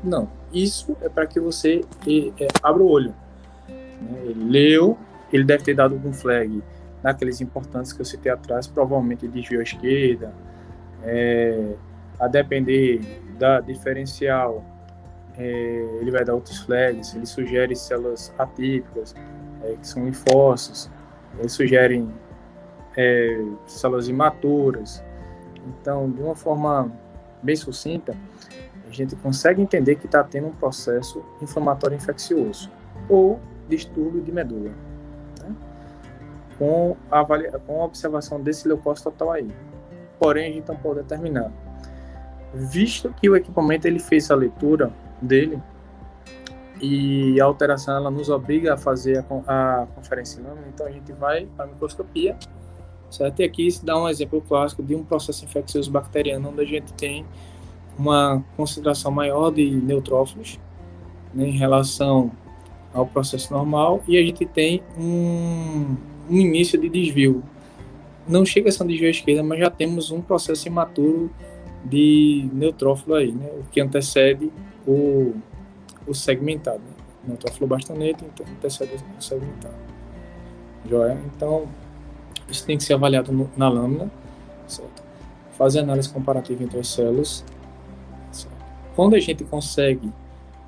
Não. 0.03 0.29
Isso 0.53 0.95
é 1.01 1.09
para 1.09 1.25
que 1.25 1.39
você 1.39 1.83
é, 2.07 2.47
abra 2.61 2.83
o 2.83 2.87
olho. 2.87 3.15
Né? 3.67 4.21
Ele 4.25 4.43
leu, 4.43 4.97
ele 5.31 5.43
deve 5.43 5.63
ter 5.63 5.73
dado 5.73 5.95
algum 5.95 6.13
flag 6.13 6.61
naqueles 7.01 7.41
importantes 7.41 7.93
que 7.93 8.01
eu 8.01 8.05
citei 8.05 8.31
atrás, 8.31 8.67
provavelmente 8.67 9.27
desviou 9.27 9.61
à 9.61 9.63
esquerda, 9.63 10.33
é, 11.03 11.73
a 12.19 12.27
depender 12.27 13.01
da 13.39 13.59
diferencial, 13.59 14.63
é, 15.35 15.97
ele 15.99 16.11
vai 16.11 16.23
dar 16.23 16.35
outros 16.35 16.59
flags, 16.59 17.15
ele 17.15 17.25
sugere 17.25 17.75
células 17.75 18.31
atípicas, 18.37 19.15
é, 19.63 19.75
que 19.75 19.87
são 19.87 20.05
linfócitos, 20.05 20.91
ele 21.39 21.49
sugere 21.49 22.07
é, 22.95 23.43
células 23.65 24.07
imaturas. 24.07 25.03
Então, 25.67 26.09
de 26.09 26.21
uma 26.21 26.35
forma 26.35 26.91
bem 27.41 27.55
sucinta, 27.55 28.15
a 28.87 28.91
gente 28.91 29.15
consegue 29.15 29.61
entender 29.61 29.95
que 29.95 30.05
está 30.05 30.23
tendo 30.23 30.47
um 30.47 30.53
processo 30.53 31.23
inflamatório 31.41 31.95
infeccioso 31.95 32.69
ou 33.07 33.39
distúrbio 33.69 34.21
de 34.21 34.31
medula 34.31 34.71
com 36.61 36.95
a, 37.09 37.25
com 37.65 37.81
a 37.81 37.85
observação 37.85 38.39
desse 38.39 38.67
leucócito 38.67 39.09
total 39.09 39.31
aí. 39.31 39.49
Porém, 40.19 40.51
a 40.51 40.53
gente 40.53 40.67
não 40.67 40.75
pode 40.75 41.01
determinar. 41.01 41.51
Visto 42.53 43.11
que 43.19 43.27
o 43.27 43.35
equipamento 43.35 43.87
ele 43.87 43.97
fez 43.97 44.29
a 44.29 44.35
leitura 44.35 44.91
dele 45.19 45.59
e 46.79 47.41
a 47.41 47.45
alteração 47.45 47.95
ela 47.95 48.11
nos 48.11 48.29
obriga 48.29 48.75
a 48.75 48.77
fazer 48.77 49.25
a, 49.47 49.81
a 49.81 49.87
conferência 49.87 50.43
lâmina, 50.43 50.67
então 50.67 50.85
a 50.85 50.91
gente 50.91 51.11
vai 51.13 51.47
para 51.55 51.65
a 51.65 51.67
microscopia, 51.67 52.37
certo? 53.11 53.41
E 53.41 53.43
aqui 53.43 53.69
se 53.69 53.85
dá 53.85 54.01
um 54.01 54.07
exemplo 54.07 54.41
clássico 54.41 54.81
de 54.81 54.95
um 54.95 55.03
processo 55.03 55.45
infeccioso 55.45 55.91
bacteriano 55.91 56.49
onde 56.49 56.61
a 56.61 56.65
gente 56.65 56.93
tem 56.93 57.25
uma 57.97 58.43
concentração 58.55 59.11
maior 59.11 59.51
de 59.51 59.69
neutrófilos 59.69 60.59
né, 61.33 61.47
em 61.47 61.57
relação 61.57 62.31
ao 62.93 63.05
processo 63.05 63.53
normal 63.53 64.03
e 64.07 64.17
a 64.17 64.21
gente 64.21 64.45
tem 64.45 64.81
um, 64.97 65.95
um 66.29 66.37
início 66.37 66.79
de 66.79 66.89
desvio. 66.89 67.43
Não 68.27 68.45
chega 68.45 68.69
a 68.69 68.71
ser 68.71 68.83
um 68.83 68.87
desvio 68.87 69.07
à 69.07 69.11
esquerda, 69.11 69.43
mas 69.43 69.59
já 69.59 69.69
temos 69.69 70.11
um 70.11 70.21
processo 70.21 70.67
imaturo 70.67 71.29
de 71.83 72.49
neutrófilo 72.53 73.15
aí, 73.15 73.31
né? 73.31 73.49
o 73.59 73.63
que 73.71 73.81
antecede 73.81 74.51
o, 74.87 75.33
o 76.07 76.13
segmentado. 76.13 76.81
neutrófilo 77.27 77.67
bastonete 77.67 78.23
e 78.23 78.55
tecido 78.55 78.91
segmentar. 79.19 79.73
Joia? 80.87 81.17
Então, 81.35 81.67
isso 82.51 82.65
tem 82.65 82.77
que 82.77 82.83
ser 82.83 82.93
avaliado 82.93 83.31
no, 83.31 83.49
na 83.55 83.69
lâmina, 83.69 84.11
certo? 84.67 85.03
Fazer 85.57 85.79
análise 85.79 86.09
comparativa 86.09 86.63
entre 86.63 86.79
as 86.79 86.87
células. 86.87 87.45
Certo? 88.31 88.55
Quando 88.95 89.15
a 89.15 89.19
gente 89.19 89.43
consegue 89.43 90.11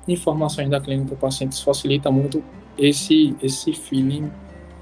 informações 0.06 0.68
da 0.68 0.80
clínica 0.80 1.10
do 1.10 1.16
paciente, 1.16 1.52
isso 1.52 1.64
facilita 1.64 2.10
muito 2.10 2.42
esse, 2.78 3.36
esse 3.42 3.72
feeling 3.72 4.30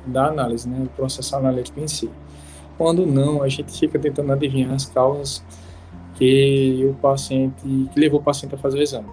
da 0.07 0.27
análise, 0.27 0.69
né? 0.69 0.85
o 0.85 0.89
processo 0.89 1.37
analítico 1.37 1.81
em 1.81 1.89
si. 1.89 2.11
Quando 2.77 3.07
não, 3.07 3.43
a 3.43 3.49
gente 3.49 3.73
fica 3.79 3.99
tentando 3.99 4.33
adivinhar 4.33 4.73
as 4.73 4.87
causas 4.87 5.45
que 6.15 6.85
o 6.89 6.95
paciente, 6.95 7.63
que 7.63 8.01
levou 8.01 8.21
o 8.21 8.23
paciente 8.23 8.55
a 8.55 8.59
fazer 8.59 8.79
o 8.79 8.83
exame. 8.83 9.09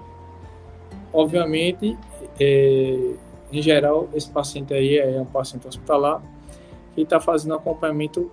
Obviamente, 1.13 1.97
é, 2.39 3.13
em 3.51 3.61
geral, 3.61 4.09
esse 4.13 4.29
paciente 4.29 4.73
aí 4.73 4.97
é 4.97 5.19
um 5.21 5.25
paciente 5.25 5.67
hospitalar 5.67 6.21
que 6.99 7.03
está 7.03 7.19
fazendo 7.19 7.55
acompanhamento 7.55 8.29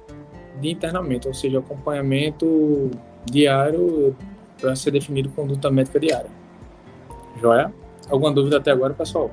de 0.61 0.71
internamento, 0.71 1.29
ou 1.29 1.35
seja, 1.35 1.59
acompanhamento 1.59 2.91
diário 3.25 4.17
para 4.61 4.75
ser 4.75 4.91
definido 4.91 5.29
conduta 5.31 5.71
médica 5.71 6.01
diária. 6.01 6.31
Joia? 7.41 7.73
Alguma 8.11 8.33
dúvida 8.33 8.57
até 8.57 8.73
agora, 8.73 8.93
pessoal? 8.93 9.31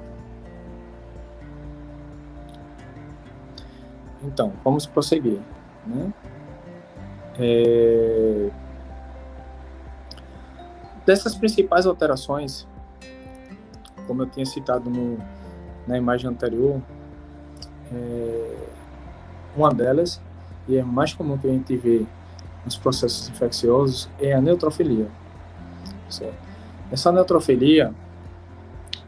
Então, 4.24 4.54
vamos 4.64 4.86
prosseguir. 4.86 5.40
Né? 5.86 6.14
É... 7.40 8.50
Dessas 11.06 11.36
principais 11.36 11.86
alterações, 11.86 12.68
como 14.06 14.22
eu 14.22 14.30
tinha 14.30 14.46
citado 14.46 14.90
no, 14.90 15.18
na 15.88 15.98
imagem 15.98 16.30
anterior, 16.30 16.82
é, 17.92 18.73
uma 19.56 19.74
delas, 19.74 20.22
e 20.68 20.78
é 20.78 20.84
mais 20.84 21.14
comum 21.14 21.38
que 21.38 21.48
a 21.48 21.52
gente 21.52 21.76
vê 21.76 22.06
nos 22.66 22.78
processos 22.78 23.30
infecciosos, 23.30 24.10
é 24.20 24.34
a 24.34 24.42
neutrofilia. 24.42 25.08
Certo? 26.10 26.36
Essa 26.92 27.12
neutrofilia, 27.12 27.94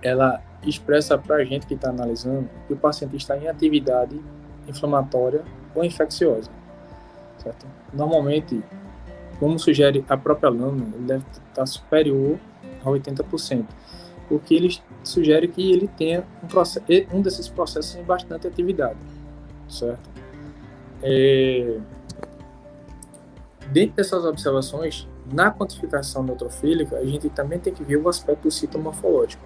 ela 0.02 0.42
expressa 0.64 1.18
para 1.18 1.38
a 1.38 1.46
gente 1.46 1.66
que 1.66 1.76
está 1.76 1.90
analisando 1.90 2.50
que 2.68 2.74
o 2.74 2.78
paciente 2.78 3.16
está 3.16 3.38
em 3.38 3.48
atividade 3.48 4.20
inflamatória 4.68 5.44
ou 5.74 5.84
infecciosa. 5.84 6.50
Certo? 7.38 7.66
Normalmente, 7.94 8.62
como 9.40 9.60
sugere 9.60 10.04
a 10.10 10.18
própria 10.18 10.50
lâmina, 10.50 10.90
ele 10.96 11.06
deve 11.06 11.26
estar 11.50 11.66
superior 11.66 12.38
a 12.84 12.90
80% 12.90 13.66
o 14.30 14.40
que 14.40 14.56
ele 14.56 14.78
sugere 15.04 15.48
que 15.48 15.72
ele 15.72 15.88
tenha 15.88 16.24
um, 16.44 17.18
um 17.18 17.22
desses 17.22 17.48
processos 17.48 17.96
em 17.96 18.04
bastante 18.04 18.48
atividade, 18.48 18.98
certo? 19.70 20.10
É, 21.04 21.78
dentro 23.72 23.96
dessas 23.96 24.26
observações, 24.26 25.08
na 25.32 25.52
quantificação 25.52 26.24
neutrofílica, 26.24 26.98
a 26.98 27.06
gente 27.06 27.30
também 27.30 27.60
tem 27.60 27.74
que 27.74 27.84
ver 27.84 27.98
o 27.98 28.08
aspecto 28.08 28.50
citomorfológico. 28.52 29.44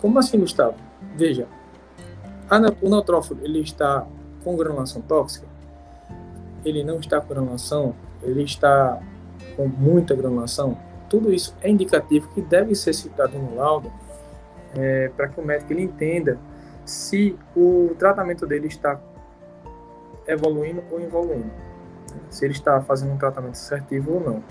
Como 0.00 0.18
assim, 0.18 0.38
Gustavo? 0.38 0.76
Veja, 1.16 1.46
a, 2.50 2.58
o 2.80 2.88
neutrófilo 2.88 3.40
ele 3.42 3.60
está 3.60 4.06
com 4.42 4.56
granulação 4.56 5.00
tóxica? 5.02 5.46
Ele 6.64 6.84
não 6.84 6.98
está 6.98 7.20
com 7.20 7.28
granulação? 7.28 7.94
Ele 8.22 8.42
está 8.42 9.00
com 9.56 9.66
muita 9.66 10.14
granulação? 10.14 10.76
tudo 11.12 11.30
isso 11.30 11.54
é 11.60 11.68
indicativo 11.68 12.26
que 12.28 12.40
deve 12.40 12.74
ser 12.74 12.94
citado 12.94 13.38
no 13.38 13.54
laudo 13.54 13.92
é, 14.74 15.10
para 15.14 15.28
que 15.28 15.38
o 15.38 15.44
médico 15.44 15.70
ele 15.70 15.82
entenda 15.82 16.38
se 16.86 17.36
o 17.54 17.94
tratamento 17.98 18.46
dele 18.46 18.66
está 18.66 18.98
evoluindo 20.26 20.82
ou 20.90 21.00
evoluindo, 21.00 21.50
se 22.30 22.44
ele 22.44 22.52
está 22.52 22.80
fazendo 22.80 23.12
um 23.12 23.18
tratamento 23.18 23.52
assertivo 23.52 24.14
ou 24.14 24.20
não. 24.20 24.44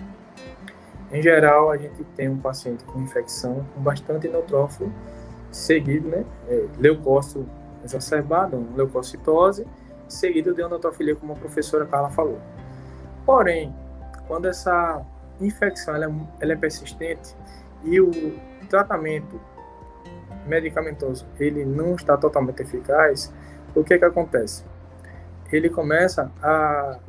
Em 1.11 1.21
geral, 1.21 1.69
a 1.71 1.77
gente 1.77 2.03
tem 2.15 2.29
um 2.29 2.37
paciente 2.37 2.83
com 2.85 3.01
infecção 3.01 3.65
com 3.73 3.81
bastante 3.81 4.27
neutrófilo, 4.27 4.91
seguido, 5.51 6.07
né, 6.07 6.25
é, 6.47 6.67
leucócito 6.77 7.45
exacerbado, 7.83 8.65
leucocitose, 8.75 9.67
seguido 10.07 10.53
de 10.53 10.67
neutrofilia, 10.67 11.15
como 11.15 11.33
a 11.33 11.35
professora 11.35 11.85
Carla 11.85 12.09
falou. 12.09 12.39
Porém, 13.25 13.75
quando 14.27 14.47
essa 14.47 15.05
infecção 15.39 15.95
ela 15.95 16.05
é, 16.05 16.11
ela 16.39 16.53
é 16.53 16.55
persistente 16.55 17.35
e 17.83 17.99
o 17.99 18.11
tratamento 18.69 19.39
medicamentoso 20.45 21.25
ele 21.39 21.65
não 21.65 21.95
está 21.95 22.17
totalmente 22.17 22.61
eficaz, 22.61 23.33
o 23.75 23.83
que 23.83 23.93
é 23.93 23.97
que 23.97 24.05
acontece? 24.05 24.63
Ele 25.51 25.69
começa 25.69 26.31
a 26.41 26.99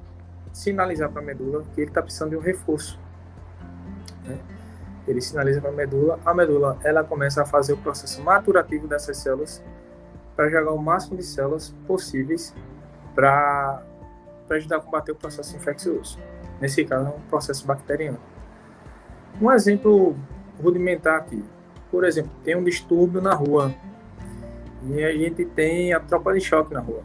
sinalizar 0.53 1.11
para 1.11 1.23
a 1.23 1.25
medula 1.25 1.65
que 1.75 1.81
ele 1.81 1.91
está 1.91 2.03
precisando 2.03 2.31
de 2.31 2.37
um 2.37 2.41
reforço. 2.41 2.99
Né? 4.25 4.39
Ele 5.07 5.21
sinaliza 5.21 5.61
para 5.61 5.71
a 5.71 5.73
medula, 5.73 6.19
a 6.25 6.35
medula 6.35 6.79
ela 6.85 7.03
começa 7.03 7.43
a 7.43 7.47
fazer 7.47 7.73
o 7.73 7.77
processo 7.79 8.23
maturativo 8.23 8.87
dessas 8.87 9.17
células 9.17 9.63
para 10.37 10.49
jogar 10.49 10.73
o 10.73 10.79
máximo 10.79 11.17
de 11.17 11.23
células 11.23 11.75
possíveis 11.87 12.55
para 13.15 13.83
ajudar 14.51 14.77
a 14.77 14.81
combater 14.81 15.13
o 15.13 15.17
processo 15.17 15.57
infeccioso. 15.57 16.19
Nesse 16.61 16.85
caso, 16.85 17.07
é 17.07 17.11
um 17.11 17.21
processo 17.29 17.67
bacteriano. 17.67 18.19
Um 19.41 19.51
exemplo 19.51 20.17
rudimentar 20.63 21.17
aqui. 21.17 21.45
Por 21.91 22.05
exemplo, 22.05 22.31
tem 22.45 22.55
um 22.55 22.63
distúrbio 22.63 23.21
na 23.21 23.35
rua 23.35 23.75
e 24.85 25.03
a 25.03 25.13
gente 25.13 25.45
tem 25.45 25.93
a 25.93 26.01
tropa 26.01 26.33
de 26.33 26.41
choque 26.41 26.73
na 26.73 26.81
rua. 26.81 27.03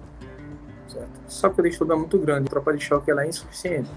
Só 1.27 1.49
que 1.49 1.59
o 1.59 1.63
distúrbio 1.63 1.95
é 1.95 1.97
muito 1.97 2.17
grande, 2.19 2.47
a 2.47 2.49
tropa 2.49 2.73
de 2.73 2.83
choque 2.83 3.11
ela 3.11 3.23
é 3.23 3.27
insuficiente. 3.27 3.89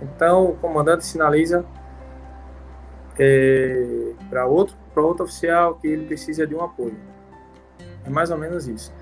Então, 0.00 0.50
o 0.50 0.56
comandante 0.56 1.04
sinaliza 1.04 1.64
é, 3.18 4.12
para 4.28 4.46
outro, 4.46 4.76
outro 4.96 5.24
oficial 5.24 5.74
que 5.74 5.86
ele 5.86 6.06
precisa 6.06 6.46
de 6.46 6.54
um 6.54 6.62
apoio. 6.62 6.96
É 8.04 8.10
mais 8.10 8.30
ou 8.30 8.38
menos 8.38 8.66
isso. 8.66 8.92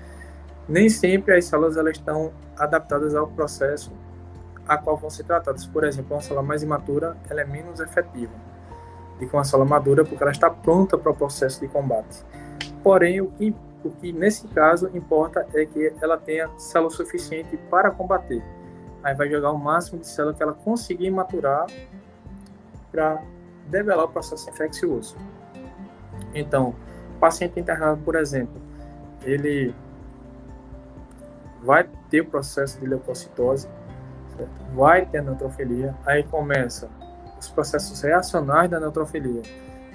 Nem 0.67 0.89
sempre 0.89 1.35
as 1.35 1.45
células 1.45 1.77
elas 1.77 1.97
estão 1.97 2.31
adaptadas 2.57 3.15
ao 3.15 3.27
processo 3.27 3.91
a 4.67 4.77
qual 4.77 4.97
vão 4.97 5.09
ser 5.09 5.23
tratadas. 5.23 5.65
Por 5.65 5.83
exemplo, 5.83 6.15
uma 6.15 6.21
célula 6.21 6.43
mais 6.43 6.61
imatura, 6.61 7.17
ela 7.29 7.41
é 7.41 7.45
menos 7.45 7.79
efetiva 7.79 8.33
do 9.19 9.27
que 9.27 9.33
uma 9.33 9.43
célula 9.43 9.67
madura, 9.67 10.05
porque 10.05 10.23
ela 10.23 10.31
está 10.31 10.49
pronta 10.49 10.97
para 10.97 11.11
o 11.11 11.15
processo 11.15 11.59
de 11.59 11.67
combate. 11.67 12.23
Porém, 12.83 13.19
o 13.19 13.27
que, 13.31 13.53
o 13.83 13.89
que 13.89 14.11
nesse 14.11 14.47
caso 14.49 14.89
importa 14.93 15.47
é 15.53 15.65
que 15.65 15.93
ela 16.01 16.17
tenha 16.17 16.49
célula 16.57 16.91
suficiente 16.91 17.57
para 17.69 17.91
combater. 17.91 18.43
Aí 19.03 19.15
vai 19.15 19.29
jogar 19.29 19.51
o 19.51 19.57
máximo 19.57 19.99
de 19.99 20.07
célula 20.07 20.33
que 20.33 20.43
ela 20.43 20.53
conseguir 20.53 21.09
maturar 21.09 21.67
para 22.91 23.21
develar 23.67 24.05
o 24.05 24.09
processo 24.09 24.49
infeccioso. 24.49 25.15
Então, 26.33 26.75
paciente 27.19 27.59
internado, 27.59 28.01
por 28.03 28.15
exemplo, 28.15 28.61
ele 29.23 29.73
vai 31.61 31.87
ter 32.09 32.21
o 32.21 32.25
processo 32.25 32.79
de 32.79 32.85
leucocitose, 32.85 33.67
certo? 34.35 34.51
vai 34.73 35.05
ter 35.05 35.21
neutrofilia, 35.21 35.95
aí 36.05 36.23
começa 36.23 36.89
os 37.39 37.49
processos 37.49 38.01
reacionais 38.01 38.69
da 38.69 38.79
neutrofilia, 38.79 39.41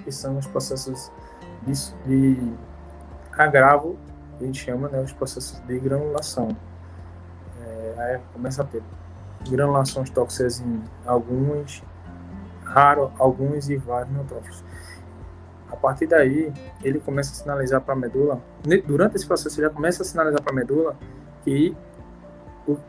que 0.03 0.12
são 0.12 0.39
os 0.39 0.47
processos 0.47 1.11
de, 1.62 1.72
de 2.07 2.53
agravo, 3.37 3.99
a 4.41 4.45
gente 4.45 4.64
chama 4.64 4.89
né, 4.89 5.01
os 5.01 5.12
processos 5.12 5.61
de 5.66 5.78
granulação. 5.78 6.49
É, 7.62 7.95
aí 7.99 8.20
começa 8.32 8.62
a 8.62 8.64
ter 8.64 8.82
granulações 9.49 10.11
tóxicas 10.11 10.61
em 10.61 10.82
alguns, 11.07 11.82
raro 12.64 13.12
alguns 13.18 13.68
e 13.68 13.76
vários 13.76 14.12
neutrófilos. 14.12 14.64
A 15.70 15.76
partir 15.76 16.07
daí, 16.07 16.53
ele 16.82 17.01
começa 17.01 17.32
a 17.32 17.35
sinalizar 17.35 17.80
para 17.80 17.95
a 17.95 17.97
medula, 17.97 18.41
durante 18.87 19.16
esse 19.16 19.26
processo, 19.26 19.59
ele 19.61 19.66
já 19.66 19.72
começa 19.72 20.03
a 20.03 20.05
sinalizar 20.05 20.41
para 20.41 20.53
a 20.53 20.57
medula 20.57 20.97
que 21.43 21.76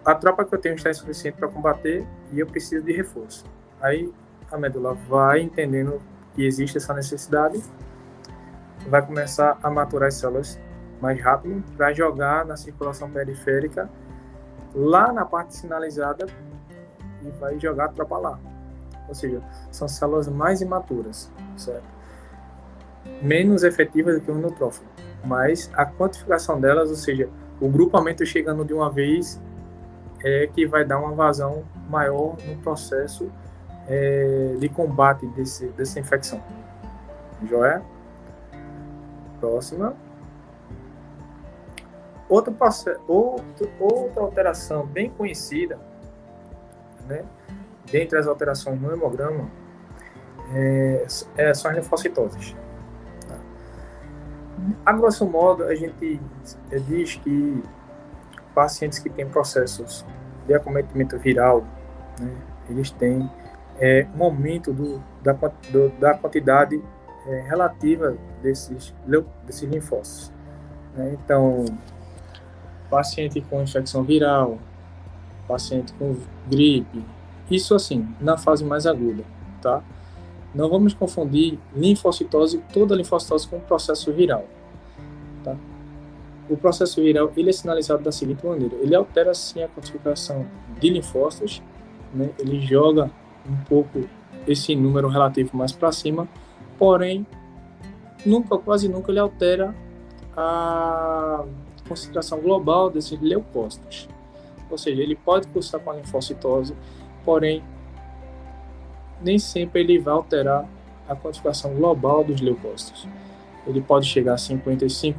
a 0.06 0.16
tropa 0.16 0.46
que 0.46 0.54
eu 0.54 0.60
tenho 0.60 0.76
está 0.76 0.90
insuficiente 0.90 1.38
para 1.38 1.48
combater 1.48 2.06
e 2.32 2.40
eu 2.40 2.48
preciso 2.48 2.86
de 2.86 2.94
reforço. 2.94 3.44
Aí 3.82 4.12
a 4.52 4.58
medula 4.58 4.94
vai 4.94 5.42
entendendo 5.42 6.00
que 6.34 6.46
existe 6.46 6.78
essa 6.78 6.94
necessidade, 6.94 7.62
vai 8.88 9.06
começar 9.06 9.58
a 9.62 9.70
maturar 9.70 10.08
as 10.08 10.16
células 10.16 10.60
mais 11.02 11.20
rápido 11.22 11.64
para 11.76 11.94
jogar 11.94 12.46
na 12.46 12.56
circulação 12.56 13.10
periférica 13.10 13.90
lá 14.74 15.12
na 15.12 15.26
parte 15.26 15.56
sinalizada 15.56 16.26
e 17.22 17.30
vai 17.40 17.60
jogar 17.60 17.86
a 17.86 17.90
tropa 17.90 18.18
lá. 18.18 18.40
Ou 19.08 19.16
seja, 19.16 19.42
são 19.72 19.88
células 19.88 20.28
mais 20.28 20.62
imaturas, 20.62 21.32
certo? 21.56 21.86
Menos 23.22 23.64
efetivas 23.64 24.16
do 24.16 24.22
que 24.22 24.32
o 24.32 24.36
neutrófilo, 24.36 24.88
mas 25.24 25.70
a 25.74 25.86
quantificação 25.86 26.60
delas, 26.60 26.90
ou 26.90 26.96
seja, 26.96 27.30
o 27.62 27.70
grupamento 27.70 28.26
chegando 28.26 28.66
de 28.66 28.74
uma 28.74 28.90
vez 28.90 29.40
é 30.24 30.48
que 30.48 30.66
vai 30.66 30.84
dar 30.84 31.00
uma 31.00 31.14
vazão 31.14 31.64
maior 31.90 32.36
no 32.48 32.58
processo 32.58 33.32
é, 33.88 34.56
de 34.60 34.68
combate 34.70 35.28
desse, 35.28 35.68
dessa 35.70 36.00
infecção. 36.00 36.42
Joia? 37.48 37.84
Próxima. 39.40 39.96
Outro, 42.28 42.56
outro, 43.08 43.70
outra 43.80 44.24
alteração 44.24 44.86
bem 44.86 45.12
conhecida, 45.12 45.80
né, 47.08 47.24
dentre 47.92 48.18
as 48.18 48.26
alterações 48.26 48.82
no 48.82 48.92
hemograma, 48.92 49.48
é, 50.54 51.06
é, 51.38 51.54
são 51.54 51.70
as 51.70 51.78
linfocitoses. 51.78 52.56
Tá? 53.28 53.38
A 54.86 54.94
grosso 54.94 55.26
modo, 55.26 55.66
a 55.66 55.76
gente 55.76 56.20
diz 56.88 57.16
que 57.16 57.64
pacientes 58.56 58.98
que 58.98 59.10
têm 59.10 59.28
processos 59.30 60.04
de 60.48 60.54
acometimento 60.54 61.20
viral, 61.20 61.64
né, 62.20 62.36
eles 62.70 62.90
têm 62.90 63.30
é, 63.80 64.08
um 64.18 64.24
aumento 64.24 64.74
do, 64.74 65.02
da, 65.22 65.34
do, 65.34 65.90
da 66.00 66.16
quantidade 66.16 66.82
é, 67.28 67.42
relativa 67.42 68.18
desses, 68.42 68.94
desses 69.46 69.70
linfócitos. 69.70 70.32
Né? 70.96 71.18
Então, 71.24 71.66
paciente 72.90 73.42
com 73.42 73.62
infecção 73.62 74.04
viral, 74.04 74.58
paciente 75.48 75.94
com 75.94 76.16
gripe, 76.48 77.04
isso 77.50 77.76
assim, 77.76 78.08
na 78.20 78.38
fase 78.38 78.64
mais 78.64 78.86
aguda, 78.88 79.24
tá? 79.62 79.84
Não 80.54 80.70
vamos 80.70 80.94
confundir 80.94 81.60
linfocitose, 81.76 82.64
toda 82.74 82.96
linfocitose 82.96 83.48
com 83.48 83.60
processo 83.60 84.12
viral, 84.14 84.46
tá? 85.44 85.56
O 86.50 86.56
processo 86.56 87.02
viral, 87.02 87.32
ele 87.36 87.50
é 87.50 87.54
sinalizado 87.54 88.04
da 88.04 88.12
seguinte 88.12 88.46
maneira, 88.46 88.76
ele 88.76 88.96
altera 88.96 89.34
sim 89.34 89.62
a 89.64 89.68
quantificação 89.68 90.46
de 90.80 90.90
linfócitos, 90.90 91.62
né? 92.14 92.30
Ele 92.40 92.60
joga 92.62 93.12
um 93.48 93.58
pouco 93.66 94.04
esse 94.48 94.76
número 94.76 95.08
relativo 95.08 95.56
mais 95.56 95.72
para 95.72 95.92
cima, 95.92 96.28
porém, 96.78 97.26
nunca, 98.26 98.58
quase 98.58 98.88
nunca 98.88 99.12
ele 99.12 99.20
altera 99.20 99.76
a 100.36 101.46
concentração 101.88 102.40
global 102.40 102.90
desses 102.90 103.20
leucócitos. 103.20 104.10
Ou 104.70 104.78
seja, 104.78 105.02
ele 105.02 105.16
pode 105.16 105.48
cursar 105.48 105.80
com 105.80 105.92
a 105.92 105.96
linfocitose, 105.96 106.76
porém, 107.24 107.64
nem 109.22 109.40
sempre 109.40 109.82
ele 109.82 110.00
vai 110.00 110.14
alterar 110.14 110.68
a 111.08 111.16
quantificação 111.16 111.74
global 111.76 112.24
dos 112.24 112.42
leucócitos. 112.42 113.08
Ele 113.68 113.82
pode 113.82 114.08
chegar 114.08 114.34
a 114.34 114.38
55% 114.38 115.16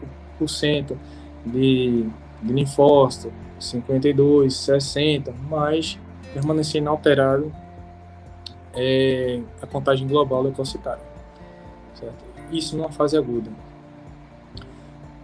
de, 1.45 2.07
de 2.43 2.53
linfócito, 2.53 3.33
52%, 3.61 4.47
60%, 4.47 5.35
mas 5.49 5.99
permanecer 6.33 6.81
inalterado 6.81 7.53
é, 8.75 9.41
a 9.63 9.67
contagem 9.67 10.07
global 10.07 10.43
leucocitária. 10.43 11.16
Certo? 11.99 12.25
Isso 12.53 12.77
numa 12.77 12.93
fase 12.93 13.17
aguda. 13.17 13.51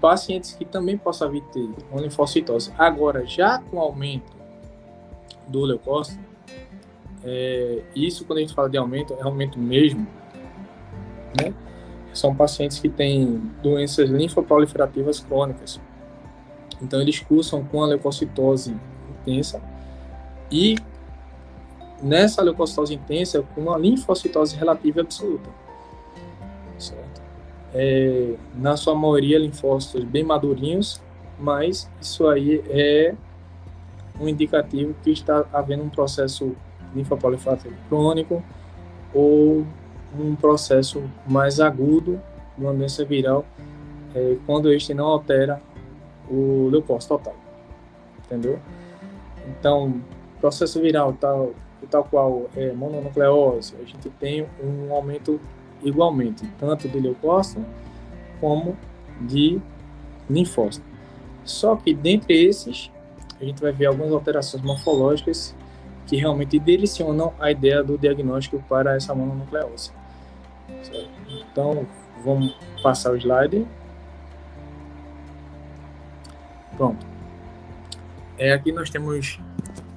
Pacientes 0.00 0.52
que 0.52 0.64
também 0.64 0.98
possam 0.98 1.30
vir 1.30 1.42
ter 1.52 1.68
uma 1.90 2.00
linfocitose, 2.00 2.72
agora 2.76 3.24
já 3.24 3.58
com 3.58 3.78
aumento 3.78 4.32
do 5.46 5.60
leucócito, 5.64 6.20
é, 7.22 7.82
isso 7.94 8.24
quando 8.24 8.38
a 8.38 8.40
gente 8.40 8.54
fala 8.54 8.68
de 8.68 8.76
aumento, 8.76 9.14
é 9.14 9.22
aumento 9.22 9.58
mesmo, 9.58 10.06
né? 11.40 11.54
São 12.12 12.34
pacientes 12.34 12.80
que 12.80 12.88
têm 12.88 13.38
doenças 13.62 14.10
linfoproliferativas 14.10 15.20
crônicas. 15.20 15.80
Então 16.80 17.00
eles 17.00 17.20
cursam 17.20 17.64
com 17.64 17.82
a 17.82 17.86
leucocitose 17.86 18.76
intensa 19.20 19.62
e 20.50 20.76
nessa 22.02 22.42
leucocitose 22.42 22.94
intensa 22.94 23.42
com 23.54 23.62
uma 23.62 23.78
linfocitose 23.78 24.56
relativa 24.56 25.00
absoluta. 25.00 25.48
Certo? 26.83 27.22
É, 27.74 28.35
na 28.55 28.76
sua 28.76 28.95
maioria, 28.95 29.39
linfócitos 29.39 30.05
bem 30.05 30.24
madurinhos, 30.24 31.01
mas 31.39 31.91
isso 32.01 32.26
aí 32.26 32.62
é 32.68 33.14
um 34.20 34.28
indicativo 34.28 34.95
que 35.03 35.11
está 35.11 35.47
havendo 35.53 35.83
um 35.83 35.89
processo 35.89 36.55
linfoproliferativo 36.95 37.74
crônico 37.89 38.43
ou 39.14 39.66
um 40.18 40.35
processo 40.37 41.03
mais 41.26 41.61
agudo 41.61 42.20
de 42.57 42.64
uma 42.64 42.74
doença 42.74 43.05
viral, 43.05 43.47
é, 44.14 44.37
quando 44.45 44.70
este 44.72 44.93
não 44.93 45.07
altera 45.07 45.62
o 46.28 46.68
leucócito 46.70 47.16
total. 47.16 47.35
Entendeu? 48.24 48.59
Então, 49.49 50.03
processo 50.41 50.80
viral 50.80 51.14
tal 51.14 51.55
tal 51.91 52.05
qual 52.05 52.49
é, 52.57 52.72
mononucleose, 52.72 53.74
a 53.80 53.85
gente 53.85 54.09
tem 54.11 54.47
um 54.62 54.93
aumento 54.93 55.41
igualmente, 55.83 56.47
tanto 56.59 56.89
de 56.89 56.99
leucócito 56.99 57.64
como 58.41 58.76
de 59.20 59.61
linfócito. 60.28 60.85
Só 61.45 61.76
que 61.76 61.93
dentre 61.95 62.45
esses, 62.45 62.91
a 63.41 63.45
gente 63.45 63.61
vai 63.61 63.72
ver 63.72 63.87
algumas 63.87 64.12
alterações 64.12 64.62
morfológicas 64.62 65.55
que 66.07 66.16
realmente 66.16 66.59
direcionam 66.59 67.33
a 67.39 67.51
ideia 67.51 67.83
do 67.83 67.97
diagnóstico 67.99 68.62
para 68.68 68.97
essa 68.97 69.14
mononucleose. 69.14 69.91
Então, 71.28 71.87
vamos 72.24 72.57
passar 72.83 73.12
o 73.12 73.16
slide. 73.16 73.66
Pronto. 76.76 77.07
É, 78.39 78.53
aqui 78.53 78.72
nós 78.72 78.91
temos 78.91 79.41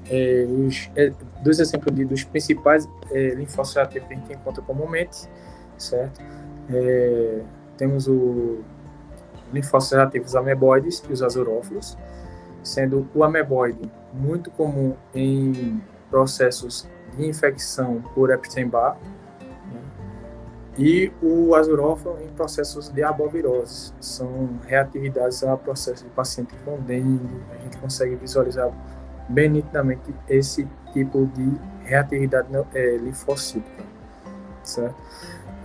é, 0.09 0.45
os, 0.47 0.89
é, 0.95 1.11
dois 1.43 1.59
exemplos 1.59 1.95
de, 1.95 2.05
dos 2.05 2.23
principais 2.23 2.87
é, 3.11 3.29
linfócitos 3.29 3.77
ativos 3.77 4.07
que 4.07 4.13
a 4.13 4.17
gente 4.17 4.33
encontra 4.33 4.61
comumente, 4.61 5.27
certo? 5.77 6.21
É, 6.69 7.41
temos 7.77 8.07
o 8.07 8.63
linfócitos 9.53 9.97
ativos 9.97 10.35
ameboides 10.35 11.03
e 11.07 11.13
os 11.13 11.21
azurófilos, 11.21 11.97
sendo 12.63 13.07
o 13.13 13.23
ameboide 13.23 13.89
muito 14.13 14.49
comum 14.51 14.95
em 15.13 15.81
processos 16.09 16.87
de 17.15 17.27
infecção 17.27 18.01
por 18.13 18.31
Epstein-Barr 18.31 18.97
né? 19.39 19.81
e 20.77 21.11
o 21.21 21.55
azurófilo 21.55 22.17
em 22.23 22.27
processos 22.29 22.89
de 22.89 23.03
arbovirose. 23.03 23.93
São 23.99 24.59
reatividades 24.65 25.43
a 25.43 25.55
processos 25.55 26.03
de 26.03 26.09
paciente 26.09 26.53
com 26.65 26.77
dengue, 26.81 27.41
a 27.51 27.63
gente 27.63 27.77
consegue 27.77 28.15
visualizar 28.15 28.71
bem 29.29 29.49
nitidamente 29.49 30.13
esse 30.27 30.67
tipo 30.93 31.25
de 31.27 31.59
reatividade 31.83 32.47
é, 32.73 32.97
linfocítica, 32.97 33.83
certo? 34.63 34.95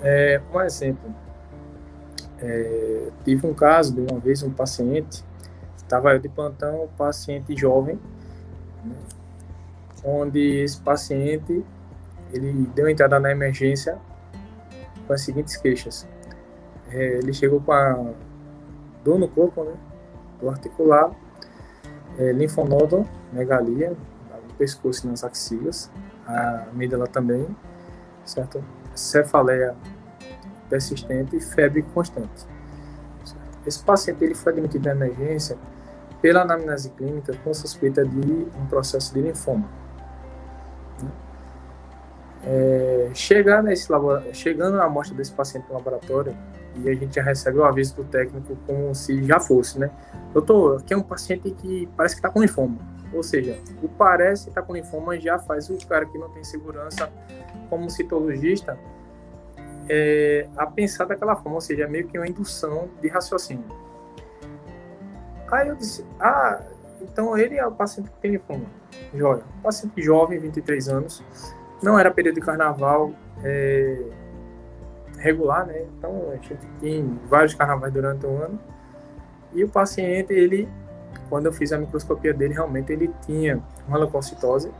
É, 0.03 0.41
um 0.53 0.61
exemplo, 0.63 1.15
é, 2.39 3.09
tive 3.25 3.47
um 3.47 3.53
caso 3.53 3.95
de 3.95 4.01
uma 4.01 4.19
vez 4.19 4.43
um 4.43 4.51
paciente, 4.51 5.23
estava 5.77 6.15
eu 6.15 6.19
de 6.19 6.29
plantão, 6.29 6.85
um 6.85 6.89
paciente 6.89 7.55
jovem, 7.57 7.99
né, 8.85 8.97
onde 10.05 10.39
esse 10.39 10.81
paciente 10.81 11.65
ele 12.33 12.53
deu 12.75 12.89
entrada 12.89 13.21
na 13.21 13.31
emergência 13.31 13.99
com 15.07 15.13
as 15.13 15.21
seguintes 15.23 15.57
queixas. 15.57 16.09
É, 16.91 17.19
ele 17.19 17.33
chegou 17.33 17.61
com 17.61 17.73
a 17.73 18.13
dor 19.05 19.19
no 19.19 19.29
corpo, 19.29 19.65
né, 19.65 19.75
do 20.41 20.49
articular, 20.49 21.11
é, 22.19 22.33
linfonodo, 22.33 23.07
megalia, 23.33 23.91
no 23.91 24.55
pescoço 24.55 25.07
e 25.07 25.11
nas 25.11 25.23
axilas, 25.23 25.91
a 26.27 26.69
amígdala 26.71 27.07
também, 27.07 27.47
certo? 28.25 28.65
Cefaleia 29.01 29.75
persistente 30.69 31.37
e 31.37 31.41
febre 31.41 31.83
constante. 31.83 32.47
Esse 33.67 33.83
paciente 33.83 34.25
ele 34.25 34.35
foi 34.35 34.53
admitido 34.53 34.87
na 34.87 34.93
emergência 34.93 35.59
pela 36.23 36.43
anamnese 36.43 36.91
clínica 36.91 37.35
com 37.43 37.53
suspeita 37.53 38.05
de 38.05 38.47
um 38.57 38.67
processo 38.67 39.13
de 39.13 39.23
linfoma. 39.23 39.69
Né? 41.03 41.11
É, 42.45 43.11
chegar 43.15 43.63
nesse 43.63 43.89
chegando 44.33 44.81
a 44.81 44.85
amostra 44.85 45.17
desse 45.17 45.33
paciente 45.33 45.67
no 45.69 45.75
laboratório, 45.75 46.37
e 46.77 46.89
a 46.89 46.95
gente 46.95 47.15
já 47.17 47.23
recebe 47.23 47.59
o 47.59 47.65
aviso 47.65 47.97
do 47.97 48.05
técnico 48.05 48.57
como 48.67 48.95
se 48.95 49.25
já 49.25 49.41
fosse, 49.41 49.79
né? 49.79 49.91
Doutor, 50.33 50.81
aqui 50.81 50.95
é 50.95 50.97
um 50.97 51.03
paciente 51.03 51.51
que 51.51 51.89
parece 51.97 52.15
que 52.15 52.21
está 52.21 52.31
com 52.31 52.41
linfoma. 52.41 52.79
Ou 53.13 53.25
seja, 53.25 53.59
o 53.83 53.89
parece 53.89 54.49
estar 54.49 54.61
tá 54.61 54.67
com 54.67 54.73
linfoma 54.73 55.19
já 55.19 55.39
faz 55.39 55.69
o 55.69 55.77
cara 55.87 56.07
que 56.07 56.17
não 56.17 56.31
tem 56.31 56.45
segurança 56.45 57.11
como 57.71 57.89
citologista 57.89 58.79
é, 59.89 60.47
a 60.57 60.67
pensar 60.67 61.07
daquela 61.07 61.35
forma, 61.35 61.55
ou 61.55 61.61
seja, 61.61 61.85
é 61.85 61.87
meio 61.87 62.07
que 62.07 62.19
uma 62.19 62.29
indução 62.29 62.89
de 63.01 63.09
raciocínio. 63.09 63.65
Aí 65.51 65.69
eu 65.69 65.75
disse, 65.75 66.05
ah, 66.21 66.61
então 67.01 67.37
ele 67.37 67.57
é 67.57 67.67
o 67.67 67.73
paciente 67.73 68.11
que 68.11 68.19
tem 68.19 68.33
linfoma. 68.33 68.67
Joia. 69.15 69.43
Paciente 69.63 70.01
jovem, 70.03 70.39
23 70.39 70.89
anos, 70.89 71.25
não 71.83 71.99
era 71.99 72.11
período 72.11 72.37
de 72.37 72.41
carnaval, 72.41 73.13
é, 73.43 74.05
regular, 75.19 75.67
né? 75.67 75.85
Então 75.99 76.31
a 76.31 76.37
gente 76.37 76.67
tem 76.81 77.19
vários 77.29 77.55
carnavais 77.55 77.93
durante 77.93 78.27
o 78.27 78.43
ano. 78.43 78.61
E 79.53 79.65
o 79.65 79.69
paciente, 79.69 80.33
ele, 80.33 80.69
quando 81.29 81.47
eu 81.47 81.53
fiz 81.53 81.73
a 81.73 81.79
microscopia 81.79 82.33
dele, 82.33 82.55
realmente 82.55 82.93
ele 82.93 83.11
tinha 83.27 83.61
uma 83.89 83.99
leucocitose, 83.99 84.71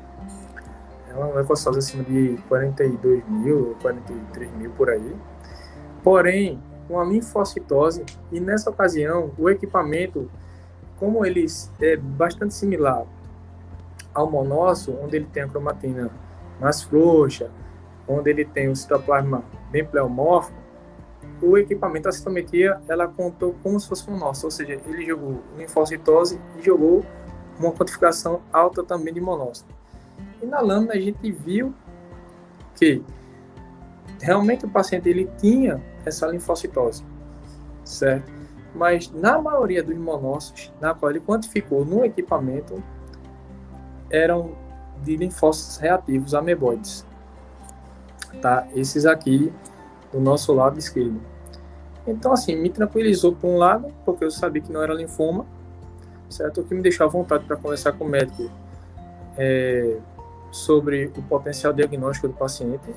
uma 1.25 1.35
leucocitose 1.35 1.79
acima 1.79 2.05
de 2.05 2.39
42 2.49 3.27
mil, 3.29 3.77
43 3.83 4.53
mil 4.53 4.71
por 4.73 4.91
aí. 4.91 5.17
Porém, 6.03 6.61
uma 6.89 7.05
linfocitose, 7.05 8.05
e 8.33 8.41
nessa 8.41 8.71
ocasião 8.71 9.31
o 9.39 9.49
equipamento 9.49 10.31
como 10.99 11.25
ele 11.25 11.47
é 11.81 11.97
bastante 11.97 12.53
similar 12.53 13.07
ao 14.13 14.31
monócito, 14.31 14.97
onde 15.03 15.17
ele 15.17 15.27
tem 15.33 15.45
a 15.45 15.49
cromatina 15.49 16.11
mais 16.61 16.83
frouxa, 16.83 17.51
onde 18.07 18.29
ele 18.29 18.45
tem 18.45 18.69
o 18.69 18.77
citoplasma 18.77 19.43
bem 19.71 19.85
pleomórfico, 19.85 20.59
o 21.43 21.57
equipamento, 21.57 22.09
a 22.09 22.13
citometria, 22.13 22.81
ela 22.87 23.09
contou 23.09 23.55
como 23.63 23.81
se 23.81 23.89
fosse 23.89 24.11
um 24.11 24.13
monócito, 24.13 24.47
ou 24.47 24.51
seja, 24.51 24.79
ele 24.85 25.07
jogou 25.07 25.43
linfocitose 25.57 26.39
e 26.59 26.63
jogou 26.63 27.03
uma 27.59 27.73
quantificação 27.73 28.43
alta 28.53 28.85
também 28.85 29.15
de 29.15 29.21
monócito. 29.23 29.80
E 30.43 30.47
na 30.47 30.61
lâmina 30.61 30.95
a 30.95 31.01
gente 31.01 31.31
viu 31.31 31.75
que 32.77 33.03
realmente 34.21 34.65
o 34.65 34.69
paciente 34.69 35.09
ele 35.09 35.31
tinha 35.39 35.83
essa 36.05 36.27
linfocitose, 36.27 37.05
certo? 37.85 38.31
Mas 38.75 39.11
na 39.11 39.41
maioria 39.41 39.83
dos 39.83 39.97
monócitos, 39.97 40.73
na 40.81 40.95
qual 40.95 41.11
ele 41.11 41.21
quantificou 41.21 41.85
no 41.85 42.05
equipamento, 42.05 42.83
eram 44.11 44.53
de 45.03 45.17
linfócitos 45.17 45.77
reativos 45.79 46.35
ameboides. 46.35 47.07
Tá? 48.41 48.67
Esses 48.75 49.07
aqui 49.07 49.53
do 50.13 50.21
nosso 50.21 50.53
lado 50.53 50.79
esquerdo. 50.79 51.21
Então, 52.07 52.33
assim, 52.33 52.57
me 52.57 52.71
tranquilizou 52.71 53.35
por 53.35 53.49
um 53.49 53.57
lado, 53.57 53.93
porque 54.05 54.25
eu 54.25 54.31
sabia 54.31 54.63
que 54.63 54.73
não 54.73 54.83
era 54.83 54.95
linfoma, 54.95 55.47
certo? 56.29 56.61
O 56.61 56.65
que 56.65 56.75
me 56.75 56.83
deixou 56.83 57.07
à 57.07 57.09
vontade 57.09 57.45
para 57.45 57.57
conversar 57.57 57.93
com 57.93 58.05
o 58.05 58.09
médico 58.09 58.51
é, 59.37 59.99
sobre 60.51 61.13
o 61.17 61.23
potencial 61.23 61.73
diagnóstico 61.73 62.29
do 62.29 62.35
paciente, 62.35 62.95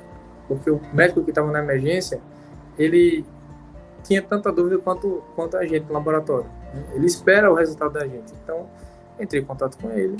porque 0.48 0.70
o 0.70 0.82
médico 0.94 1.24
que 1.24 1.32
estava 1.32 1.52
na 1.52 1.60
emergência, 1.60 2.20
ele 2.78 3.26
tinha 4.04 4.22
tanta 4.22 4.52
dúvida 4.52 4.78
quanto, 4.80 5.24
quanto 5.36 5.58
a 5.58 5.66
gente 5.66 5.86
no 5.86 5.94
laboratório. 5.94 6.50
Né? 6.74 6.84
Ele 6.94 7.06
espera 7.06 7.52
o 7.52 7.56
resultado 7.56 7.94
da 7.94 8.06
gente. 8.06 8.34
Então, 8.44 8.68
entrei 9.20 9.42
em 9.42 9.46
contato 9.46 9.78
com 9.78 9.90
ele. 9.92 10.18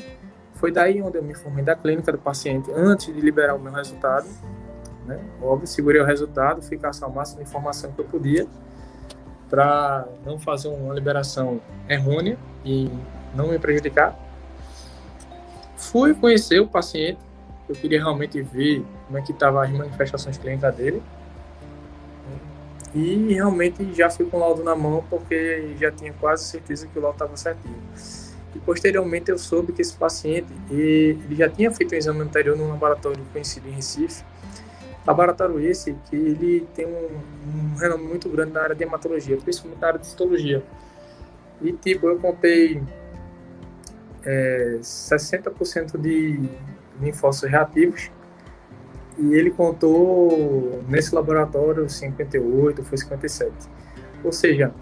Foi 0.54 0.72
daí 0.72 1.02
onde 1.02 1.18
eu 1.18 1.24
me 1.24 1.32
informei 1.32 1.64
da 1.64 1.76
clínica 1.76 2.12
do 2.12 2.18
paciente, 2.18 2.72
antes 2.72 3.14
de 3.14 3.20
liberar 3.20 3.56
o 3.56 3.60
meu 3.60 3.74
resultado. 3.74 4.28
Né? 5.06 5.20
Óbvio, 5.42 5.68
segurei 5.68 6.02
o 6.02 6.06
resultado, 6.06 6.62
fui 6.62 6.78
caçar 6.78 7.10
o 7.10 7.14
máximo 7.14 7.44
de 7.44 7.50
informação 7.50 7.92
que 7.92 8.00
eu 8.00 8.06
podia 8.06 8.48
para 9.50 10.08
não 10.26 10.40
fazer 10.40 10.70
uma 10.70 10.94
liberação 10.94 11.60
errônea 11.88 12.38
e 12.64 12.90
não 13.36 13.50
me 13.50 13.60
prejudicar. 13.60 14.18
Fui 15.92 16.14
conhecer 16.14 16.60
o 16.60 16.68
paciente, 16.68 17.20
eu 17.68 17.76
queria 17.76 18.00
realmente 18.00 18.42
ver 18.42 18.84
como 19.06 19.18
é 19.18 19.22
que 19.22 19.32
estavam 19.32 19.62
as 19.62 19.72
manifestações 19.72 20.38
clínicas 20.38 20.76
dele. 20.76 21.02
E 22.96 23.34
realmente 23.34 23.94
já 23.94 24.10
fui 24.10 24.26
com 24.26 24.38
o 24.38 24.40
laudo 24.40 24.64
na 24.64 24.76
mão 24.76 25.04
porque 25.10 25.76
já 25.80 25.92
tinha 25.92 26.14
quase 26.14 26.46
certeza 26.46 26.88
que 26.88 26.98
o 26.98 27.02
laudo 27.02 27.16
estava 27.16 27.36
certinho. 27.36 27.76
E 28.56 28.60
posteriormente 28.60 29.32
eu 29.32 29.38
soube 29.38 29.74
que 29.74 29.82
esse 29.82 29.94
paciente 29.94 30.48
ele 30.70 31.36
já 31.36 31.50
tinha 31.50 31.72
feito 31.72 31.96
um 31.96 31.98
exame 31.98 32.22
anterior 32.22 32.56
num 32.56 32.70
laboratório 32.70 33.24
conhecido 33.32 33.68
em 33.68 33.72
Recife. 33.72 34.24
Laboratório 35.06 35.60
esse 35.60 35.96
que 36.10 36.16
ele 36.16 36.68
tem 36.76 36.86
um, 36.86 37.74
um 37.74 37.76
renome 37.78 38.04
muito 38.04 38.30
grande 38.30 38.54
na 38.54 38.62
área 38.62 38.76
de 38.76 38.84
hematologia, 38.84 39.38
principalmente 39.38 39.82
na 39.82 39.88
área 39.88 40.00
de 40.00 40.06
histologia. 40.06 40.64
E 41.62 41.74
tipo, 41.74 42.08
eu 42.08 42.20
contei 42.20 42.82
é, 44.26 44.78
60% 44.82 45.98
de 46.00 46.50
linfócitos 47.00 47.50
reativos 47.50 48.12
e 49.18 49.34
ele 49.34 49.52
contou 49.52 50.82
nesse 50.88 51.14
laboratório 51.14 51.88
58, 51.90 52.84
foi 52.84 52.98
57. 52.98 53.52
Ou 54.24 54.32
seja, 54.32 54.74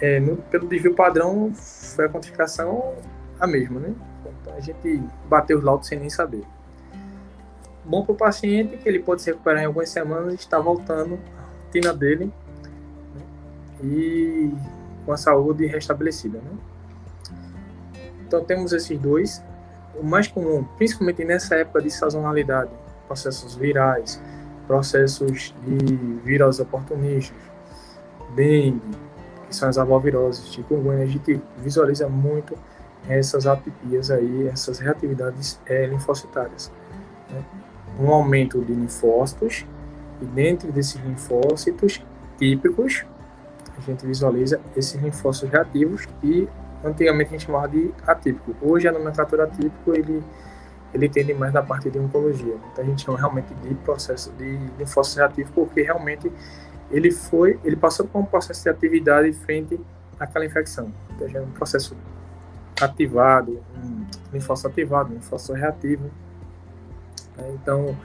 é, 0.00 0.18
no, 0.18 0.36
pelo 0.36 0.66
desvio 0.68 0.94
padrão, 0.94 1.52
foi 1.54 2.06
a 2.06 2.08
quantificação 2.08 2.94
a 3.38 3.46
mesma, 3.46 3.80
né? 3.80 3.94
Então, 4.40 4.54
a 4.54 4.60
gente 4.60 5.02
bateu 5.28 5.58
os 5.58 5.64
laudos 5.64 5.86
sem 5.86 5.98
nem 5.98 6.10
saber. 6.10 6.42
Bom 7.84 8.04
para 8.04 8.12
o 8.12 8.16
paciente, 8.16 8.76
que 8.78 8.88
ele 8.88 8.98
pode 8.98 9.22
se 9.22 9.30
recuperar 9.30 9.62
em 9.62 9.66
algumas 9.66 9.90
semanas 9.90 10.32
e 10.32 10.36
está 10.36 10.58
voltando 10.58 11.18
a 11.36 11.64
rotina 11.64 11.92
dele 11.92 12.32
né? 13.14 13.22
e 13.82 14.50
com 15.04 15.12
a 15.12 15.16
saúde 15.16 15.66
restabelecida, 15.66 16.38
né? 16.38 16.50
Então 18.34 18.44
temos 18.44 18.72
esses 18.72 18.98
dois. 18.98 19.40
O 19.94 20.02
mais 20.02 20.26
comum, 20.26 20.64
principalmente 20.76 21.24
nessa 21.24 21.54
época 21.54 21.80
de 21.80 21.88
sazonalidade, 21.88 22.70
processos 23.06 23.54
virais, 23.54 24.20
processos 24.66 25.54
de 25.62 25.94
vírus 26.24 26.58
oportunistas, 26.58 27.36
dengue, 28.34 28.82
que 29.46 29.54
são 29.54 29.68
as 29.68 29.78
arboviroses, 29.78 30.52
chikungunya, 30.52 31.04
a 31.04 31.06
gente 31.06 31.40
visualiza 31.58 32.08
muito 32.08 32.58
essas 33.08 33.46
atipias 33.46 34.10
aí, 34.10 34.48
essas 34.48 34.80
reatividades 34.80 35.60
é, 35.66 35.86
linfocitárias. 35.86 36.72
Né? 37.30 37.44
Um 38.00 38.10
aumento 38.10 38.60
de 38.64 38.74
linfócitos, 38.74 39.64
e 40.20 40.24
dentro 40.24 40.72
desses 40.72 41.00
linfócitos 41.04 42.04
típicos, 42.36 43.04
a 43.78 43.80
gente 43.80 44.04
visualiza 44.04 44.60
esses 44.76 45.00
linfócitos 45.00 45.50
reativos 45.50 46.08
e 46.20 46.48
antigamente 46.84 47.28
a 47.28 47.32
gente 47.32 47.46
chamava 47.46 47.68
de 47.68 47.92
atípico. 48.06 48.54
Hoje 48.60 48.86
a 48.86 48.92
nomenclatura 48.92 49.44
atípico 49.44 49.94
ele 49.94 50.22
ele 50.92 51.08
tende 51.08 51.34
mais 51.34 51.52
na 51.52 51.60
parte 51.60 51.90
de 51.90 51.98
oncologia. 51.98 52.54
Então 52.72 52.84
a 52.84 52.86
gente 52.86 53.04
chama 53.04 53.18
realmente 53.18 53.52
de 53.54 53.74
processo 53.74 54.30
de 54.38 54.56
linfócito 54.78 55.18
reativo, 55.18 55.50
porque 55.52 55.82
realmente 55.82 56.30
ele 56.88 57.10
foi, 57.10 57.58
ele 57.64 57.74
passou 57.74 58.06
por 58.06 58.20
um 58.20 58.24
processo 58.24 58.62
de 58.62 58.68
atividade 58.68 59.32
frente 59.32 59.80
àquela 60.20 60.46
infecção. 60.46 60.92
Então 61.10 61.28
já 61.28 61.40
é 61.40 61.42
um 61.42 61.50
processo 61.50 61.96
ativado, 62.80 63.60
um 63.76 64.06
linfócito 64.32 64.68
ativado, 64.68 65.10
um 65.10 65.14
linfócito 65.14 65.52
reativo. 65.54 66.08
Então, 67.54 67.96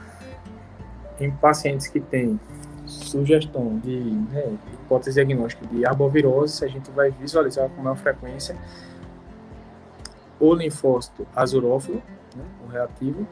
em 1.20 1.30
pacientes 1.30 1.86
que 1.86 2.00
têm 2.00 2.40
sugestão 2.90 3.78
de 3.78 3.98
né, 3.98 4.56
hipótese 4.72 5.14
diagnóstica 5.14 5.66
de 5.66 5.86
arbovirose, 5.86 6.64
a 6.64 6.68
gente 6.68 6.90
vai 6.90 7.10
visualizar 7.10 7.68
com 7.70 7.82
maior 7.82 7.96
frequência 7.96 8.56
o 10.38 10.54
linfócito 10.54 11.26
azurófilo, 11.36 12.02
né, 12.34 12.44
o 12.66 12.70
reativo, 12.70 13.26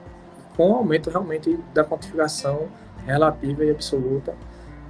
com 0.56 0.74
aumento 0.74 1.10
realmente 1.10 1.58
da 1.72 1.84
quantificação 1.84 2.68
relativa 3.06 3.64
e 3.64 3.70
absoluta 3.70 4.34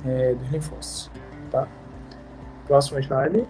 é, 0.05 0.35
dos 0.35 0.49
linfócitos. 0.51 1.11
Tá? 1.51 1.69
Próximo 2.67 2.99
slide. 2.99 3.47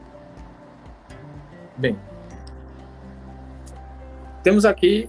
Bem, 1.76 1.98
temos 4.42 4.64
aqui 4.64 5.08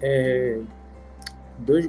é, 0.00 0.60
dois, 1.58 1.88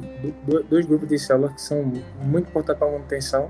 dois, 0.70 0.86
grupos 0.86 1.08
de 1.08 1.18
células 1.18 1.54
que 1.54 1.62
são 1.62 1.84
muito 2.22 2.50
importantes 2.50 2.80
para 2.80 2.88
a 2.88 2.92
manutenção 2.92 3.50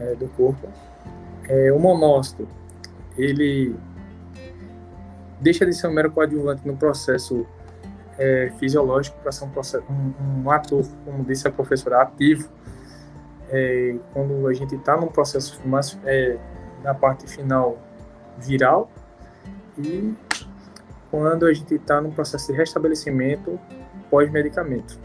é, 0.00 0.14
do 0.14 0.28
corpo. 0.28 0.68
É, 1.48 1.72
o 1.72 1.78
monócito, 1.78 2.48
ele 3.16 3.74
deixa 5.40 5.66
de 5.66 5.72
ser 5.74 5.88
um 5.88 5.92
mero 5.92 6.10
coadjuvante 6.10 6.66
no 6.66 6.76
processo 6.76 7.46
é, 8.18 8.52
fisiológico 8.58 9.18
para 9.20 9.32
ser 9.32 9.44
um, 9.44 9.50
processo, 9.50 9.84
um, 9.90 10.44
um, 10.44 10.50
ator, 10.50 10.84
como 11.04 11.24
disse 11.24 11.46
a 11.48 11.50
professora, 11.50 12.02
ativo. 12.02 12.48
É, 13.50 13.96
quando 14.14 14.46
a 14.46 14.54
gente 14.54 14.76
está 14.76 14.96
num 14.96 15.08
processo 15.08 15.60
mais 15.66 15.98
é, 16.04 16.38
na 16.82 16.94
parte 16.94 17.26
final 17.26 17.76
viral 18.38 18.90
e 19.76 20.14
quando 21.10 21.44
a 21.44 21.52
gente 21.52 21.74
está 21.74 22.00
num 22.00 22.10
processo 22.10 22.50
de 22.50 22.56
restabelecimento 22.56 23.60
pós-medicamento. 24.12 25.00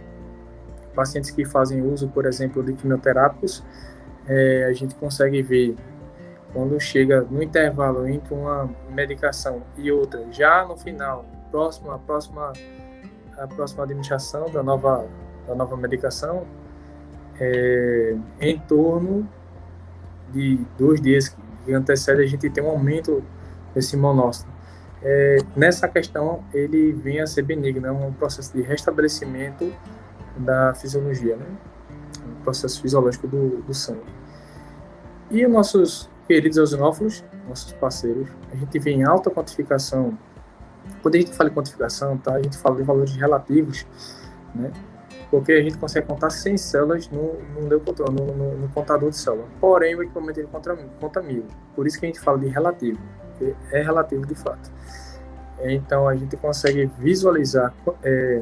Pacientes 0.93 1.31
que 1.31 1.45
fazem 1.45 1.81
uso, 1.81 2.09
por 2.09 2.25
exemplo, 2.25 2.61
de 2.61 2.73
quimioterápicos, 2.73 3.63
é, 4.27 4.65
a 4.65 4.73
gente 4.73 4.95
consegue 4.95 5.41
ver 5.41 5.75
quando 6.51 6.77
chega 6.77 7.21
no 7.21 7.41
intervalo 7.41 8.05
entre 8.05 8.33
uma 8.33 8.69
medicação 8.89 9.63
e 9.77 9.89
outra, 9.89 10.25
já 10.31 10.65
no 10.65 10.75
final, 10.75 11.25
próximo, 11.49 11.91
a 11.91 11.97
próxima, 11.97 12.51
a 13.37 13.47
próxima 13.47 13.83
administração 13.83 14.49
da 14.51 14.61
nova, 14.61 15.07
da 15.47 15.55
nova 15.55 15.77
medicação, 15.77 16.45
é, 17.39 18.17
em 18.41 18.59
torno 18.59 19.29
de 20.33 20.59
dois 20.77 20.99
dias 20.99 21.29
que 21.63 21.73
antecede, 21.73 22.23
a 22.23 22.25
gente 22.25 22.49
tem 22.49 22.61
um 22.61 22.69
aumento 22.69 23.23
desse 23.73 23.95
monócito. 23.95 24.56
É, 25.03 25.37
nessa 25.55 25.87
questão, 25.87 26.43
ele 26.53 26.91
vem 26.91 27.21
a 27.21 27.27
ser 27.27 27.43
benigno, 27.43 27.85
é 27.85 27.91
um 27.91 28.11
processo 28.13 28.53
de 28.53 28.61
restabelecimento 28.61 29.71
da 30.37 30.73
fisiologia, 30.73 31.35
né? 31.35 31.45
um 32.25 32.43
processo 32.43 32.81
fisiológico 32.81 33.27
do, 33.27 33.61
do 33.61 33.73
sangue. 33.73 34.01
E 35.29 35.45
os 35.45 35.51
nossos 35.51 36.09
queridos 36.27 36.57
eosinófilos, 36.57 37.23
nossos 37.47 37.71
parceiros, 37.73 38.29
a 38.51 38.55
gente 38.55 38.79
vê 38.79 38.91
em 38.91 39.03
alta 39.03 39.29
quantificação. 39.29 40.17
Quando 41.01 41.15
a 41.15 41.17
gente 41.19 41.33
fala 41.33 41.49
em 41.49 41.53
quantificação, 41.53 42.17
tá? 42.17 42.35
a 42.35 42.41
gente 42.41 42.57
fala 42.57 42.75
de 42.75 42.83
valores 42.83 43.15
relativos, 43.15 43.85
né? 44.55 44.71
porque 45.29 45.51
a 45.51 45.61
gente 45.61 45.77
consegue 45.77 46.07
contar 46.07 46.29
100 46.29 46.57
células 46.57 47.09
no, 47.09 47.33
no, 47.33 47.69
no, 47.69 48.57
no 48.57 48.69
contador 48.69 49.09
de 49.09 49.17
células. 49.17 49.47
Porém, 49.59 49.95
o 49.95 50.03
equipamento 50.03 50.39
ele 50.39 50.47
conta, 50.47 50.75
conta 50.99 51.21
mil. 51.21 51.45
Por 51.75 51.85
isso 51.85 51.99
que 51.99 52.05
a 52.05 52.09
gente 52.09 52.19
fala 52.19 52.39
de 52.39 52.47
relativo. 52.47 52.99
Porque 53.37 53.55
é 53.71 53.81
relativo 53.81 54.25
de 54.25 54.35
fato. 54.35 54.71
Então 55.63 56.07
a 56.07 56.15
gente 56.15 56.37
consegue 56.37 56.85
visualizar 56.97 57.73
é, 58.03 58.41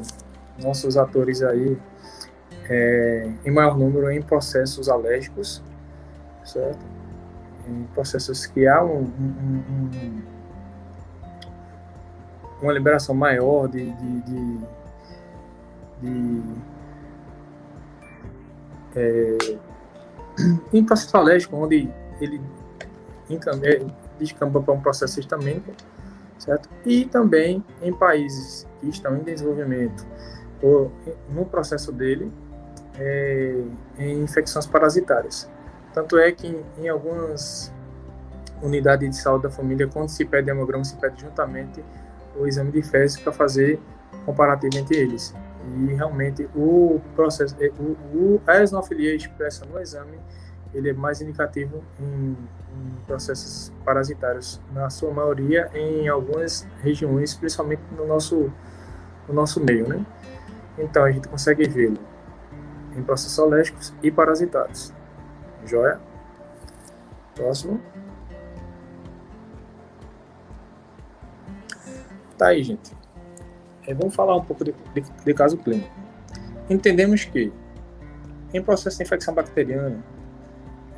nossos 0.62 0.96
atores 0.96 1.42
aí 1.42 1.78
é, 2.68 3.30
em 3.44 3.50
maior 3.50 3.78
número 3.78 4.10
em 4.10 4.20
processos 4.20 4.88
alérgicos, 4.88 5.62
certo? 6.44 6.84
Em 7.66 7.84
processos 7.94 8.46
que 8.46 8.66
há 8.66 8.82
um, 8.82 9.02
um, 9.02 9.62
um, 9.70 10.22
uma 12.62 12.72
liberação 12.72 13.14
maior 13.14 13.68
de, 13.68 13.90
de, 13.92 14.20
de, 14.22 14.60
de 16.02 16.42
é, 18.94 19.38
em 20.72 20.84
processo 20.84 21.16
alérgico, 21.16 21.56
onde 21.56 21.88
ele 22.20 22.40
descamba 24.18 24.60
para 24.60 24.74
um 24.74 24.80
processo 24.80 25.20
histamínico, 25.20 25.72
certo? 26.38 26.68
E 26.84 27.04
também 27.04 27.64
em 27.82 27.92
países 27.92 28.66
que 28.80 28.88
estão 28.88 29.16
em 29.16 29.20
desenvolvimento 29.20 30.06
ou 30.62 30.90
no 31.28 31.44
processo 31.44 31.92
dele 31.92 32.32
é, 32.98 33.62
em 33.98 34.22
infecções 34.22 34.66
parasitárias. 34.66 35.48
Tanto 35.92 36.18
é 36.18 36.32
que 36.32 36.46
em, 36.46 36.64
em 36.78 36.88
algumas 36.88 37.72
unidades 38.62 39.10
de 39.10 39.16
saúde 39.16 39.44
da 39.44 39.50
família, 39.50 39.86
quando 39.86 40.08
se 40.08 40.24
pede 40.24 40.50
hemograma, 40.50 40.84
se 40.84 40.96
pede 40.96 41.20
juntamente 41.20 41.84
o 42.38 42.46
exame 42.46 42.70
de 42.70 42.82
fezes 42.82 43.18
para 43.18 43.32
fazer 43.32 43.80
comparativo 44.24 44.76
entre 44.78 44.96
eles. 44.96 45.34
E 45.78 45.94
realmente 45.94 46.48
o 46.54 47.00
processo, 47.14 47.56
é, 47.60 47.70
o, 47.78 47.96
o, 48.16 48.40
a 48.46 48.62
esnofilia 48.62 49.14
expressa 49.14 49.64
no 49.66 49.80
exame, 49.80 50.18
ele 50.74 50.90
é 50.90 50.92
mais 50.92 51.20
indicativo 51.20 51.82
em, 52.00 52.30
em, 52.32 52.36
processos 53.06 53.72
parasitários, 53.84 54.60
na 54.72 54.90
sua 54.90 55.12
maioria 55.12 55.70
em 55.74 56.08
algumas 56.08 56.66
regiões, 56.82 57.34
principalmente 57.34 57.82
no 57.96 58.06
nosso, 58.06 58.52
no 59.28 59.34
nosso 59.34 59.62
meio, 59.62 59.88
né? 59.88 60.04
Então 60.78 61.04
a 61.04 61.10
gente 61.10 61.28
consegue 61.28 61.68
vê-lo 61.68 61.98
em 62.96 63.02
processos 63.02 63.38
alérgicos 63.38 63.94
e 64.02 64.10
parasitários. 64.10 64.92
Joia? 65.64 66.00
Próximo. 67.34 67.80
Tá 72.38 72.48
aí, 72.48 72.62
gente. 72.62 72.94
É, 73.86 73.94
vamos 73.94 74.14
falar 74.14 74.36
um 74.36 74.44
pouco 74.44 74.64
de, 74.64 74.74
de, 74.94 75.00
de 75.00 75.34
caso 75.34 75.56
clínico. 75.56 75.88
Entendemos 76.68 77.24
que, 77.24 77.52
em 78.52 78.62
processo 78.62 78.98
de 78.98 79.04
infecção 79.04 79.32
bacteriana, 79.32 80.02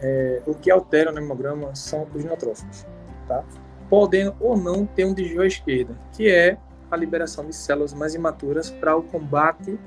é, 0.02 0.42
o 0.46 0.54
que 0.54 0.70
altera 0.70 1.10
no 1.10 1.18
hemograma 1.18 1.74
são 1.74 2.06
os 2.14 2.24
neutrófilos, 2.24 2.86
tá? 3.26 3.44
podendo 3.88 4.34
ou 4.40 4.56
não 4.56 4.86
ter 4.86 5.04
um 5.04 5.14
desvio 5.14 5.42
à 5.42 5.46
esquerda, 5.46 5.94
que 6.12 6.30
é 6.30 6.58
a 6.90 6.96
liberação 6.96 7.44
de 7.44 7.54
células 7.54 7.92
mais 7.92 8.14
imaturas 8.14 8.70
para 8.70 8.96
o 8.96 9.02
combate 9.02 9.78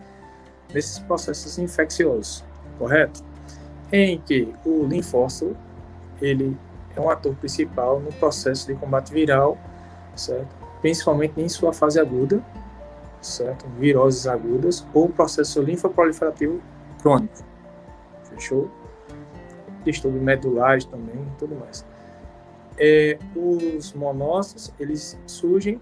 desses 0.70 1.00
processos 1.00 1.58
infecciosos, 1.58 2.44
correto? 2.78 3.24
Em 3.92 4.20
que 4.20 4.54
o 4.66 4.86
linfócito 4.86 5.56
ele 6.22 6.58
é 6.96 7.00
um 7.00 7.10
ator 7.10 7.36
principal 7.36 8.00
no 8.00 8.12
processo 8.14 8.68
de 8.68 8.76
combate 8.76 9.12
viral, 9.12 9.58
certo? 10.16 10.56
Principalmente 10.82 11.40
em 11.40 11.50
sua 11.50 11.74
fase 11.74 12.00
aguda, 12.00 12.44
certo? 13.22 13.68
Viroses 13.80 14.28
agudas 14.28 14.86
ou 14.94 15.10
processo 15.10 15.62
linfoproliferativo 15.62 16.62
crônico. 17.02 17.44
Fechou? 18.24 18.70
Distúrbios 19.84 20.24
medulares 20.24 20.86
também, 20.86 21.26
tudo 21.38 21.56
mais. 21.56 21.86
É, 22.78 23.18
os 23.36 23.94
monócitos, 23.94 24.74
eles 24.80 25.20
surgem 25.26 25.82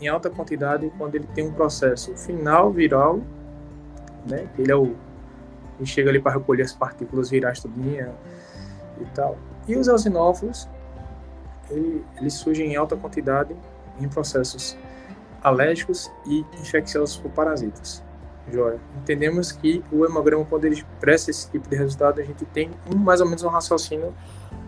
em 0.00 0.08
alta 0.08 0.28
quantidade 0.28 0.92
quando 0.98 1.14
ele 1.14 1.26
tem 1.34 1.46
um 1.46 1.52
processo 1.52 2.14
final 2.16 2.70
viral, 2.70 3.20
né? 4.28 4.48
Ele 4.58 4.70
é 4.70 4.76
o 4.76 4.94
ele 5.78 5.86
chega 5.86 6.10
ali 6.10 6.20
para 6.20 6.32
recolher 6.32 6.62
as 6.62 6.72
partículas 6.72 7.30
virais 7.30 7.60
tudinha 7.60 8.14
e 9.00 9.04
tal. 9.14 9.36
E 9.68 9.76
os 9.76 9.88
eosinófilos, 9.88 10.68
ele, 11.70 12.04
eles 12.16 12.34
surgem 12.34 12.72
em 12.72 12.76
alta 12.76 12.96
quantidade 12.96 13.54
em 14.00 14.08
processos 14.08 14.76
alérgicos 15.42 16.10
e 16.26 16.40
infecciosos 16.60 17.16
por 17.18 17.30
parasitas. 17.30 18.02
Entendemos 18.96 19.50
que 19.52 19.82
o 19.90 20.04
hemograma, 20.04 20.44
quando 20.44 20.64
ele 20.64 20.84
presta 21.00 21.30
esse 21.30 21.50
tipo 21.50 21.68
de 21.68 21.76
resultado, 21.76 22.20
a 22.20 22.24
gente 22.24 22.44
tem 22.46 22.70
um, 22.92 22.96
mais 22.96 23.20
ou 23.20 23.26
menos 23.26 23.42
um 23.42 23.48
raciocínio 23.48 24.14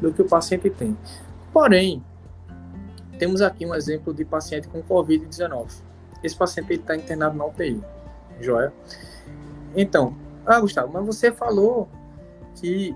do 0.01 0.13
que 0.13 0.23
o 0.23 0.25
paciente 0.25 0.69
tem. 0.71 0.97
Porém, 1.53 2.03
temos 3.19 3.41
aqui 3.41 3.65
um 3.65 3.75
exemplo 3.75 4.13
de 4.13 4.25
paciente 4.25 4.69
com 4.69 4.83
Covid-19. 4.83 5.69
Esse 6.23 6.37
paciente 6.37 6.73
está 6.75 6.97
internado 6.97 7.37
na 7.37 7.47
UTI. 7.47 7.81
Joia? 8.41 8.73
Então, 9.77 10.17
ah, 10.47 10.61
Gustavo, 10.61 10.93
mas 10.93 11.05
você 11.05 11.31
falou 11.31 11.89
que 12.57 12.95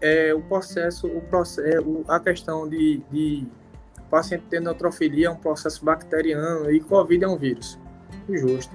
é, 0.00 0.32
o 0.34 0.40
processo, 0.42 1.06
o 1.06 1.20
processo, 1.20 2.04
a 2.08 2.20
questão 2.20 2.68
de, 2.68 3.02
de 3.10 3.46
paciente 4.10 4.44
tendo 4.48 4.64
neutrofilia 4.64 5.26
é 5.26 5.30
um 5.30 5.36
processo 5.36 5.84
bacteriano 5.84 6.70
e 6.70 6.80
Covid 6.80 7.24
é 7.24 7.28
um 7.28 7.36
vírus. 7.36 7.78
Justo. 8.28 8.74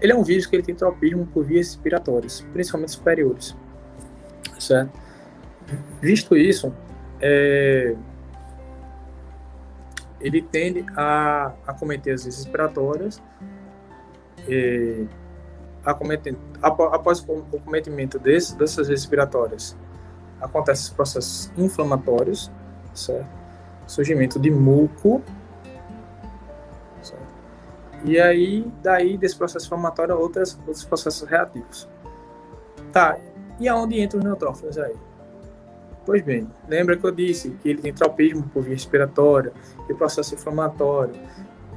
Ele 0.00 0.12
é 0.12 0.16
um 0.16 0.22
vírus 0.22 0.46
que 0.46 0.56
ele 0.56 0.62
tem 0.62 0.74
tropismo 0.74 1.26
por 1.26 1.44
vias 1.44 1.68
respiratórias, 1.68 2.46
principalmente 2.52 2.92
superiores. 2.92 3.56
Certo? 4.58 4.90
Visto 6.00 6.36
isso, 6.36 6.72
é, 7.20 7.96
ele 10.20 10.42
tende 10.42 10.84
a 10.96 11.52
acometer 11.66 12.14
as 12.14 12.24
vias 12.24 12.36
respiratórias. 12.36 13.22
É, 14.48 15.04
após 16.62 17.24
o 17.28 17.60
cometimento 17.60 18.18
desse, 18.18 18.56
dessas 18.56 18.88
respiratórias, 18.88 19.76
acontecem 20.40 20.84
os 20.84 20.90
processos 20.90 21.52
inflamatórios, 21.56 22.50
certo? 22.94 23.28
Surgimento 23.86 24.38
de 24.38 24.50
muco? 24.50 25.22
E 28.06 28.20
aí, 28.20 28.64
daí, 28.82 29.18
desse 29.18 29.36
processo 29.36 29.66
inflamatório, 29.66 30.16
outras, 30.16 30.56
outros 30.66 30.84
processos 30.84 31.28
reativos. 31.28 31.88
Tá, 32.92 33.18
e 33.58 33.68
aonde 33.68 34.00
entram 34.00 34.20
os 34.20 34.24
neutrófilos 34.24 34.78
aí? 34.78 34.94
Pois 36.06 36.22
bem, 36.22 36.48
lembra 36.68 36.96
que 36.96 37.04
eu 37.04 37.10
disse 37.10 37.50
que 37.60 37.68
ele 37.68 37.82
tem 37.82 37.92
tropismo 37.92 38.44
por 38.44 38.62
via 38.62 38.74
respiratória 38.74 39.52
e 39.90 39.94
processo 39.94 40.34
inflamatório. 40.34 41.14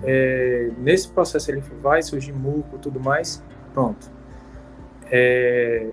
É, 0.04 0.70
nesse 0.78 1.10
processo 1.10 1.50
ele 1.50 1.62
vai 1.82 2.04
surgir 2.04 2.32
muco 2.32 2.78
tudo 2.78 3.00
mais. 3.00 3.44
Pronto. 3.74 4.12
É, 5.12 5.90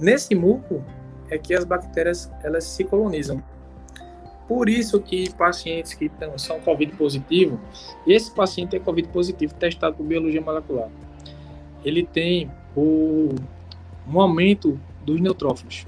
nesse 0.00 0.34
muco 0.34 0.84
é 1.30 1.38
que 1.38 1.54
as 1.54 1.64
bactérias 1.64 2.30
elas 2.42 2.64
se 2.64 2.82
colonizam. 2.82 3.40
Por 4.48 4.68
isso 4.68 5.00
que 5.00 5.32
pacientes 5.34 5.94
que 5.94 6.10
são 6.36 6.60
COVID 6.60 6.92
positivo, 6.96 7.60
esse 8.06 8.30
paciente 8.30 8.76
é 8.76 8.78
COVID 8.78 9.08
positivo 9.08 9.54
testado 9.54 9.96
por 9.96 10.06
biologia 10.06 10.40
molecular, 10.40 10.88
ele 11.84 12.04
tem 12.04 12.50
o, 12.76 13.34
um 14.08 14.20
aumento 14.20 14.78
dos 15.04 15.20
neutrófilos, 15.20 15.84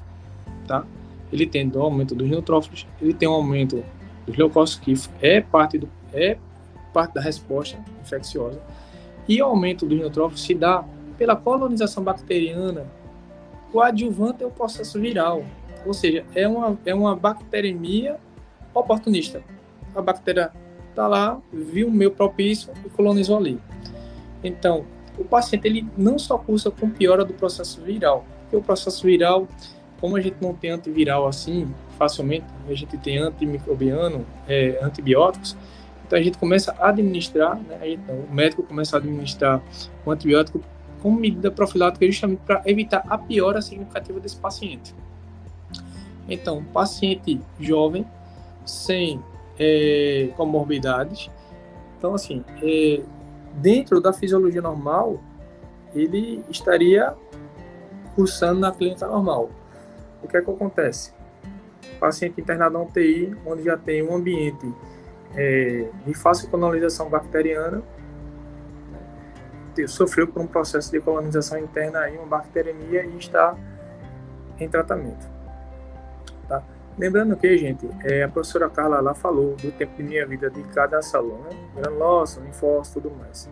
tá? 0.66 0.84
ele 1.32 1.46
tem 1.46 1.70
o 1.72 1.80
aumento 1.80 2.14
dos 2.14 2.28
neutrófilos, 2.28 2.86
ele 3.00 3.14
tem 3.14 3.28
um 3.28 3.32
aumento 3.32 3.84
dos 4.26 4.36
leucócitos, 4.36 5.06
que 5.08 5.26
é 5.26 5.40
parte, 5.40 5.78
do, 5.78 5.88
é 6.12 6.36
parte 6.92 7.14
da 7.14 7.20
resposta 7.20 7.78
infecciosa, 8.02 8.60
e 9.28 9.40
o 9.40 9.44
aumento 9.44 9.86
dos 9.86 9.98
neutrófilos 9.98 10.42
se 10.42 10.54
dá 10.54 10.84
pela 11.16 11.36
colonização 11.36 12.02
bacteriana 12.02 12.86
coadjuvante 13.70 14.42
ao 14.42 14.50
processo 14.50 14.98
viral, 15.00 15.44
ou 15.86 15.94
seja, 15.94 16.24
é 16.34 16.48
uma, 16.48 16.78
é 16.84 16.94
uma 16.94 17.14
bacteremia 17.14 18.18
oportunista. 18.80 19.42
A 19.94 20.02
bactéria 20.02 20.52
está 20.90 21.06
lá, 21.06 21.40
viu 21.52 21.88
o 21.88 21.92
meio 21.92 22.10
propício 22.10 22.72
e 22.84 22.88
colonizou 22.90 23.36
ali. 23.36 23.58
Então, 24.42 24.84
o 25.18 25.24
paciente 25.24 25.66
ele 25.66 25.86
não 25.96 26.18
só 26.18 26.38
cursa 26.38 26.70
com 26.70 26.88
piora 26.90 27.24
do 27.24 27.34
processo 27.34 27.80
viral, 27.80 28.24
porque 28.42 28.56
o 28.56 28.62
processo 28.62 29.04
viral 29.04 29.48
como 30.00 30.16
a 30.16 30.20
gente 30.20 30.36
não 30.40 30.54
tem 30.54 30.70
antiviral 30.70 31.26
assim 31.26 31.72
facilmente, 31.98 32.46
a 32.68 32.74
gente 32.74 32.96
tem 32.98 33.18
antimicrobiano, 33.18 34.24
é, 34.46 34.78
antibióticos, 34.82 35.56
então 36.06 36.18
a 36.18 36.22
gente 36.22 36.38
começa 36.38 36.74
a 36.78 36.88
administrar, 36.88 37.56
né, 37.56 37.78
gente, 37.82 38.10
o 38.10 38.32
médico 38.32 38.62
começa 38.62 38.96
a 38.96 38.98
administrar 38.98 39.60
o 40.06 40.10
antibiótico 40.10 40.60
como 41.02 41.18
medida 41.18 41.50
profilática 41.50 42.06
justamente 42.06 42.40
para 42.46 42.62
evitar 42.64 43.04
a 43.08 43.18
piora 43.18 43.60
significativa 43.60 44.18
desse 44.18 44.36
paciente. 44.36 44.94
Então, 46.28 46.64
paciente 46.72 47.40
jovem, 47.58 48.06
sem 48.68 49.22
é, 49.58 50.30
comorbidades, 50.36 51.30
então 51.96 52.14
assim, 52.14 52.44
é, 52.62 53.02
dentro 53.54 54.00
da 54.00 54.12
fisiologia 54.12 54.62
normal, 54.62 55.20
ele 55.94 56.44
estaria 56.48 57.14
cursando 58.14 58.60
na 58.60 58.70
clínica 58.70 59.06
normal 59.06 59.50
o 60.22 60.28
que 60.28 60.36
é 60.36 60.42
que 60.42 60.50
acontece? 60.50 61.16
paciente 61.98 62.40
internado 62.40 62.74
na 62.74 62.84
UTI, 62.84 63.36
onde 63.44 63.64
já 63.64 63.76
tem 63.76 64.02
um 64.02 64.14
ambiente 64.14 64.72
é, 65.34 65.88
de 66.06 66.14
fácil 66.14 66.48
colonização 66.48 67.08
bacteriana, 67.08 67.82
sofreu 69.88 70.28
por 70.28 70.40
um 70.42 70.46
processo 70.46 70.92
de 70.92 71.00
colonização 71.00 71.58
interna, 71.58 72.00
aí, 72.00 72.16
uma 72.16 72.26
bacteremia, 72.26 73.04
e 73.04 73.16
está 73.16 73.56
em 74.60 74.68
tratamento. 74.68 75.26
Lembrando 76.98 77.36
que, 77.36 77.56
gente, 77.56 77.88
é, 78.02 78.24
a 78.24 78.28
professora 78.28 78.68
Carla 78.68 79.00
lá 79.00 79.14
falou 79.14 79.54
do 79.54 79.70
tempo 79.70 79.96
de 79.96 80.02
minha 80.02 80.26
vida 80.26 80.50
de 80.50 80.62
cada 80.64 81.00
salão, 81.00 81.38
né? 81.42 81.50
Granulose, 81.76 82.40
linfócito 82.40 83.00
tudo 83.00 83.14
mais. 83.14 83.48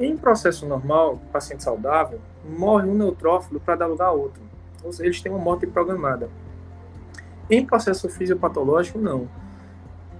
Em 0.00 0.16
processo 0.16 0.66
normal, 0.66 1.20
paciente 1.32 1.62
saudável, 1.62 2.20
morre 2.44 2.88
um 2.88 2.94
neutrófilo 2.94 3.60
para 3.60 3.76
dar 3.76 3.86
lugar 3.86 4.06
a 4.06 4.12
outro. 4.12 4.42
Ou 4.82 4.92
seja, 4.92 5.04
eles 5.04 5.20
têm 5.20 5.30
uma 5.30 5.40
morte 5.40 5.66
programada. 5.66 6.28
Em 7.48 7.64
processo 7.64 8.08
fisiopatológico, 8.08 8.98
não. 8.98 9.28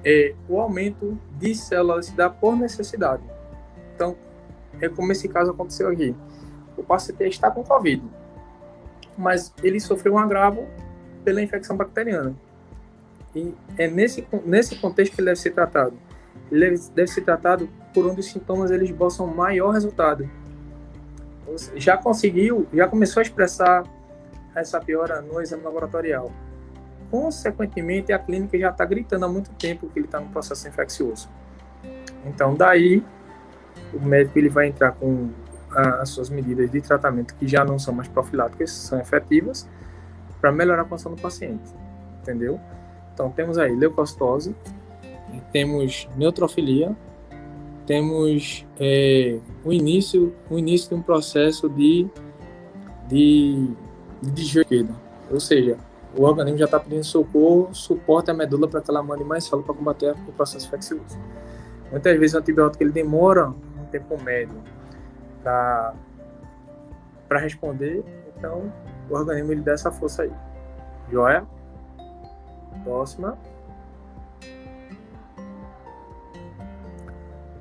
É 0.05 0.35
o 0.49 0.61
aumento 0.61 1.19
de 1.37 1.57
células 1.57 2.07
se 2.07 2.17
dá 2.17 2.31
por 2.31 2.57
necessidade. 2.57 3.23
Então, 3.95 4.17
é 4.81 4.89
como 4.89 5.11
esse 5.11 5.29
caso 5.29 5.51
aconteceu 5.51 5.89
aqui. 5.89 6.15
O 6.77 6.85
paciente 6.85 7.27
está 7.27 7.51
com 7.51 7.65
Covid, 7.65 8.03
mas 9.17 9.53
ele 9.65 9.81
sofreu 9.81 10.15
um 10.15 10.19
agravo 10.19 10.65
pela 11.25 11.43
infecção 11.43 11.77
bacteriana. 11.77 12.35
E 13.39 13.55
é 13.77 13.89
nesse, 13.89 14.27
nesse 14.45 14.77
contexto 14.77 15.15
que 15.15 15.21
ele 15.21 15.27
deve 15.27 15.41
ser 15.41 15.51
tratado. 15.51 15.97
Ele 16.51 16.71
deve, 16.71 16.91
deve 16.95 17.09
ser 17.09 17.21
tratado 17.21 17.69
por 17.95 18.07
onde 18.07 18.21
os 18.21 18.27
sintomas 18.27 18.71
eles 18.71 18.91
possam 18.91 19.27
maior 19.27 19.71
resultado. 19.71 20.29
Já 21.77 21.97
conseguiu, 21.97 22.67
já 22.73 22.89
começou 22.89 23.21
a 23.21 23.23
expressar 23.23 23.85
essa 24.55 24.81
piora 24.81 25.21
no 25.21 25.41
exame 25.41 25.63
laboratorial. 25.63 26.33
Consequentemente, 27.11 28.13
a 28.13 28.19
clínica 28.19 28.59
já 28.59 28.71
está 28.71 28.85
gritando 28.85 29.25
há 29.25 29.29
muito 29.29 29.51
tempo 29.53 29.89
que 29.89 29.99
ele 29.99 30.07
está 30.07 30.21
no 30.21 30.29
processo 30.29 30.69
infeccioso. 30.69 31.29
Então, 32.27 32.55
daí, 32.55 33.03
o 33.95 34.01
médico 34.05 34.39
ele 34.39 34.49
vai 34.49 34.67
entrar 34.67 34.93
com 34.93 35.31
as 35.71 36.11
suas 36.11 36.29
medidas 36.29 36.71
de 36.71 36.81
tratamento 36.81 37.35
que 37.35 37.47
já 37.47 37.65
não 37.65 37.79
são 37.79 37.95
mais 37.95 38.09
profiláticas, 38.09 38.71
são 38.71 39.01
efetivas, 39.01 39.69
para 40.41 40.53
melhorar 40.53 40.83
a 40.83 40.85
condição 40.85 41.15
do 41.15 41.21
paciente. 41.21 41.71
Entendeu? 42.21 42.61
Então, 43.19 43.33
temos 43.33 43.59
aí 43.59 43.75
leucocitose, 43.75 44.55
temos 45.51 46.09
neutrofilia, 46.17 46.97
temos 47.85 48.65
é, 48.79 49.41
o 49.65 49.73
início 49.73 50.33
o 50.49 50.57
início 50.57 50.91
de 50.91 50.95
um 50.95 51.03
processo 51.03 51.69
de 51.69 52.07
de, 53.09 53.75
de 54.23 54.31
desvio 54.31 54.95
ou 55.33 55.41
seja, 55.41 55.77
o 56.17 56.23
organismo 56.23 56.59
já 56.59 56.67
está 56.67 56.79
pedindo 56.79 57.03
socorro, 57.03 57.75
suporte 57.75 58.31
à 58.31 58.35
medula 58.35 58.69
para 58.69 58.81
que 58.81 58.89
ela 58.89 59.03
mande 59.03 59.25
mais 59.25 59.43
solo 59.43 59.65
para 59.65 59.75
combater 59.75 60.15
o 60.29 60.33
processo 60.33 60.69
infeccioso. 60.69 61.19
Muitas 61.91 62.17
vezes 62.21 62.35
o 62.35 62.39
antibiótico 62.39 62.85
ele 62.85 62.93
demora 62.93 63.49
um 63.49 63.85
tempo 63.91 64.17
médio 64.23 64.63
para 65.43 65.93
responder, 67.41 68.05
então 68.37 68.73
o 69.11 69.15
organismo 69.15 69.51
ele 69.51 69.63
dá 69.63 69.73
essa 69.73 69.91
força 69.91 70.23
aí. 70.23 70.31
Joia? 71.11 71.58
Próxima. 72.85 73.39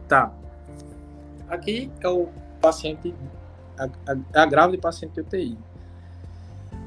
Tá. 0.08 0.32
Aqui 1.50 1.92
é 2.02 2.08
o 2.08 2.28
paciente, 2.62 3.14
a, 3.78 3.86
a, 3.86 4.44
a 4.44 4.78
paciente 4.78 5.14
de 5.14 5.22
UTI. 5.22 5.58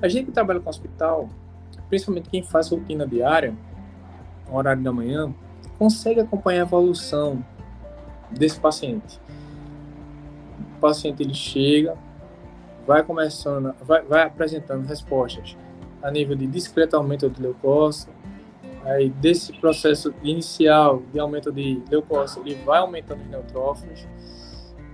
A 0.02 0.08
gente 0.08 0.26
que 0.26 0.32
trabalha 0.32 0.60
com 0.60 0.70
hospital, 0.70 1.28
principalmente 1.88 2.30
quem 2.30 2.42
faz 2.42 2.70
rotina 2.70 3.06
diária, 3.06 3.54
no 4.48 4.56
horário 4.56 4.82
da 4.82 4.92
manhã, 4.92 5.32
consegue 5.78 6.20
acompanhar 6.20 6.62
a 6.62 6.66
evolução 6.66 7.44
desse 8.30 8.58
paciente. 8.58 9.20
O 10.76 10.80
paciente 10.80 11.22
ele 11.22 11.34
chega, 11.34 11.96
vai 12.86 13.02
começando, 13.02 13.74
vai, 13.84 14.02
vai 14.02 14.22
apresentando 14.22 14.86
respostas 14.86 15.56
a 16.02 16.10
nível 16.10 16.34
de 16.34 16.46
discreto 16.46 16.96
aumento 16.96 17.28
de 17.28 17.42
leucócito, 17.42 18.12
aí 18.84 19.10
desse 19.10 19.52
processo 19.52 20.14
inicial 20.22 21.02
de 21.12 21.18
aumento 21.18 21.52
de 21.52 21.82
leucócito, 21.90 22.40
ele 22.46 22.54
vai 22.64 22.78
aumentando 22.78 23.22
os 23.22 23.28
neutrófilos 23.28 24.06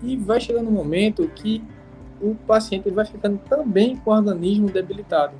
e 0.02 0.16
vai 0.16 0.40
chegando 0.40 0.68
um 0.68 0.72
momento 0.72 1.26
que 1.28 1.62
o 2.20 2.34
paciente 2.34 2.90
vai 2.90 3.04
ficando 3.04 3.38
também 3.48 3.96
com 3.96 4.10
o 4.10 4.14
organismo 4.14 4.68
debilitado. 4.68 5.34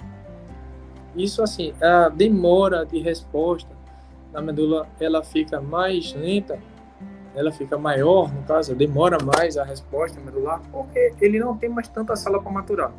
Isso 1.14 1.42
assim, 1.42 1.72
a 1.80 2.08
demora 2.08 2.84
de 2.84 2.98
resposta 2.98 3.74
na 4.32 4.42
medula 4.42 4.86
ela 5.00 5.24
fica 5.24 5.60
mais 5.60 6.12
lenta, 6.12 6.58
ela 7.34 7.50
fica 7.50 7.78
maior, 7.78 8.32
no 8.32 8.42
caso, 8.42 8.74
demora 8.74 9.18
mais 9.22 9.56
a 9.56 9.64
resposta 9.64 10.20
medular, 10.20 10.60
porque 10.70 11.14
ele 11.20 11.38
não 11.38 11.56
tem 11.56 11.68
mais 11.68 11.88
tanta 11.88 12.16
sala 12.16 12.40
para 12.40 12.52
maturar. 12.52 12.92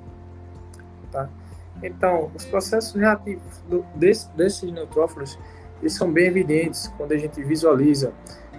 Tá? 1.11 1.29
Então, 1.83 2.31
os 2.35 2.45
processos 2.45 2.93
reativos 2.93 3.61
do, 3.69 3.85
desse, 3.95 4.29
desses 4.31 4.71
neutrófilos 4.71 5.37
eles 5.81 5.93
são 5.93 6.11
bem 6.11 6.25
evidentes 6.25 6.91
quando 6.97 7.11
a 7.11 7.17
gente 7.17 7.41
visualiza 7.43 8.11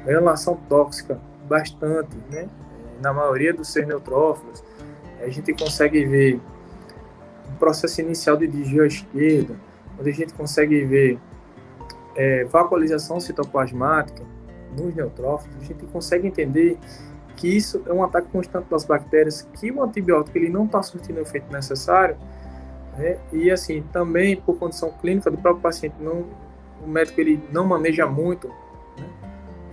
relação 0.05 0.57
tóxica 0.69 1.21
bastante, 1.49 2.17
né? 2.31 2.49
na 3.01 3.13
maioria 3.13 3.53
dos 3.53 3.73
seus 3.73 3.87
neutrófilos, 3.87 4.63
a 5.21 5.29
gente 5.29 5.53
consegue 5.53 6.05
ver 6.05 6.41
o 7.49 7.59
processo 7.59 8.01
inicial 8.01 8.37
de 8.37 8.47
desvio 8.47 8.83
à 8.83 8.87
esquerda, 8.87 9.57
onde 9.99 10.11
a 10.11 10.13
gente 10.13 10.35
consegue 10.35 10.85
ver 10.85 11.19
é, 12.17 12.47
citoplasmática 13.21 14.23
nos 14.77 14.95
neutrófilos, 14.95 15.57
a 15.61 15.65
gente 15.65 15.87
consegue 15.87 16.29
entender 16.29 16.79
que 17.37 17.57
isso 17.57 17.83
é 17.87 17.93
um 17.93 18.03
ataque 18.03 18.29
constante 18.31 18.69
das 18.69 18.85
bactérias, 18.85 19.49
que 19.55 19.71
o 19.71 19.83
antibiótico 19.83 20.37
ele 20.37 20.49
não 20.49 20.65
está 20.65 20.83
surtindo 20.83 21.19
o 21.19 21.23
efeito 21.23 21.53
necessário, 21.53 22.17
né? 22.99 23.19
e 23.33 23.51
assim, 23.51 23.83
também 23.93 24.37
por 24.37 24.59
condição 24.59 24.91
clínica 24.91 25.31
do 25.31 25.39
próprio 25.39 25.63
paciente, 25.63 25.95
não, 26.01 26.27
o 26.85 26.89
médico 26.89 27.21
ele 27.21 27.41
não 27.53 27.65
maneja 27.65 28.07
muito, 28.07 28.49
né? 28.99 29.09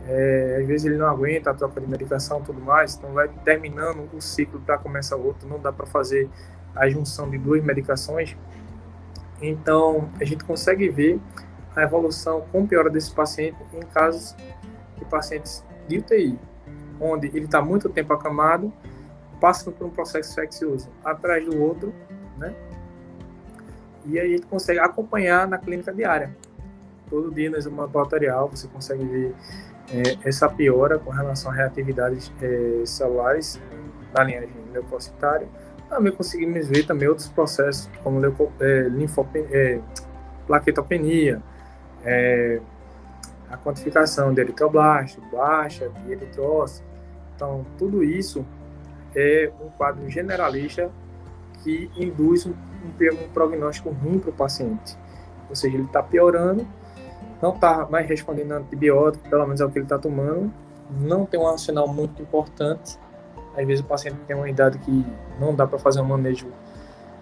é, 0.08 0.58
às 0.62 0.68
vezes 0.68 0.86
ele 0.86 0.98
não 0.98 1.08
aguenta 1.08 1.50
a 1.50 1.54
troca 1.54 1.82
de 1.82 1.88
medicação 1.88 2.42
tudo 2.42 2.62
mais, 2.62 2.96
então 2.96 3.12
vai 3.14 3.28
terminando 3.44 4.08
o 4.14 4.22
ciclo 4.22 4.62
para 4.62 4.78
começar 4.78 5.16
outro, 5.16 5.48
não 5.50 5.60
dá 5.60 5.74
para 5.74 5.88
fazer 5.88 6.30
a 6.76 6.88
junção 6.88 7.30
de 7.30 7.38
duas 7.38 7.64
medicações, 7.64 8.38
então 9.42 10.10
a 10.20 10.24
gente 10.24 10.44
consegue 10.44 10.88
ver 10.90 11.20
a 11.76 11.82
evolução 11.82 12.46
com 12.52 12.66
piora 12.66 12.90
desse 12.90 13.14
paciente 13.14 13.58
em 13.74 13.82
casos 13.82 14.36
de 14.98 15.06
pacientes 15.06 15.64
de 15.88 15.98
UTI, 15.98 16.40
onde 17.00 17.28
ele 17.28 17.46
está 17.46 17.62
muito 17.62 17.90
tempo 17.90 18.14
acamado, 18.14 18.72
passando 19.42 19.74
por 19.74 19.88
um 19.88 19.90
processo 19.90 20.32
infeccioso 20.32 20.90
atrás 21.04 21.44
do 21.46 21.62
outro, 21.62 21.94
né? 22.38 22.56
E 24.08 24.20
aí 24.20 24.28
a 24.28 24.38
gente 24.38 24.48
consegue 24.48 24.80
acompanhar 24.80 25.48
na 25.48 25.58
clínica 25.58 25.94
diária. 25.94 26.36
Todo 27.10 27.32
dia 27.32 27.50
no 27.50 27.58
exame 27.58 27.78
laboratorial 27.78 28.50
você 28.50 28.68
consegue 28.68 29.06
ver 29.06 29.36
é, 29.92 30.28
essa 30.28 30.50
piora 30.50 30.98
com 30.98 31.12
relação 31.12 31.52
a 31.52 31.54
reatividades 31.54 32.32
é, 32.42 32.86
celulares 32.86 33.60
da 34.14 34.24
linhagem 34.24 34.50
leucocitária. 34.74 35.48
Também 35.90 36.12
conseguimos 36.12 36.68
ver 36.68 36.86
também 36.86 37.08
outros 37.08 37.28
processos 37.28 37.90
como 38.04 38.20
leuco, 38.20 38.52
é, 38.60 38.88
linfopenia, 38.90 39.48
é, 39.52 39.80
plaquetopenia, 40.48 41.42
é, 42.04 42.60
a 43.50 43.58
quantificação 43.58 44.34
de 44.34 44.42
eritroblasto, 44.42 45.22
baixa 45.32 45.90
de 45.90 46.12
eritrócito. 46.12 46.86
Então, 47.36 47.66
tudo 47.78 48.04
isso 48.04 48.46
é 49.16 49.52
um 49.62 49.70
quadro 49.70 50.10
generalista 50.10 50.92
que 51.66 51.90
induz 51.98 52.46
um, 52.46 52.52
um 52.52 53.30
prognóstico 53.34 53.90
ruim 53.90 54.20
para 54.20 54.30
o 54.30 54.34
paciente. 54.34 54.96
Ou 55.50 55.56
seja, 55.56 55.76
ele 55.76 55.86
está 55.86 56.04
piorando, 56.04 56.66
não 57.42 57.56
está 57.56 57.88
mais 57.90 58.08
respondendo 58.08 58.52
antibiótico, 58.52 59.28
pelo 59.28 59.46
menos 59.46 59.60
é 59.60 59.66
o 59.66 59.72
que 59.72 59.80
ele 59.80 59.86
está 59.86 59.98
tomando, 59.98 60.54
não 61.02 61.26
tem 61.26 61.40
um 61.40 61.48
arsenal 61.48 61.88
muito 61.88 62.22
importante. 62.22 63.00
Às 63.58 63.66
vezes 63.66 63.84
o 63.84 63.88
paciente 63.88 64.18
tem 64.28 64.36
uma 64.36 64.50
idade 64.50 64.78
que 64.78 65.06
não 65.40 65.56
dá 65.56 65.66
para 65.66 65.80
fazer 65.80 66.02
um 66.02 66.06
manejo 66.06 66.48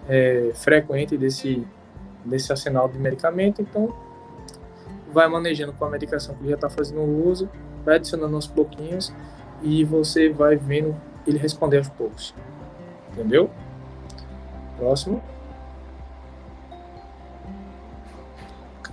é, 0.08 0.50
frequente 0.54 1.16
desse, 1.16 1.66
desse 2.22 2.52
arsenal 2.52 2.86
de 2.88 2.98
medicamento, 2.98 3.62
então 3.62 3.94
vai 5.10 5.26
manejando 5.26 5.72
com 5.72 5.86
a 5.86 5.90
medicação 5.90 6.34
que 6.34 6.48
já 6.48 6.56
está 6.56 6.68
fazendo 6.68 7.00
uso, 7.00 7.48
vai 7.82 7.96
adicionando 7.96 8.34
aos 8.34 8.46
pouquinhos 8.46 9.14
e 9.62 9.84
você 9.84 10.28
vai 10.28 10.56
vendo 10.56 10.94
ele 11.26 11.38
responder 11.38 11.78
aos 11.78 11.88
poucos. 11.88 12.34
Entendeu? 13.12 13.48
Próximo. 14.76 15.22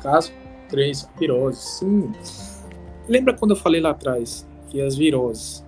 Caso 0.01 0.31
3, 0.69 1.09
virose. 1.19 1.61
Sim. 1.61 2.11
Lembra 3.07 3.35
quando 3.35 3.51
eu 3.51 3.57
falei 3.57 3.81
lá 3.81 3.91
atrás 3.91 4.47
que 4.69 4.81
as 4.81 4.95
viroses, 4.95 5.63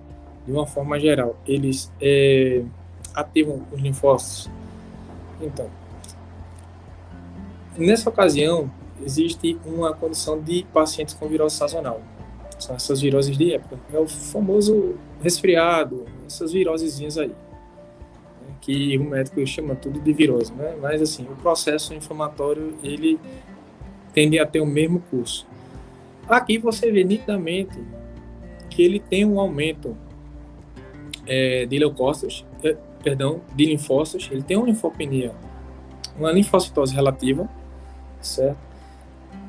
de 0.46 0.52
uma 0.52 0.66
forma 0.66 0.98
geral, 0.98 1.36
eles 1.46 1.92
é, 2.00 2.62
ativam 3.14 3.62
os 3.70 3.80
linfócitos? 3.80 4.50
Então, 5.40 5.68
nessa 7.76 8.08
ocasião, 8.08 8.70
existe 9.04 9.58
uma 9.64 9.92
condição 9.92 10.40
de 10.40 10.64
pacientes 10.72 11.14
com 11.14 11.28
virose 11.28 11.56
sazonal. 11.56 12.00
São 12.58 12.74
essas 12.74 13.00
viroses 13.00 13.36
de 13.36 13.54
época. 13.54 13.78
É 13.92 13.98
o 13.98 14.06
famoso 14.06 14.94
resfriado, 15.22 16.06
essas 16.26 16.52
virosezinhas 16.52 17.18
aí. 17.18 17.32
Que 18.64 18.96
o 18.96 19.04
médico 19.04 19.46
chama 19.46 19.74
tudo 19.74 20.00
de 20.00 20.12
virose, 20.12 20.52
né? 20.54 20.74
Mas, 20.80 21.02
assim, 21.02 21.24
o 21.24 21.36
processo 21.36 21.92
inflamatório, 21.92 22.74
ele 22.82 23.20
tende 24.14 24.38
a 24.38 24.46
ter 24.46 24.60
o 24.60 24.66
mesmo 24.66 25.00
curso. 25.10 25.46
Aqui 26.26 26.56
você 26.56 26.90
vê 26.90 27.04
nitidamente 27.04 27.78
que 28.70 28.82
ele 28.82 28.98
tem 28.98 29.24
um 29.24 29.38
aumento 29.38 29.94
é, 31.26 31.66
de 31.66 31.78
leucócitos, 31.78 32.46
é, 32.62 32.76
perdão, 33.02 33.42
de 33.54 33.66
linfócitos, 33.66 34.30
ele 34.32 34.42
tem 34.42 34.56
uma 34.56 34.66
linfopenia, 34.66 35.32
uma 36.18 36.32
linfocitose 36.32 36.94
relativa, 36.94 37.48
certo? 38.20 38.56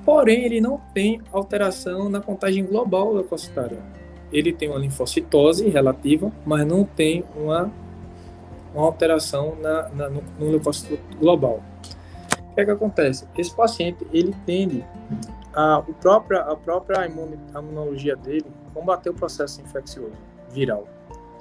Porém, 0.05 0.43
ele 0.43 0.61
não 0.61 0.79
tem 0.93 1.21
alteração 1.31 2.09
na 2.09 2.21
contagem 2.21 2.63
global 2.63 3.13
leucocitária. 3.13 3.79
Ele 4.31 4.53
tem 4.53 4.69
uma 4.69 4.77
linfocitose 4.77 5.67
relativa, 5.69 6.31
mas 6.45 6.67
não 6.67 6.83
tem 6.83 7.23
uma, 7.35 7.71
uma 8.75 8.85
alteração 8.85 9.55
na, 9.61 9.89
na 9.89 10.09
no, 10.09 10.21
no 10.39 10.49
leucócito 10.49 10.99
global. 11.17 11.63
O 12.51 12.55
que, 12.55 12.61
é 12.61 12.65
que 12.65 12.71
acontece? 12.71 13.27
Esse 13.37 13.53
paciente, 13.53 14.05
ele 14.11 14.35
tende 14.45 14.85
a, 15.53 15.79
o 15.79 15.93
própria, 15.93 16.41
a 16.41 16.55
própria 16.55 17.05
imunologia 17.07 18.15
dele 18.15 18.45
combater 18.73 19.09
o 19.09 19.13
processo 19.13 19.61
infeccioso 19.61 20.13
viral, 20.51 20.87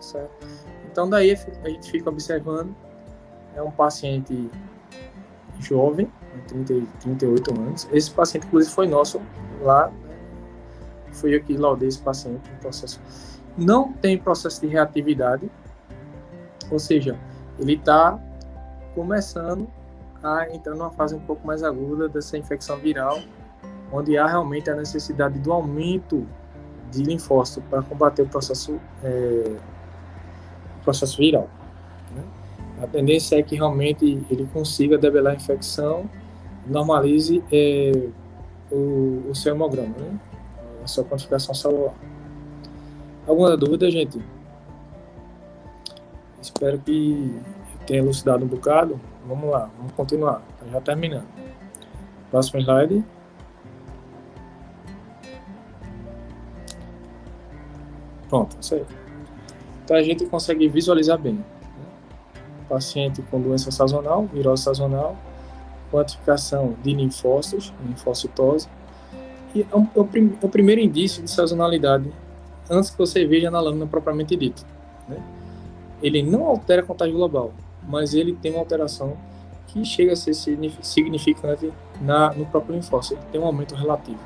certo? 0.01 0.47
Então 0.91 1.09
daí 1.09 1.33
a 1.33 1.69
gente 1.69 1.91
fica 1.91 2.09
observando, 2.09 2.75
é 3.55 3.63
um 3.63 3.71
paciente 3.71 4.51
jovem, 5.61 6.11
30, 6.49 6.87
38 7.01 7.51
anos. 7.53 7.89
Esse 7.93 8.11
paciente, 8.11 8.47
inclusive, 8.47 8.75
foi 8.75 8.87
nosso 8.87 9.21
lá. 9.61 9.89
Né? 9.89 10.17
Fui 11.13 11.35
eu 11.35 11.43
que 11.43 11.57
laudei 11.57 11.89
esse 11.89 12.01
paciente 12.01 12.51
no 12.51 12.59
processo. 12.59 13.01
Não 13.57 13.93
tem 13.93 14.19
processo 14.19 14.61
de 14.61 14.67
reatividade, 14.67 15.49
ou 16.71 16.79
seja, 16.79 17.19
ele 17.59 17.75
está 17.75 18.19
começando 18.95 19.67
a 20.23 20.49
entrar 20.55 20.75
numa 20.75 20.91
fase 20.91 21.15
um 21.15 21.21
pouco 21.21 21.47
mais 21.47 21.63
aguda 21.63 22.09
dessa 22.09 22.39
infecção 22.39 22.79
viral, 22.79 23.21
onde 23.93 24.17
há 24.17 24.27
realmente 24.27 24.71
a 24.71 24.75
necessidade 24.75 25.39
do 25.39 25.53
aumento 25.53 26.27
de 26.91 27.03
linfócito 27.03 27.63
para 27.69 27.83
combater 27.83 28.23
o 28.23 28.29
processo, 28.29 28.81
é, 29.03 29.57
processo 30.83 31.19
viral. 31.19 31.49
Né? 32.15 32.23
A 32.83 32.87
tendência 32.87 33.39
é 33.39 33.43
que 33.43 33.55
realmente 33.57 34.05
ele 34.31 34.49
consiga 34.53 34.97
debelar 34.97 35.35
a 35.35 35.37
infecção, 35.37 36.09
normalize 36.67 37.43
é, 37.53 38.09
o, 38.71 39.25
o, 39.31 39.35
seu 39.35 39.55
hemograma, 39.55 39.95
né? 39.99 40.19
a 40.83 40.87
sua 40.87 41.05
quantificação 41.05 41.55
celular. 41.55 41.95
Alguma 43.27 43.57
dúvida, 43.57 43.91
gente? 43.91 44.23
Espero 46.45 46.79
que 46.79 47.41
tenha 47.87 48.01
elucidado 48.01 48.45
um 48.45 48.49
bocado. 48.49 49.01
Vamos 49.27 49.51
lá, 49.51 49.71
vamos 49.79 49.93
continuar. 49.93 50.43
Tá 50.61 50.67
já 50.71 50.81
terminando. 50.81 51.27
Próximo 52.31 52.61
slide. 52.61 53.03
Pronto, 58.29 58.57
isso 58.61 58.75
aí. 58.75 58.85
Então 59.85 59.97
a 59.97 60.03
gente 60.03 60.27
consegue 60.27 60.69
visualizar 60.69 61.19
bem. 61.19 61.35
Né? 61.35 61.45
Paciente 62.69 63.23
com 63.23 63.41
doença 63.41 63.71
sazonal, 63.71 64.27
virose 64.27 64.65
sazonal, 64.65 65.17
quantificação 65.91 66.75
de 66.83 66.93
linfócitos, 66.93 67.73
linfocitose, 67.87 68.69
e 69.55 69.63
é, 69.63 69.67
é, 69.73 69.77
o, 69.95 70.05
prim, 70.05 70.37
é 70.43 70.45
o, 70.45 70.49
primeiro 70.51 70.83
indício 70.83 71.23
de 71.23 71.31
sazonalidade 71.31 72.13
antes 72.69 72.91
que 72.91 72.99
você 72.99 73.25
veja 73.25 73.51
na 73.51 73.61
lâmina 73.61 73.87
propriamente 73.87 74.37
dita. 74.37 74.63
Né? 75.09 75.23
Ele 76.05 76.23
não 76.23 76.47
altera 76.47 76.83
a 76.83 76.85
contagem 76.85 77.15
global, 77.15 77.53
mas 77.89 78.13
ele 78.13 78.35
tem 78.35 78.53
uma 78.53 78.61
alteração 78.61 79.17
que 79.69 79.85
chega 79.85 80.13
a 80.13 80.17
ser 80.17 80.35
significante 80.35 81.73
na, 82.01 82.33
no 82.35 82.45
próprio 82.47 82.77
linfócito, 82.77 83.15
ele 83.15 83.33
tem 83.33 83.41
um 83.41 83.47
aumento 83.47 83.75
relativo. 83.75 84.21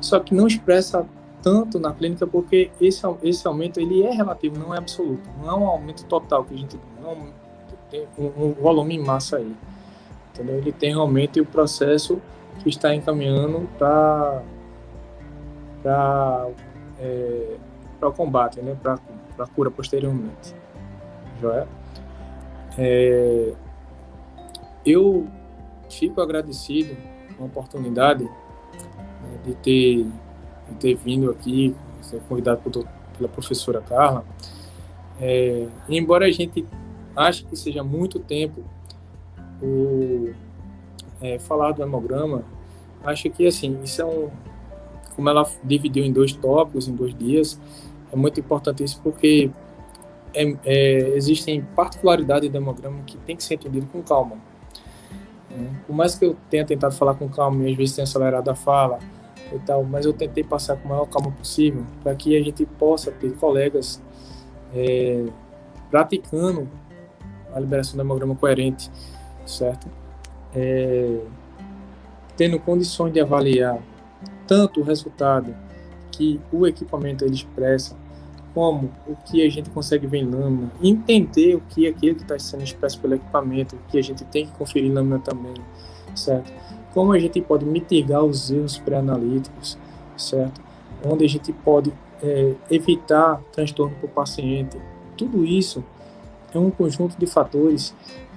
Só 0.00 0.18
que 0.18 0.34
não 0.34 0.46
expressa 0.46 1.06
tanto 1.40 1.78
na 1.78 1.92
clínica 1.92 2.26
porque 2.26 2.70
esse, 2.80 3.02
esse 3.22 3.46
aumento 3.46 3.78
ele 3.78 4.02
é 4.02 4.10
relativo, 4.10 4.58
não 4.58 4.74
é 4.74 4.78
absoluto. 4.78 5.22
Não 5.40 5.50
é 5.50 5.54
um 5.54 5.66
aumento 5.66 6.04
total 6.06 6.44
que 6.44 6.52
a 6.52 6.56
gente 6.56 6.78
não 7.00 7.28
tem 7.90 8.06
um, 8.18 8.48
um 8.48 8.52
volume 8.52 8.96
em 8.96 8.98
massa 8.98 9.36
aí. 9.36 9.54
Entendeu? 10.32 10.56
Ele 10.56 10.72
tem 10.72 10.90
realmente 10.90 11.40
o 11.40 11.46
processo 11.46 12.20
que 12.58 12.68
está 12.68 12.94
encaminhando 12.94 13.68
para 13.78 14.42
para 15.82 16.48
é, 16.98 17.56
o 18.02 18.12
combate, 18.12 18.60
né? 18.60 18.76
Para 18.82 18.98
a 19.38 19.46
cura 19.46 19.70
posteriormente. 19.70 20.54
Joia? 21.44 21.68
É, 22.78 23.52
eu 24.84 25.28
fico 25.90 26.20
agradecido 26.20 26.96
com 27.36 27.44
a 27.44 27.46
oportunidade 27.46 28.24
né, 28.24 29.38
de 29.44 29.54
ter 29.56 30.06
de 30.68 30.74
ter 30.76 30.94
vindo 30.96 31.30
aqui, 31.30 31.76
ser 32.00 32.20
convidado 32.22 32.62
por, 32.62 32.86
pela 33.16 33.28
professora 33.28 33.82
Carla. 33.82 34.24
É, 35.20 35.68
embora 35.88 36.24
a 36.24 36.30
gente 36.30 36.66
ache 37.14 37.44
que 37.44 37.54
seja 37.54 37.84
muito 37.84 38.18
tempo 38.18 38.64
o 39.62 40.32
é, 41.20 41.38
falar 41.38 41.72
do 41.72 41.82
hemograma, 41.82 42.44
acho 43.04 43.28
que 43.28 43.46
assim, 43.46 43.78
isso 43.84 44.00
é 44.00 44.06
um, 44.06 44.30
como 45.14 45.28
ela 45.28 45.46
dividiu 45.62 46.02
em 46.02 46.12
dois 46.12 46.32
tópicos, 46.32 46.88
em 46.88 46.94
dois 46.94 47.14
dias, 47.14 47.60
é 48.10 48.16
muito 48.16 48.40
importante 48.40 48.82
isso 48.82 49.00
porque 49.02 49.50
é, 50.34 50.56
é, 50.64 51.08
existem 51.16 51.62
particularidades 51.74 52.50
do 52.50 52.56
hemograma 52.56 53.02
que 53.06 53.16
tem 53.18 53.36
que 53.36 53.44
ser 53.44 53.54
entendido 53.54 53.86
com 53.86 54.02
calma. 54.02 54.36
É, 55.50 55.86
por 55.86 55.94
mais 55.94 56.14
que 56.14 56.24
eu 56.24 56.36
tenha 56.50 56.64
tentado 56.64 56.94
falar 56.94 57.14
com 57.14 57.28
calma 57.28 57.64
e 57.64 57.70
às 57.70 57.76
vezes 57.76 57.94
tenha 57.94 58.04
acelerado 58.04 58.50
a 58.50 58.54
fala, 58.54 58.98
e 59.52 59.58
tal, 59.60 59.84
mas 59.84 60.04
eu 60.04 60.12
tentei 60.12 60.42
passar 60.42 60.76
com 60.76 60.88
a 60.88 60.90
maior 60.90 61.06
calma 61.06 61.30
possível 61.30 61.84
para 62.02 62.14
que 62.14 62.36
a 62.36 62.42
gente 62.42 62.64
possa 62.66 63.10
ter 63.10 63.32
colegas 63.36 64.00
é, 64.74 65.24
praticando 65.90 66.68
a 67.54 67.60
liberação 67.60 67.96
do 67.96 68.02
hemograma 68.02 68.34
coerente, 68.34 68.90
certo? 69.46 69.88
É, 70.54 71.20
tendo 72.36 72.58
condições 72.58 73.12
de 73.12 73.20
avaliar 73.20 73.78
tanto 74.46 74.80
o 74.80 74.82
resultado 74.82 75.54
que 76.10 76.40
o 76.52 76.66
equipamento 76.66 77.24
ele 77.24 77.34
expressa, 77.34 77.96
como 78.54 78.90
o 79.06 79.16
que 79.16 79.44
a 79.44 79.50
gente 79.50 79.68
consegue 79.70 80.06
ver 80.06 80.18
em 80.18 80.30
lâmina, 80.30 80.70
entender 80.82 81.56
o 81.56 81.60
que 81.60 81.86
é 81.86 81.90
aquilo 81.90 82.14
que 82.14 82.22
está 82.22 82.38
sendo 82.38 82.62
expresso 82.62 83.00
pelo 83.00 83.14
equipamento, 83.14 83.74
o 83.74 83.90
que 83.90 83.98
a 83.98 84.02
gente 84.02 84.24
tem 84.26 84.46
que 84.46 84.52
conferir 84.52 84.90
em 84.90 84.94
lâmina 84.94 85.18
também, 85.18 85.54
certo? 86.14 86.52
como 86.94 87.12
a 87.12 87.18
gente 87.18 87.40
pode 87.42 87.64
mitigar 87.64 88.22
os 88.22 88.52
erros 88.52 88.78
pré-analíticos, 88.78 89.76
certo? 90.16 90.62
Onde 91.04 91.24
a 91.24 91.28
gente 91.28 91.52
pode 91.52 91.92
é, 92.22 92.54
evitar 92.70 93.42
transtorno 93.52 93.96
para 93.96 94.06
o 94.06 94.08
paciente. 94.08 94.78
Tudo 95.16 95.44
isso 95.44 95.84
é 96.54 96.58
um 96.58 96.70
conjunto 96.70 97.18
de 97.18 97.26
fatores 97.26 97.92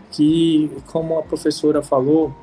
que, 0.10 0.72
como 0.88 1.19
a 1.19 1.22
professora 1.22 1.84
falou, 1.84 2.34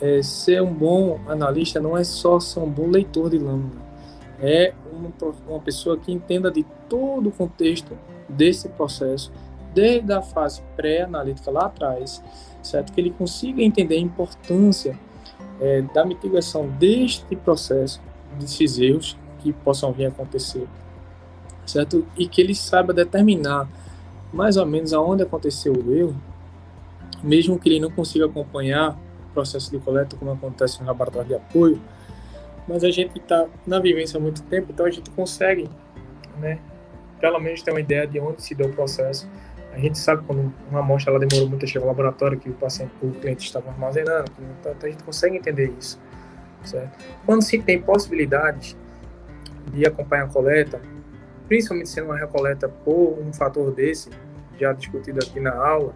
é, 0.00 0.20
ser 0.22 0.60
um 0.60 0.74
bom 0.74 1.20
analista 1.28 1.78
não 1.78 1.96
é 1.96 2.02
só 2.02 2.40
ser 2.40 2.58
um 2.58 2.68
bom 2.68 2.88
leitor 2.88 3.30
de 3.30 3.38
lâmina, 3.38 3.80
é 4.40 4.74
uma, 4.94 5.12
uma 5.48 5.60
pessoa 5.60 5.96
que 5.96 6.12
entenda 6.12 6.50
de 6.50 6.64
todo 6.88 7.28
o 7.28 7.32
contexto 7.32 7.96
desse 8.28 8.68
processo, 8.70 9.32
desde 9.74 10.12
a 10.12 10.22
fase 10.22 10.62
pré-analítica 10.76 11.50
lá 11.50 11.66
atrás, 11.66 12.22
certo? 12.62 12.92
Que 12.92 13.00
ele 13.00 13.10
consiga 13.10 13.62
entender 13.62 13.96
a 13.96 14.00
importância 14.00 14.98
é, 15.60 15.82
da 15.82 16.04
mitigação 16.04 16.68
deste 16.68 17.36
processo, 17.36 18.00
desses 18.38 18.78
erros 18.78 19.16
que 19.40 19.52
possam 19.52 19.92
vir 19.92 20.06
a 20.06 20.08
acontecer, 20.08 20.66
certo? 21.66 22.06
E 22.16 22.26
que 22.26 22.40
ele 22.40 22.54
saiba 22.54 22.92
determinar 22.92 23.68
mais 24.32 24.56
ou 24.56 24.66
menos 24.66 24.92
aonde 24.92 25.22
aconteceu 25.22 25.72
o 25.72 25.94
erro, 25.94 26.16
mesmo 27.22 27.58
que 27.58 27.68
ele 27.68 27.80
não 27.80 27.90
consiga 27.90 28.26
acompanhar 28.26 28.98
o 29.30 29.34
processo 29.34 29.70
de 29.70 29.78
coleta 29.78 30.16
como 30.16 30.32
acontece 30.32 30.80
no 30.80 30.86
laboratório 30.86 31.28
de 31.28 31.34
apoio, 31.34 31.80
mas 32.68 32.84
a 32.84 32.90
gente 32.90 33.18
está 33.18 33.46
na 33.66 33.78
vivência 33.78 34.18
há 34.18 34.20
muito 34.20 34.42
tempo, 34.44 34.68
então 34.70 34.86
a 34.86 34.90
gente 34.90 35.10
consegue, 35.10 35.68
né, 36.38 36.58
pelo 37.20 37.38
menos 37.38 37.62
ter 37.62 37.70
uma 37.70 37.80
ideia 37.80 38.06
de 38.06 38.18
onde 38.20 38.42
se 38.42 38.54
deu 38.54 38.68
o 38.68 38.72
processo 38.72 39.28
a 39.74 39.78
gente 39.78 39.98
sabe 39.98 40.22
quando 40.24 40.52
uma 40.70 40.80
amostra 40.80 41.10
ela 41.10 41.18
demorou 41.18 41.48
muito 41.48 41.64
a 41.64 41.68
chegar 41.68 41.84
ao 41.84 41.88
laboratório 41.88 42.38
que 42.38 42.48
o 42.48 42.52
paciente, 42.54 42.92
o 43.02 43.10
cliente 43.10 43.44
estava 43.44 43.70
armazenando, 43.70 44.30
então 44.60 44.72
a 44.80 44.86
gente 44.86 45.02
consegue 45.02 45.36
entender 45.36 45.74
isso, 45.76 46.00
certo? 46.62 46.96
Quando 47.26 47.42
se 47.42 47.58
tem 47.58 47.82
possibilidades 47.82 48.76
de 49.72 49.84
acompanhar 49.84 50.26
a 50.26 50.28
coleta, 50.28 50.80
principalmente 51.48 51.88
sendo 51.88 52.06
uma 52.06 52.16
recoleta 52.16 52.68
por 52.68 53.18
um 53.18 53.32
fator 53.32 53.72
desse, 53.72 54.10
já 54.60 54.72
discutido 54.72 55.18
aqui 55.18 55.40
na 55.40 55.52
aula, 55.52 55.92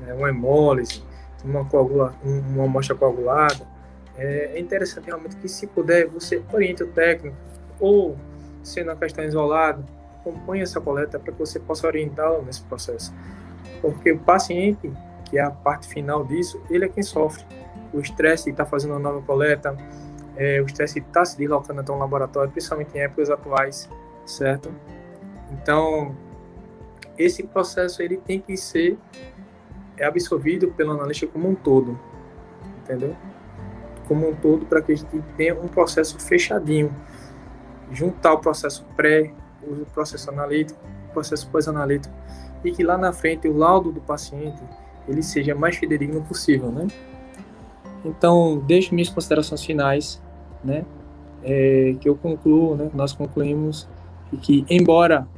né, 0.00 0.12
uma 0.12 0.28
hemólise, 0.28 1.02
uma, 1.42 1.64
coagula, 1.64 2.14
uma 2.22 2.64
amostra 2.64 2.94
coagulada, 2.94 3.66
é, 4.18 4.52
é 4.54 4.60
interessante 4.60 5.06
realmente 5.06 5.36
que, 5.36 5.48
se 5.48 5.66
puder, 5.66 6.06
você 6.08 6.42
oriente 6.52 6.82
o 6.82 6.88
técnico, 6.88 7.36
ou, 7.78 8.16
sendo 8.62 8.90
uma 8.90 8.96
questão 8.96 9.24
isolada, 9.24 9.84
acompanhe 10.20 10.62
essa 10.62 10.80
coleta 10.80 11.18
para 11.18 11.32
que 11.32 11.38
você 11.38 11.60
possa 11.60 11.86
orientá-lo 11.86 12.42
nesse 12.42 12.62
processo. 12.62 13.14
Porque 13.80 14.12
o 14.12 14.18
paciente, 14.18 14.90
que 15.24 15.38
é 15.38 15.42
a 15.42 15.50
parte 15.50 15.86
final 15.88 16.24
disso, 16.24 16.60
ele 16.70 16.84
é 16.84 16.88
quem 16.88 17.02
sofre. 17.02 17.44
O 17.92 18.00
estresse 18.00 18.44
de 18.44 18.50
estar 18.50 18.64
tá 18.64 18.70
fazendo 18.70 18.92
uma 18.92 19.00
nova 19.00 19.22
coleta, 19.22 19.76
é, 20.36 20.60
o 20.60 20.66
estresse 20.66 21.00
de 21.00 21.06
estar 21.06 21.20
tá 21.20 21.24
se 21.24 21.38
deslocando 21.38 21.80
até 21.80 21.92
um 21.92 21.98
laboratório, 21.98 22.50
principalmente 22.50 22.96
em 22.96 23.00
épocas 23.00 23.30
atuais, 23.30 23.88
certo? 24.24 24.72
Então, 25.52 26.14
esse 27.16 27.42
processo 27.44 28.02
ele 28.02 28.16
tem 28.16 28.40
que 28.40 28.56
ser 28.56 28.98
absorvido 30.02 30.68
pelo 30.72 30.92
analista 30.92 31.26
como 31.26 31.48
um 31.48 31.54
todo, 31.54 31.98
entendeu? 32.78 33.16
Como 34.06 34.28
um 34.28 34.34
todo, 34.34 34.66
para 34.66 34.80
que 34.80 34.92
a 34.92 34.96
gente 34.96 35.22
tenha 35.36 35.54
um 35.54 35.68
processo 35.68 36.18
fechadinho. 36.18 36.94
Juntar 37.90 38.34
o 38.34 38.38
processo 38.38 38.84
pré, 38.96 39.32
o 39.62 39.84
processo 39.86 40.30
analítico, 40.30 40.78
o 41.10 41.12
processo 41.12 41.48
pós-analítico, 41.50 42.14
e 42.64 42.72
que 42.72 42.82
lá 42.82 42.96
na 42.98 43.12
frente 43.12 43.48
o 43.48 43.56
laudo 43.56 43.92
do 43.92 44.00
paciente 44.00 44.62
ele 45.08 45.22
seja 45.22 45.54
mais 45.54 45.76
fidedigno 45.76 46.22
possível, 46.22 46.70
né? 46.70 46.88
Então, 48.04 48.58
deixo 48.66 48.94
minhas 48.94 49.08
considerações 49.08 49.64
finais, 49.64 50.22
né? 50.64 50.84
É, 51.42 51.94
que 52.00 52.08
eu 52.08 52.16
concluo, 52.16 52.76
né? 52.76 52.90
Nós 52.92 53.12
concluímos 53.12 53.88
que, 54.42 54.64
embora 54.68 55.28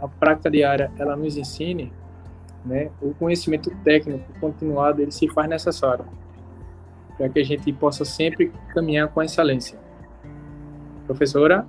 a 0.00 0.08
prática 0.08 0.50
diária 0.50 0.90
ela 0.98 1.16
nos 1.16 1.36
ensine, 1.36 1.92
né? 2.64 2.90
O 3.00 3.14
conhecimento 3.14 3.70
técnico 3.84 4.24
continuado 4.40 5.02
ele 5.02 5.12
se 5.12 5.28
faz 5.28 5.48
necessário 5.48 6.04
para 7.16 7.28
que 7.28 7.40
a 7.40 7.44
gente 7.44 7.72
possa 7.72 8.04
sempre 8.04 8.52
caminhar 8.74 9.08
com 9.08 9.22
excelência. 9.22 9.78
Professora? 11.06 11.66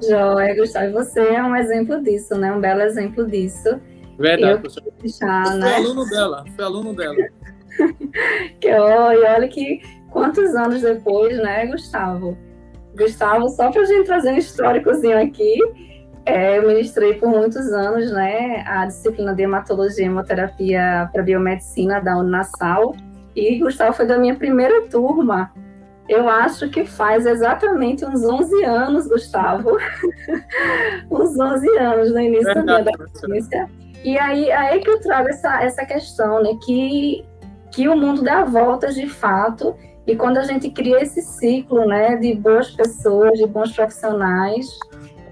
Joia, 0.00 0.56
Gustavo, 0.56 0.92
você 0.92 1.20
é 1.20 1.42
um 1.42 1.54
exemplo 1.54 2.02
disso, 2.02 2.36
né? 2.36 2.52
Um 2.52 2.60
belo 2.60 2.80
exemplo 2.82 3.26
disso. 3.26 3.80
Verdade, 4.18 4.60
professor. 4.60 4.92
Deixar, 5.00 5.46
eu 5.46 5.58
né? 5.58 5.66
fui 5.66 5.84
aluno 5.84 6.04
dela, 6.08 6.44
fui 6.54 6.64
aluno 6.64 6.94
dela. 6.94 7.16
que, 8.60 8.72
olha, 8.72 9.34
olha 9.34 9.48
que 9.48 9.80
quantos 10.10 10.54
anos 10.54 10.82
depois, 10.82 11.36
né, 11.38 11.66
Gustavo? 11.66 12.36
Gustavo, 12.96 13.48
só 13.48 13.70
para 13.70 13.82
a 13.82 13.84
gente 13.84 14.06
trazer 14.06 14.32
um 14.32 14.36
históricozinho 14.36 15.18
aqui, 15.18 15.58
é, 16.26 16.58
eu 16.58 16.68
ministrei 16.68 17.14
por 17.14 17.28
muitos 17.28 17.72
anos, 17.72 18.12
né, 18.12 18.62
a 18.66 18.86
disciplina 18.86 19.34
de 19.34 19.42
hematologia 19.42 20.04
e 20.04 20.08
hemoterapia 20.08 21.08
para 21.12 21.22
biomedicina 21.22 22.00
da 22.00 22.18
Unassal, 22.18 22.94
e 23.34 23.58
Gustavo 23.58 23.92
foi 23.92 24.06
da 24.06 24.18
minha 24.18 24.34
primeira 24.34 24.82
turma. 24.88 25.52
Eu 26.08 26.28
acho 26.28 26.68
que 26.68 26.84
faz 26.84 27.26
exatamente 27.26 28.04
uns 28.04 28.24
11 28.24 28.64
anos, 28.64 29.06
Gustavo. 29.06 29.78
uns 31.10 31.38
11 31.38 31.78
anos 31.78 32.12
no 32.12 32.20
início 32.20 32.54
Verdade, 32.54 32.84
da 32.84 32.90
adolescência. 32.90 33.70
E 34.04 34.18
aí, 34.18 34.50
aí 34.50 34.80
que 34.80 34.90
eu 34.90 35.00
trago 35.00 35.28
essa, 35.28 35.62
essa 35.62 35.86
questão, 35.86 36.42
né? 36.42 36.50
Que, 36.64 37.24
que 37.70 37.88
o 37.88 37.96
mundo 37.96 38.22
dá 38.22 38.44
voltas 38.44 38.94
de 38.94 39.08
fato. 39.08 39.76
E 40.06 40.16
quando 40.16 40.38
a 40.38 40.42
gente 40.42 40.70
cria 40.70 41.00
esse 41.00 41.22
ciclo, 41.22 41.86
né, 41.86 42.16
de 42.16 42.34
boas 42.34 42.72
pessoas, 42.72 43.38
de 43.38 43.46
bons 43.46 43.72
profissionais, 43.72 44.66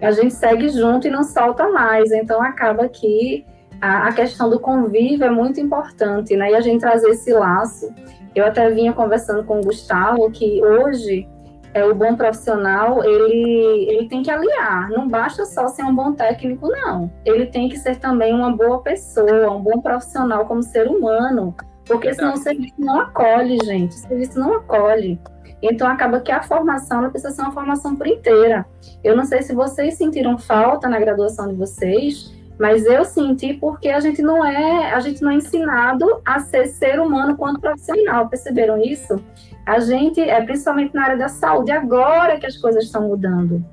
a 0.01 0.13
gente 0.13 0.33
segue 0.33 0.69
junto 0.69 1.09
e 1.09 1.11
não 1.11 1.25
solta 1.25 1.69
mais. 1.69 2.13
Então 2.13 2.41
acaba 2.41 2.89
que 2.89 3.45
a, 3.81 4.09
a 4.09 4.13
questão 4.13 4.51
do 4.51 4.61
convívio 4.61 5.25
é 5.25 5.31
muito 5.31 5.61
importante, 5.61 6.37
né? 6.37 6.53
E 6.53 6.55
a 6.55 6.61
gente 6.61 6.81
trazer 6.81 7.11
esse 7.11 7.33
laço. 7.33 7.93
Eu 8.35 8.47
até 8.47 8.71
vinha 8.71 8.93
conversando 8.93 9.43
com 9.45 9.59
o 9.59 9.65
Gustavo 9.65 10.31
que 10.31 10.63
hoje 10.65 11.29
é, 11.73 11.85
o 11.85 11.95
bom 11.95 12.15
profissional 12.15 13.03
ele, 13.05 13.87
ele 13.89 14.09
tem 14.09 14.23
que 14.23 14.31
aliar. 14.31 14.89
Não 14.91 15.09
basta 15.09 15.45
só 15.45 15.69
ser 15.69 15.83
um 15.85 15.95
bom 15.95 16.13
técnico, 16.13 16.69
não. 16.69 17.11
Ele 17.25 17.47
tem 17.47 17.69
que 17.69 17.79
ser 17.79 17.97
também 17.97 18.35
uma 18.35 18.55
boa 18.55 18.83
pessoa, 18.83 19.51
um 19.51 19.63
bom 19.63 19.81
profissional 19.81 20.47
como 20.47 20.63
ser 20.63 20.89
humano. 20.89 21.55
Porque 21.87 22.15
senão 22.15 22.35
o 22.35 22.37
serviço 22.37 22.75
não 22.79 23.01
acolhe, 23.01 23.59
gente. 23.65 23.97
O 23.97 23.99
serviço 23.99 24.39
não 24.39 24.55
acolhe. 24.55 25.21
Então 25.63 25.89
acaba 25.89 26.21
que 26.21 26.33
a 26.33 26.43
formação 26.43 27.09
precisa 27.11 27.35
ser 27.35 27.43
uma 27.43 27.53
formação 27.53 27.97
por 27.97 28.07
inteira. 28.07 28.65
Eu 29.03 29.17
não 29.17 29.25
sei 29.25 29.43
se 29.43 29.55
vocês 29.55 29.95
sentiram 29.95 30.39
falta 30.39 30.89
na 30.89 30.99
graduação 30.99 31.49
de 31.49 31.55
vocês, 31.55 32.33
mas 32.61 32.85
eu 32.85 33.07
senti 33.07 33.55
porque 33.55 33.89
a 33.89 34.01
gente 34.01 34.21
não 34.21 34.45
é, 34.45 34.93
a 34.93 35.01
gente 35.01 35.23
não 35.23 35.31
é 35.31 35.37
ensinado 35.37 36.21
a 36.27 36.41
ser 36.41 36.67
ser 36.67 37.01
humano 37.01 37.35
quanto 37.35 37.59
profissional. 37.59 38.29
Perceberam 38.29 38.77
isso? 38.77 39.19
A 39.65 39.79
gente 39.79 40.21
é 40.21 40.43
principalmente 40.43 40.95
na 40.95 41.05
área 41.05 41.17
da 41.17 41.29
saúde 41.31 41.73
agora 41.73 42.39
que 42.39 42.45
as 42.45 42.59
coisas 42.59 42.85
estão 42.85 43.09
mudando. 43.09 43.65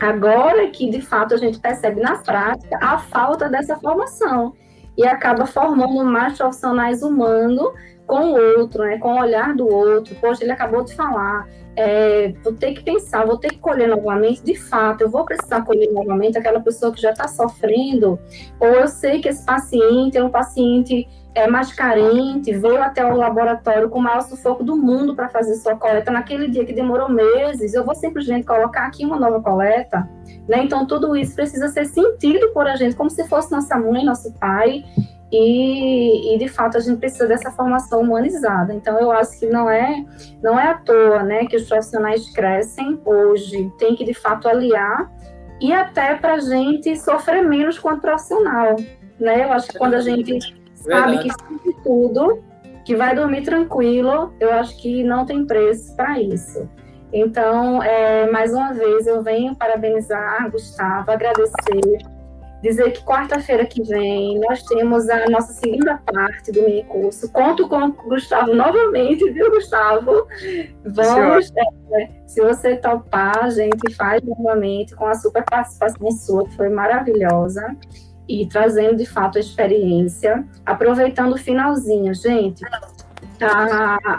Agora 0.00 0.66
que 0.70 0.88
de 0.88 1.02
fato 1.02 1.34
a 1.34 1.36
gente 1.36 1.58
percebe 1.58 2.00
na 2.00 2.16
prática 2.16 2.78
a 2.80 2.96
falta 2.96 3.46
dessa 3.46 3.76
formação 3.76 4.54
e 4.96 5.06
acaba 5.06 5.44
formando 5.44 6.02
mais 6.02 6.38
profissionais 6.38 7.02
humanos 7.02 7.74
com 8.06 8.32
o 8.32 8.58
outro, 8.58 8.84
né, 8.84 8.96
com 8.96 9.16
o 9.16 9.20
olhar 9.20 9.54
do 9.54 9.68
outro. 9.68 10.14
Poxa, 10.14 10.42
ele 10.42 10.52
acabou 10.52 10.82
de 10.82 10.94
falar, 10.94 11.46
é, 11.76 12.32
vou 12.42 12.52
ter 12.52 12.74
que 12.74 12.82
pensar, 12.82 13.26
vou 13.26 13.38
ter 13.38 13.48
que 13.48 13.58
colher 13.58 13.88
novamente. 13.88 14.42
De 14.42 14.54
fato, 14.54 15.02
eu 15.02 15.10
vou 15.10 15.24
precisar 15.24 15.62
colher 15.62 15.92
novamente 15.92 16.38
aquela 16.38 16.60
pessoa 16.60 16.92
que 16.92 17.00
já 17.00 17.10
está 17.10 17.28
sofrendo, 17.28 18.18
ou 18.60 18.68
eu 18.68 18.88
sei 18.88 19.20
que 19.20 19.28
esse 19.28 19.44
paciente 19.44 20.16
é 20.16 20.24
um 20.24 20.30
paciente 20.30 21.08
é, 21.34 21.48
mais 21.48 21.72
carente, 21.72 22.52
veio 22.52 22.80
até 22.80 23.04
o 23.04 23.16
laboratório 23.16 23.88
com 23.88 23.98
o 23.98 24.02
maior 24.02 24.22
sufoco 24.22 24.62
do 24.62 24.76
mundo 24.76 25.16
para 25.16 25.28
fazer 25.28 25.56
sua 25.56 25.74
coleta 25.74 26.10
naquele 26.10 26.48
dia 26.48 26.64
que 26.64 26.72
demorou 26.72 27.08
meses. 27.08 27.74
Eu 27.74 27.84
vou 27.84 27.94
simplesmente 27.94 28.46
colocar 28.46 28.86
aqui 28.86 29.04
uma 29.04 29.18
nova 29.18 29.42
coleta. 29.42 30.08
Né? 30.48 30.62
Então, 30.62 30.86
tudo 30.86 31.16
isso 31.16 31.34
precisa 31.34 31.68
ser 31.68 31.86
sentido 31.86 32.50
por 32.52 32.66
a 32.66 32.76
gente, 32.76 32.94
como 32.94 33.10
se 33.10 33.26
fosse 33.26 33.50
nossa 33.50 33.76
mãe, 33.76 34.04
nosso 34.04 34.32
pai, 34.34 34.84
e, 35.36 36.32
e, 36.32 36.38
de 36.38 36.46
fato 36.46 36.76
a 36.76 36.80
gente 36.80 36.98
precisa 36.98 37.26
dessa 37.26 37.50
formação 37.50 38.02
humanizada. 38.02 38.72
Então 38.72 39.00
eu 39.00 39.10
acho 39.10 39.40
que 39.40 39.46
não 39.46 39.68
é 39.68 40.04
não 40.40 40.58
é 40.58 40.68
à 40.68 40.74
toa, 40.74 41.24
né, 41.24 41.44
que 41.46 41.56
os 41.56 41.68
profissionais 41.68 42.30
crescem 42.30 43.00
hoje, 43.04 43.72
tem 43.76 43.96
que 43.96 44.04
de 44.04 44.14
fato 44.14 44.48
aliar 44.48 45.10
e 45.60 45.72
até 45.72 46.14
para 46.14 46.34
a 46.34 46.38
gente 46.38 46.96
sofrer 46.96 47.42
menos 47.42 47.78
quanto 47.80 48.02
profissional, 48.02 48.76
né? 49.18 49.44
Eu 49.44 49.52
acho 49.52 49.68
que 49.68 49.78
quando 49.78 49.94
a 49.94 50.00
gente 50.00 50.38
sabe 50.74 51.18
que 51.18 51.30
sabe 51.30 51.76
tudo, 51.82 52.42
que 52.84 52.94
vai 52.94 53.14
dormir 53.14 53.42
tranquilo, 53.42 54.32
eu 54.38 54.52
acho 54.52 54.80
que 54.80 55.02
não 55.02 55.26
tem 55.26 55.44
preço 55.44 55.96
para 55.96 56.20
isso. 56.20 56.68
Então, 57.12 57.82
é, 57.82 58.30
mais 58.30 58.52
uma 58.52 58.72
vez, 58.72 59.06
eu 59.06 59.22
venho 59.22 59.54
parabenizar 59.56 60.50
Gustavo, 60.50 61.10
agradecer 61.10 62.04
dizer 62.64 62.92
que 62.92 63.04
quarta-feira 63.04 63.66
que 63.66 63.82
vem 63.82 64.40
nós 64.40 64.62
temos 64.62 65.06
a 65.10 65.28
nossa 65.28 65.52
segunda 65.52 65.98
parte 65.98 66.50
do 66.50 66.62
mini 66.62 66.82
curso. 66.84 67.30
Conto 67.30 67.68
com 67.68 67.76
o 67.76 67.92
Gustavo 67.92 68.54
novamente, 68.54 69.30
viu, 69.30 69.50
Gustavo? 69.50 70.26
Vamos, 70.82 71.52
é, 71.92 72.08
se 72.26 72.40
você 72.40 72.76
topar, 72.76 73.44
a 73.44 73.50
gente 73.50 73.94
faz 73.94 74.22
novamente 74.22 74.96
com 74.96 75.06
a 75.06 75.14
super 75.14 75.44
participação 75.44 76.10
sua, 76.10 76.48
que 76.48 76.56
foi 76.56 76.70
maravilhosa. 76.70 77.76
E 78.26 78.46
trazendo 78.48 78.96
de 78.96 79.04
fato 79.04 79.36
a 79.36 79.40
experiência, 79.40 80.48
aproveitando 80.64 81.34
o 81.34 81.38
finalzinho, 81.38 82.14
gente 82.14 82.64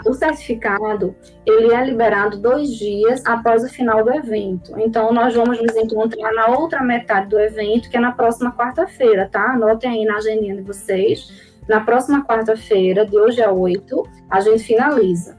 o 0.04 0.12
certificado 0.14 1.14
ele 1.44 1.72
é 1.72 1.84
liberado 1.84 2.38
dois 2.38 2.70
dias 2.70 3.24
após 3.24 3.64
o 3.64 3.68
final 3.68 4.04
do 4.04 4.12
evento. 4.12 4.78
Então, 4.78 5.12
nós 5.12 5.34
vamos 5.34 5.60
nos 5.60 5.76
encontrar 5.76 6.32
na 6.32 6.48
outra 6.48 6.82
metade 6.82 7.28
do 7.28 7.38
evento, 7.38 7.88
que 7.88 7.96
é 7.96 8.00
na 8.00 8.12
próxima 8.12 8.52
quarta-feira, 8.52 9.28
tá? 9.30 9.52
Anotem 9.52 9.90
aí 9.90 10.04
na 10.04 10.16
agendinha 10.16 10.56
de 10.56 10.62
vocês. 10.62 11.56
Na 11.68 11.80
próxima 11.80 12.24
quarta-feira, 12.24 13.04
de 13.04 13.16
hoje 13.16 13.42
a 13.42 13.50
8, 13.50 14.02
a 14.30 14.40
gente 14.40 14.62
finaliza. 14.62 15.36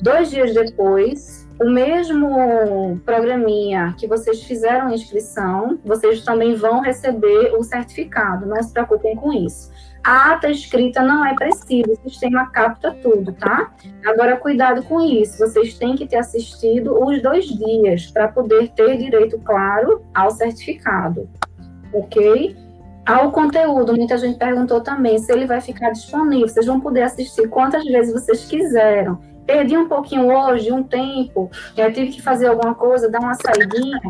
Dois 0.00 0.30
dias 0.30 0.54
depois, 0.54 1.48
o 1.60 1.70
mesmo 1.70 3.00
programinha 3.04 3.94
que 3.98 4.06
vocês 4.06 4.42
fizeram 4.42 4.88
a 4.88 4.94
inscrição, 4.94 5.78
vocês 5.84 6.24
também 6.24 6.54
vão 6.54 6.80
receber 6.80 7.54
o 7.56 7.62
certificado. 7.62 8.46
Não 8.46 8.62
se 8.62 8.72
preocupem 8.72 9.16
com 9.16 9.32
isso. 9.32 9.72
A 10.04 10.32
ata 10.32 10.50
escrita 10.50 11.02
não 11.02 11.24
é 11.24 11.34
preciso, 11.34 11.92
o 11.92 12.10
sistema 12.10 12.50
capta 12.50 12.92
tudo, 13.02 13.32
tá? 13.32 13.72
Agora, 14.04 14.36
cuidado 14.36 14.82
com 14.82 15.00
isso, 15.00 15.38
vocês 15.38 15.78
têm 15.78 15.96
que 15.96 16.06
ter 16.06 16.18
assistido 16.18 17.02
os 17.02 17.22
dois 17.22 17.46
dias 17.46 18.08
para 18.08 18.28
poder 18.28 18.68
ter 18.72 18.98
direito, 18.98 19.38
claro, 19.38 20.04
ao 20.14 20.30
certificado, 20.30 21.26
ok? 21.90 22.54
Ao 23.06 23.32
conteúdo, 23.32 23.96
muita 23.96 24.18
gente 24.18 24.38
perguntou 24.38 24.82
também 24.82 25.18
se 25.18 25.32
ele 25.32 25.46
vai 25.46 25.62
ficar 25.62 25.90
disponível, 25.90 26.48
vocês 26.48 26.66
vão 26.66 26.80
poder 26.80 27.02
assistir 27.02 27.48
quantas 27.48 27.82
vezes 27.84 28.12
vocês 28.12 28.44
quiseram. 28.44 29.18
Perdi 29.46 29.76
um 29.76 29.88
pouquinho 29.88 30.26
hoje, 30.26 30.70
um 30.70 30.82
tempo, 30.82 31.50
já 31.74 31.90
tive 31.90 32.12
que 32.12 32.20
fazer 32.20 32.48
alguma 32.48 32.74
coisa, 32.74 33.10
dar 33.10 33.20
uma 33.20 33.34
saidinha 33.34 34.00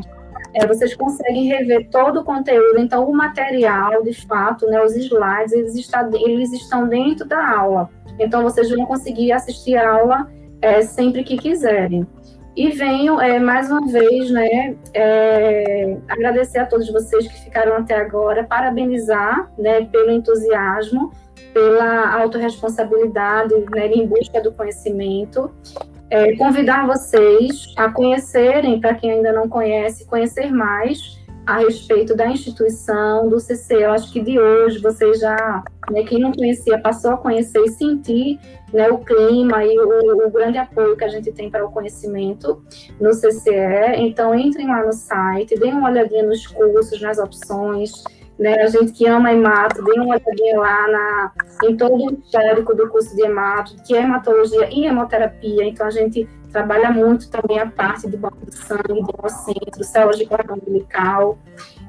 é, 0.55 0.67
vocês 0.67 0.95
conseguem 0.95 1.47
rever 1.47 1.89
todo 1.91 2.21
o 2.21 2.25
conteúdo. 2.25 2.79
Então, 2.79 3.09
o 3.09 3.13
material, 3.13 4.03
de 4.03 4.15
fato, 4.27 4.67
né, 4.67 4.83
os 4.83 4.97
slides, 4.97 5.53
eles, 5.53 5.75
está, 5.75 6.09
eles 6.13 6.53
estão 6.53 6.89
dentro 6.89 7.27
da 7.27 7.57
aula. 7.57 7.91
Então, 8.19 8.43
vocês 8.43 8.71
vão 8.71 8.87
conseguir 8.87 9.33
assistir 9.33 9.77
a 9.77 9.91
aula 9.91 10.29
é, 10.63 10.83
sempre 10.83 11.25
que 11.25 11.37
quiserem. 11.37 12.07
E 12.57 12.71
venho, 12.71 13.21
é, 13.21 13.41
mais 13.41 13.69
uma 13.69 13.85
vez, 13.85 14.31
né, 14.31 14.77
é, 14.95 15.97
agradecer 16.09 16.61
a 16.61 16.67
todos 16.67 16.89
vocês 16.89 17.27
que 17.27 17.41
ficaram 17.43 17.77
até 17.77 17.97
agora, 17.97 18.45
parabenizar 18.45 19.51
né, 19.59 19.85
pelo 19.87 20.13
entusiasmo, 20.13 21.11
pela 21.53 22.15
autorresponsabilidade 22.15 23.55
né, 23.75 23.89
em 23.89 24.07
busca 24.07 24.41
do 24.41 24.53
conhecimento. 24.53 25.53
É, 26.15 26.37
convidar 26.37 26.87
vocês 26.87 27.75
a 27.77 27.91
conhecerem, 27.91 28.81
para 28.81 28.95
quem 28.95 29.11
ainda 29.11 29.33
não 29.33 29.49
conhece, 29.49 30.07
conhecer 30.07 30.49
mais 30.49 31.21
a 31.45 31.59
respeito 31.59 32.15
da 32.15 32.29
instituição, 32.29 33.29
do 33.29 33.41
CC. 33.41 33.85
Eu 33.85 33.91
acho 33.91 34.13
que 34.13 34.21
de 34.21 34.39
hoje 34.39 34.79
vocês 34.79 35.19
já, 35.19 35.65
né, 35.91 36.05
quem 36.05 36.21
não 36.21 36.31
conhecia, 36.31 36.79
passou 36.79 37.15
a 37.15 37.17
conhecer 37.17 37.59
e 37.65 37.69
sentir 37.71 38.39
né, 38.73 38.89
o 38.91 38.99
clima 38.99 39.65
e 39.65 39.77
o, 39.77 40.25
o, 40.25 40.31
grande 40.31 40.57
apoio 40.57 40.97
que 40.97 41.03
a 41.03 41.09
gente 41.09 41.33
tem 41.33 41.51
para 41.51 41.67
o 41.67 41.73
conhecimento 41.73 42.63
no 43.01 43.11
CCE. 43.11 43.97
Então, 43.97 44.39
entrem 44.39 44.69
lá 44.69 44.87
no 44.87 44.93
site, 44.93 45.59
deem 45.59 45.75
uma 45.75 45.91
olhadinha 45.91 46.23
nos 46.23 46.47
cursos, 46.47 47.01
nas 47.03 47.19
opções. 47.19 48.05
Né, 48.37 48.63
a 48.63 48.67
gente 48.67 48.93
que 48.93 49.07
ama 49.07 49.33
hemato, 49.33 49.83
dê 49.85 49.93
uma 49.93 50.17
olhadinha 50.17 50.59
lá 50.59 50.89
na, 50.89 51.33
em 51.63 51.77
todo 51.77 51.95
o 51.95 52.15
histórico 52.15 52.75
do 52.75 52.89
curso 52.89 53.15
de 53.15 53.23
hemato, 53.23 53.77
que 53.87 53.95
é 53.95 54.03
hematologia 54.03 54.69
e 54.73 54.87
hemoterapia. 54.87 55.65
Então, 55.65 55.87
a 55.87 55.91
gente 55.91 56.29
trabalha 56.51 56.91
muito 56.91 57.31
também 57.31 57.61
a 57.61 57.67
parte 57.67 58.09
do 58.09 58.19
banco 58.19 58.45
de 58.45 58.57
sangue, 58.57 59.03
do 59.03 59.09
hemocentro, 59.17 59.85
células 59.85 60.19
de 60.19 60.27
cordão 60.27 60.57
umbilical. 60.57 61.39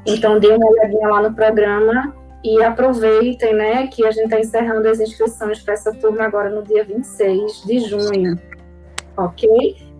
Então, 0.05 0.39
dê 0.39 0.49
uma 0.49 0.69
olhadinha 0.69 1.07
lá 1.07 1.21
no 1.23 1.33
programa 1.33 2.13
e 2.43 2.61
aproveitem, 2.61 3.55
né, 3.55 3.87
que 3.87 4.05
a 4.05 4.11
gente 4.11 4.25
está 4.25 4.39
encerrando 4.39 4.87
as 4.87 4.99
inscrições 4.99 5.63
para 5.63 5.73
essa 5.73 5.91
turma 5.93 6.25
agora 6.25 6.49
no 6.49 6.61
dia 6.61 6.83
26 6.83 7.63
de 7.63 7.79
junho. 7.79 8.39
Ok? 9.17 9.49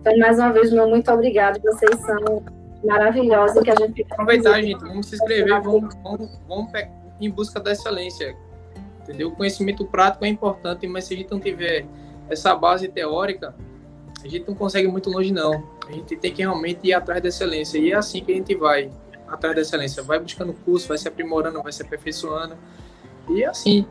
Então, 0.00 0.16
mais 0.18 0.38
uma 0.38 0.52
vez, 0.52 0.72
meu 0.72 0.88
muito 0.88 1.10
obrigado. 1.10 1.60
Vocês 1.60 1.98
são 2.00 2.44
maravilhosos. 2.84 3.62
Que 3.62 3.70
a 3.70 3.74
gente 3.74 4.06
aproveitar, 4.10 4.60
gente. 4.60 4.80
Vamos 4.80 5.06
se 5.06 5.16
inscrever, 5.16 5.60
vamos, 5.62 5.94
vamos, 6.02 6.40
vamos 6.48 6.72
em 7.20 7.30
busca 7.30 7.60
da 7.60 7.72
excelência. 7.72 8.36
Entendeu? 9.02 9.28
O 9.28 9.36
conhecimento 9.36 9.84
prático 9.86 10.24
é 10.24 10.28
importante, 10.28 10.86
mas 10.86 11.04
se 11.04 11.14
a 11.14 11.16
gente 11.16 11.30
não 11.30 11.38
tiver 11.38 11.86
essa 12.28 12.54
base 12.54 12.88
teórica, 12.88 13.54
a 14.24 14.28
gente 14.28 14.48
não 14.48 14.54
consegue 14.54 14.88
muito 14.88 15.08
longe, 15.10 15.32
não. 15.32 15.62
A 15.88 15.92
gente 15.92 16.16
tem 16.16 16.32
que 16.32 16.42
realmente 16.42 16.88
ir 16.88 16.92
atrás 16.92 17.22
da 17.22 17.28
excelência. 17.28 17.78
E 17.78 17.92
é 17.92 17.94
assim 17.94 18.24
que 18.24 18.32
a 18.32 18.34
gente 18.34 18.54
vai 18.56 18.90
atrás 19.28 19.54
da 19.54 19.62
excelência. 19.62 20.02
Vai 20.02 20.18
buscando 20.18 20.52
curso, 20.52 20.88
vai 20.88 20.98
se 20.98 21.06
aprimorando, 21.06 21.62
vai 21.62 21.72
se 21.72 21.82
aperfeiçoando. 21.82 22.56
E 23.28 23.44
assim, 23.44 23.86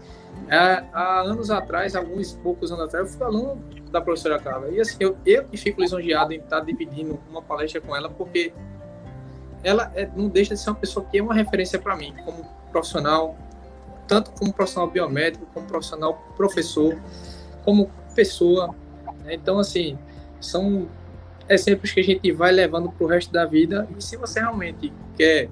há, 0.50 0.84
há 0.92 1.22
anos 1.22 1.50
atrás, 1.50 1.96
alguns 1.96 2.34
poucos 2.34 2.72
anos 2.72 2.86
atrás, 2.86 3.12
eu 3.12 3.18
fui 3.18 3.26
aluno 3.26 3.64
da 3.92 4.02
professora 4.02 4.40
Carla. 4.40 4.70
E 4.70 4.80
assim, 4.80 4.98
eu, 5.00 5.18
eu 5.26 5.46
que 5.46 5.58
fico 5.58 5.80
lisonjeado 5.82 6.34
em 6.34 6.40
estar 6.40 6.60
dividindo 6.60 7.20
uma 7.30 7.42
palestra 7.42 7.80
com 7.80 7.96
ela, 7.96 8.10
porque 8.10 8.54
ela 9.66 9.92
é, 9.96 10.08
não 10.16 10.30
deixa 10.30 10.54
de 10.54 10.60
ser 10.62 10.70
uma 10.70 10.76
pessoa 10.76 11.04
que 11.04 11.18
é 11.18 11.24
uma 11.24 11.34
referência 11.34 11.80
para 11.80 11.96
mim, 11.98 12.14
como 12.24 12.46
profissional, 12.72 13.36
tanto 14.08 14.32
como 14.32 14.54
profissional 14.54 14.88
biomédico, 14.92 15.44
como 15.56 15.66
profissional 15.66 16.14
professor, 16.38 17.02
como 17.64 17.90
pessoa. 18.14 18.76
Né? 19.24 19.34
Então, 19.34 19.58
assim, 19.58 19.98
são 20.40 20.88
exemplos 21.50 21.92
que 21.92 22.00
a 22.00 22.04
gente 22.04 22.32
vai 22.32 22.52
levando 22.52 22.92
para 22.92 23.04
o 23.04 23.10
resto 23.10 23.34
da 23.34 23.44
vida. 23.44 23.88
E 23.98 24.04
se 24.04 24.16
você 24.18 24.40
realmente 24.40 24.94
quer 25.18 25.50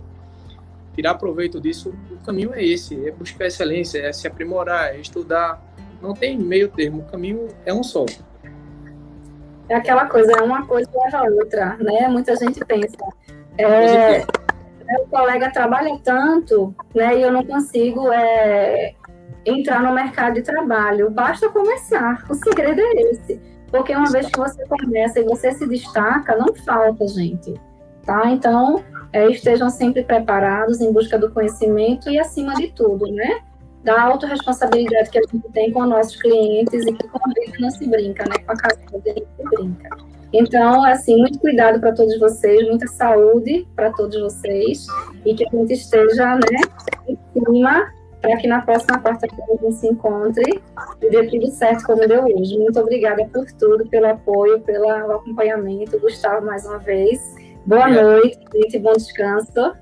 tirar 0.94 1.16
proveito 1.16 1.60
disso, 1.60 1.92
o 2.12 2.18
caminho 2.24 2.54
é 2.54 2.64
esse: 2.64 3.08
é 3.08 3.12
buscar 3.12 3.48
excelência, 3.48 3.98
é 3.98 4.14
se 4.14 4.28
aprimorar, 4.28 4.94
é 4.94 5.00
estudar. 5.00 5.60
Não 6.00 6.14
tem 6.14 6.38
meio 6.38 6.70
termo, 6.70 7.02
o 7.02 7.06
caminho 7.06 7.48
é 7.66 7.74
um 7.74 7.82
só. 7.82 8.06
É 9.68 9.76
aquela 9.76 10.06
coisa, 10.06 10.34
é 10.34 10.42
uma 10.44 10.68
coisa 10.68 10.88
leva 10.94 11.18
a 11.18 11.24
outra, 11.24 11.78
né? 11.78 12.08
Muita 12.10 12.36
gente 12.36 12.64
pensa. 12.64 12.98
É, 13.58 14.18
é, 14.18 14.26
o 15.00 15.08
colega 15.10 15.52
trabalha 15.52 15.98
tanto, 16.04 16.74
né? 16.94 17.18
E 17.18 17.22
eu 17.22 17.32
não 17.32 17.46
consigo 17.46 18.12
é, 18.12 18.94
entrar 19.46 19.82
no 19.82 19.94
mercado 19.94 20.36
de 20.36 20.42
trabalho. 20.42 21.10
Basta 21.10 21.50
começar. 21.50 22.26
O 22.30 22.34
segredo 22.34 22.82
é 22.82 23.02
esse 23.12 23.54
porque 23.74 23.96
uma 23.96 24.12
vez 24.12 24.28
que 24.28 24.38
você 24.38 24.64
começa 24.68 25.20
e 25.20 25.24
você 25.24 25.52
se 25.52 25.68
destaca, 25.68 26.38
não 26.38 26.54
falta, 26.54 27.08
gente. 27.08 27.60
Tá? 28.06 28.30
Então, 28.30 28.84
é, 29.12 29.28
estejam 29.32 29.68
sempre 29.68 30.04
preparados 30.04 30.80
em 30.80 30.94
busca 30.94 31.18
do 31.18 31.32
conhecimento 31.32 32.08
e, 32.08 32.20
acima 32.20 32.54
de 32.54 32.68
tudo, 32.68 33.12
né? 33.12 33.42
Da 33.84 34.00
autorresponsabilidade 34.04 35.10
que 35.10 35.18
a 35.18 35.24
gente 35.24 35.50
tem 35.54 35.72
com 35.72 35.88
nossos 35.88 36.16
clientes 36.22 36.86
e 36.86 36.94
que 36.94 37.08
com 37.08 37.18
a 37.18 37.60
não 37.60 37.72
se 37.72 37.88
brinca, 37.90 38.24
né? 38.30 38.38
Com 38.46 38.52
a 38.52 38.56
casa 38.56 39.00
dele 39.04 39.26
se 39.36 39.44
brinca. 39.44 39.98
Então, 40.34 40.84
assim, 40.84 41.18
muito 41.18 41.40
cuidado 41.40 41.80
para 41.80 41.94
todos 41.94 42.20
vocês, 42.20 42.68
muita 42.68 42.88
saúde 42.88 43.68
para 43.76 43.92
todos 43.92 44.20
vocês 44.20 44.88
e 45.24 45.36
que 45.36 45.46
a 45.46 45.50
gente 45.52 45.74
esteja, 45.74 46.36
né, 46.36 46.62
em 47.08 47.18
cima 47.34 47.94
para 48.24 48.38
que 48.38 48.48
na 48.48 48.62
próxima 48.62 49.00
quarta-feira 49.04 49.46
a 49.50 49.64
gente 49.64 49.76
se 49.76 49.88
encontre 49.88 50.64
e 51.02 51.10
dê 51.10 51.28
tudo 51.28 51.52
certo 51.52 51.84
como 51.86 52.08
deu 52.08 52.24
hoje. 52.24 52.58
Muito 52.58 52.80
obrigada 52.80 53.26
por 53.26 53.46
tudo, 53.60 53.86
pelo 53.90 54.08
apoio, 54.08 54.62
pelo 54.62 54.90
acompanhamento. 54.90 56.00
Gustavo, 56.00 56.46
mais 56.46 56.66
uma 56.66 56.80
vez. 56.80 57.20
Boa 57.66 57.82
Obrigado. 57.82 58.06
noite, 58.06 58.40
gente, 58.56 58.80
bom 58.80 58.94
descanso. 58.94 59.76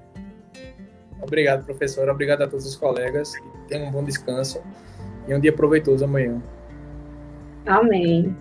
Obrigado, 1.22 1.64
professora. 1.64 2.12
Obrigado 2.12 2.42
a 2.42 2.48
todos 2.48 2.66
os 2.66 2.76
colegas. 2.76 3.34
Tenham 3.68 3.90
um 3.90 3.92
bom 3.92 4.04
descanso 4.04 4.60
e 5.28 5.36
um 5.36 5.40
dia 5.40 5.54
proveitoso 5.54 6.04
amanhã. 6.04 6.42
Amém. 7.68 8.36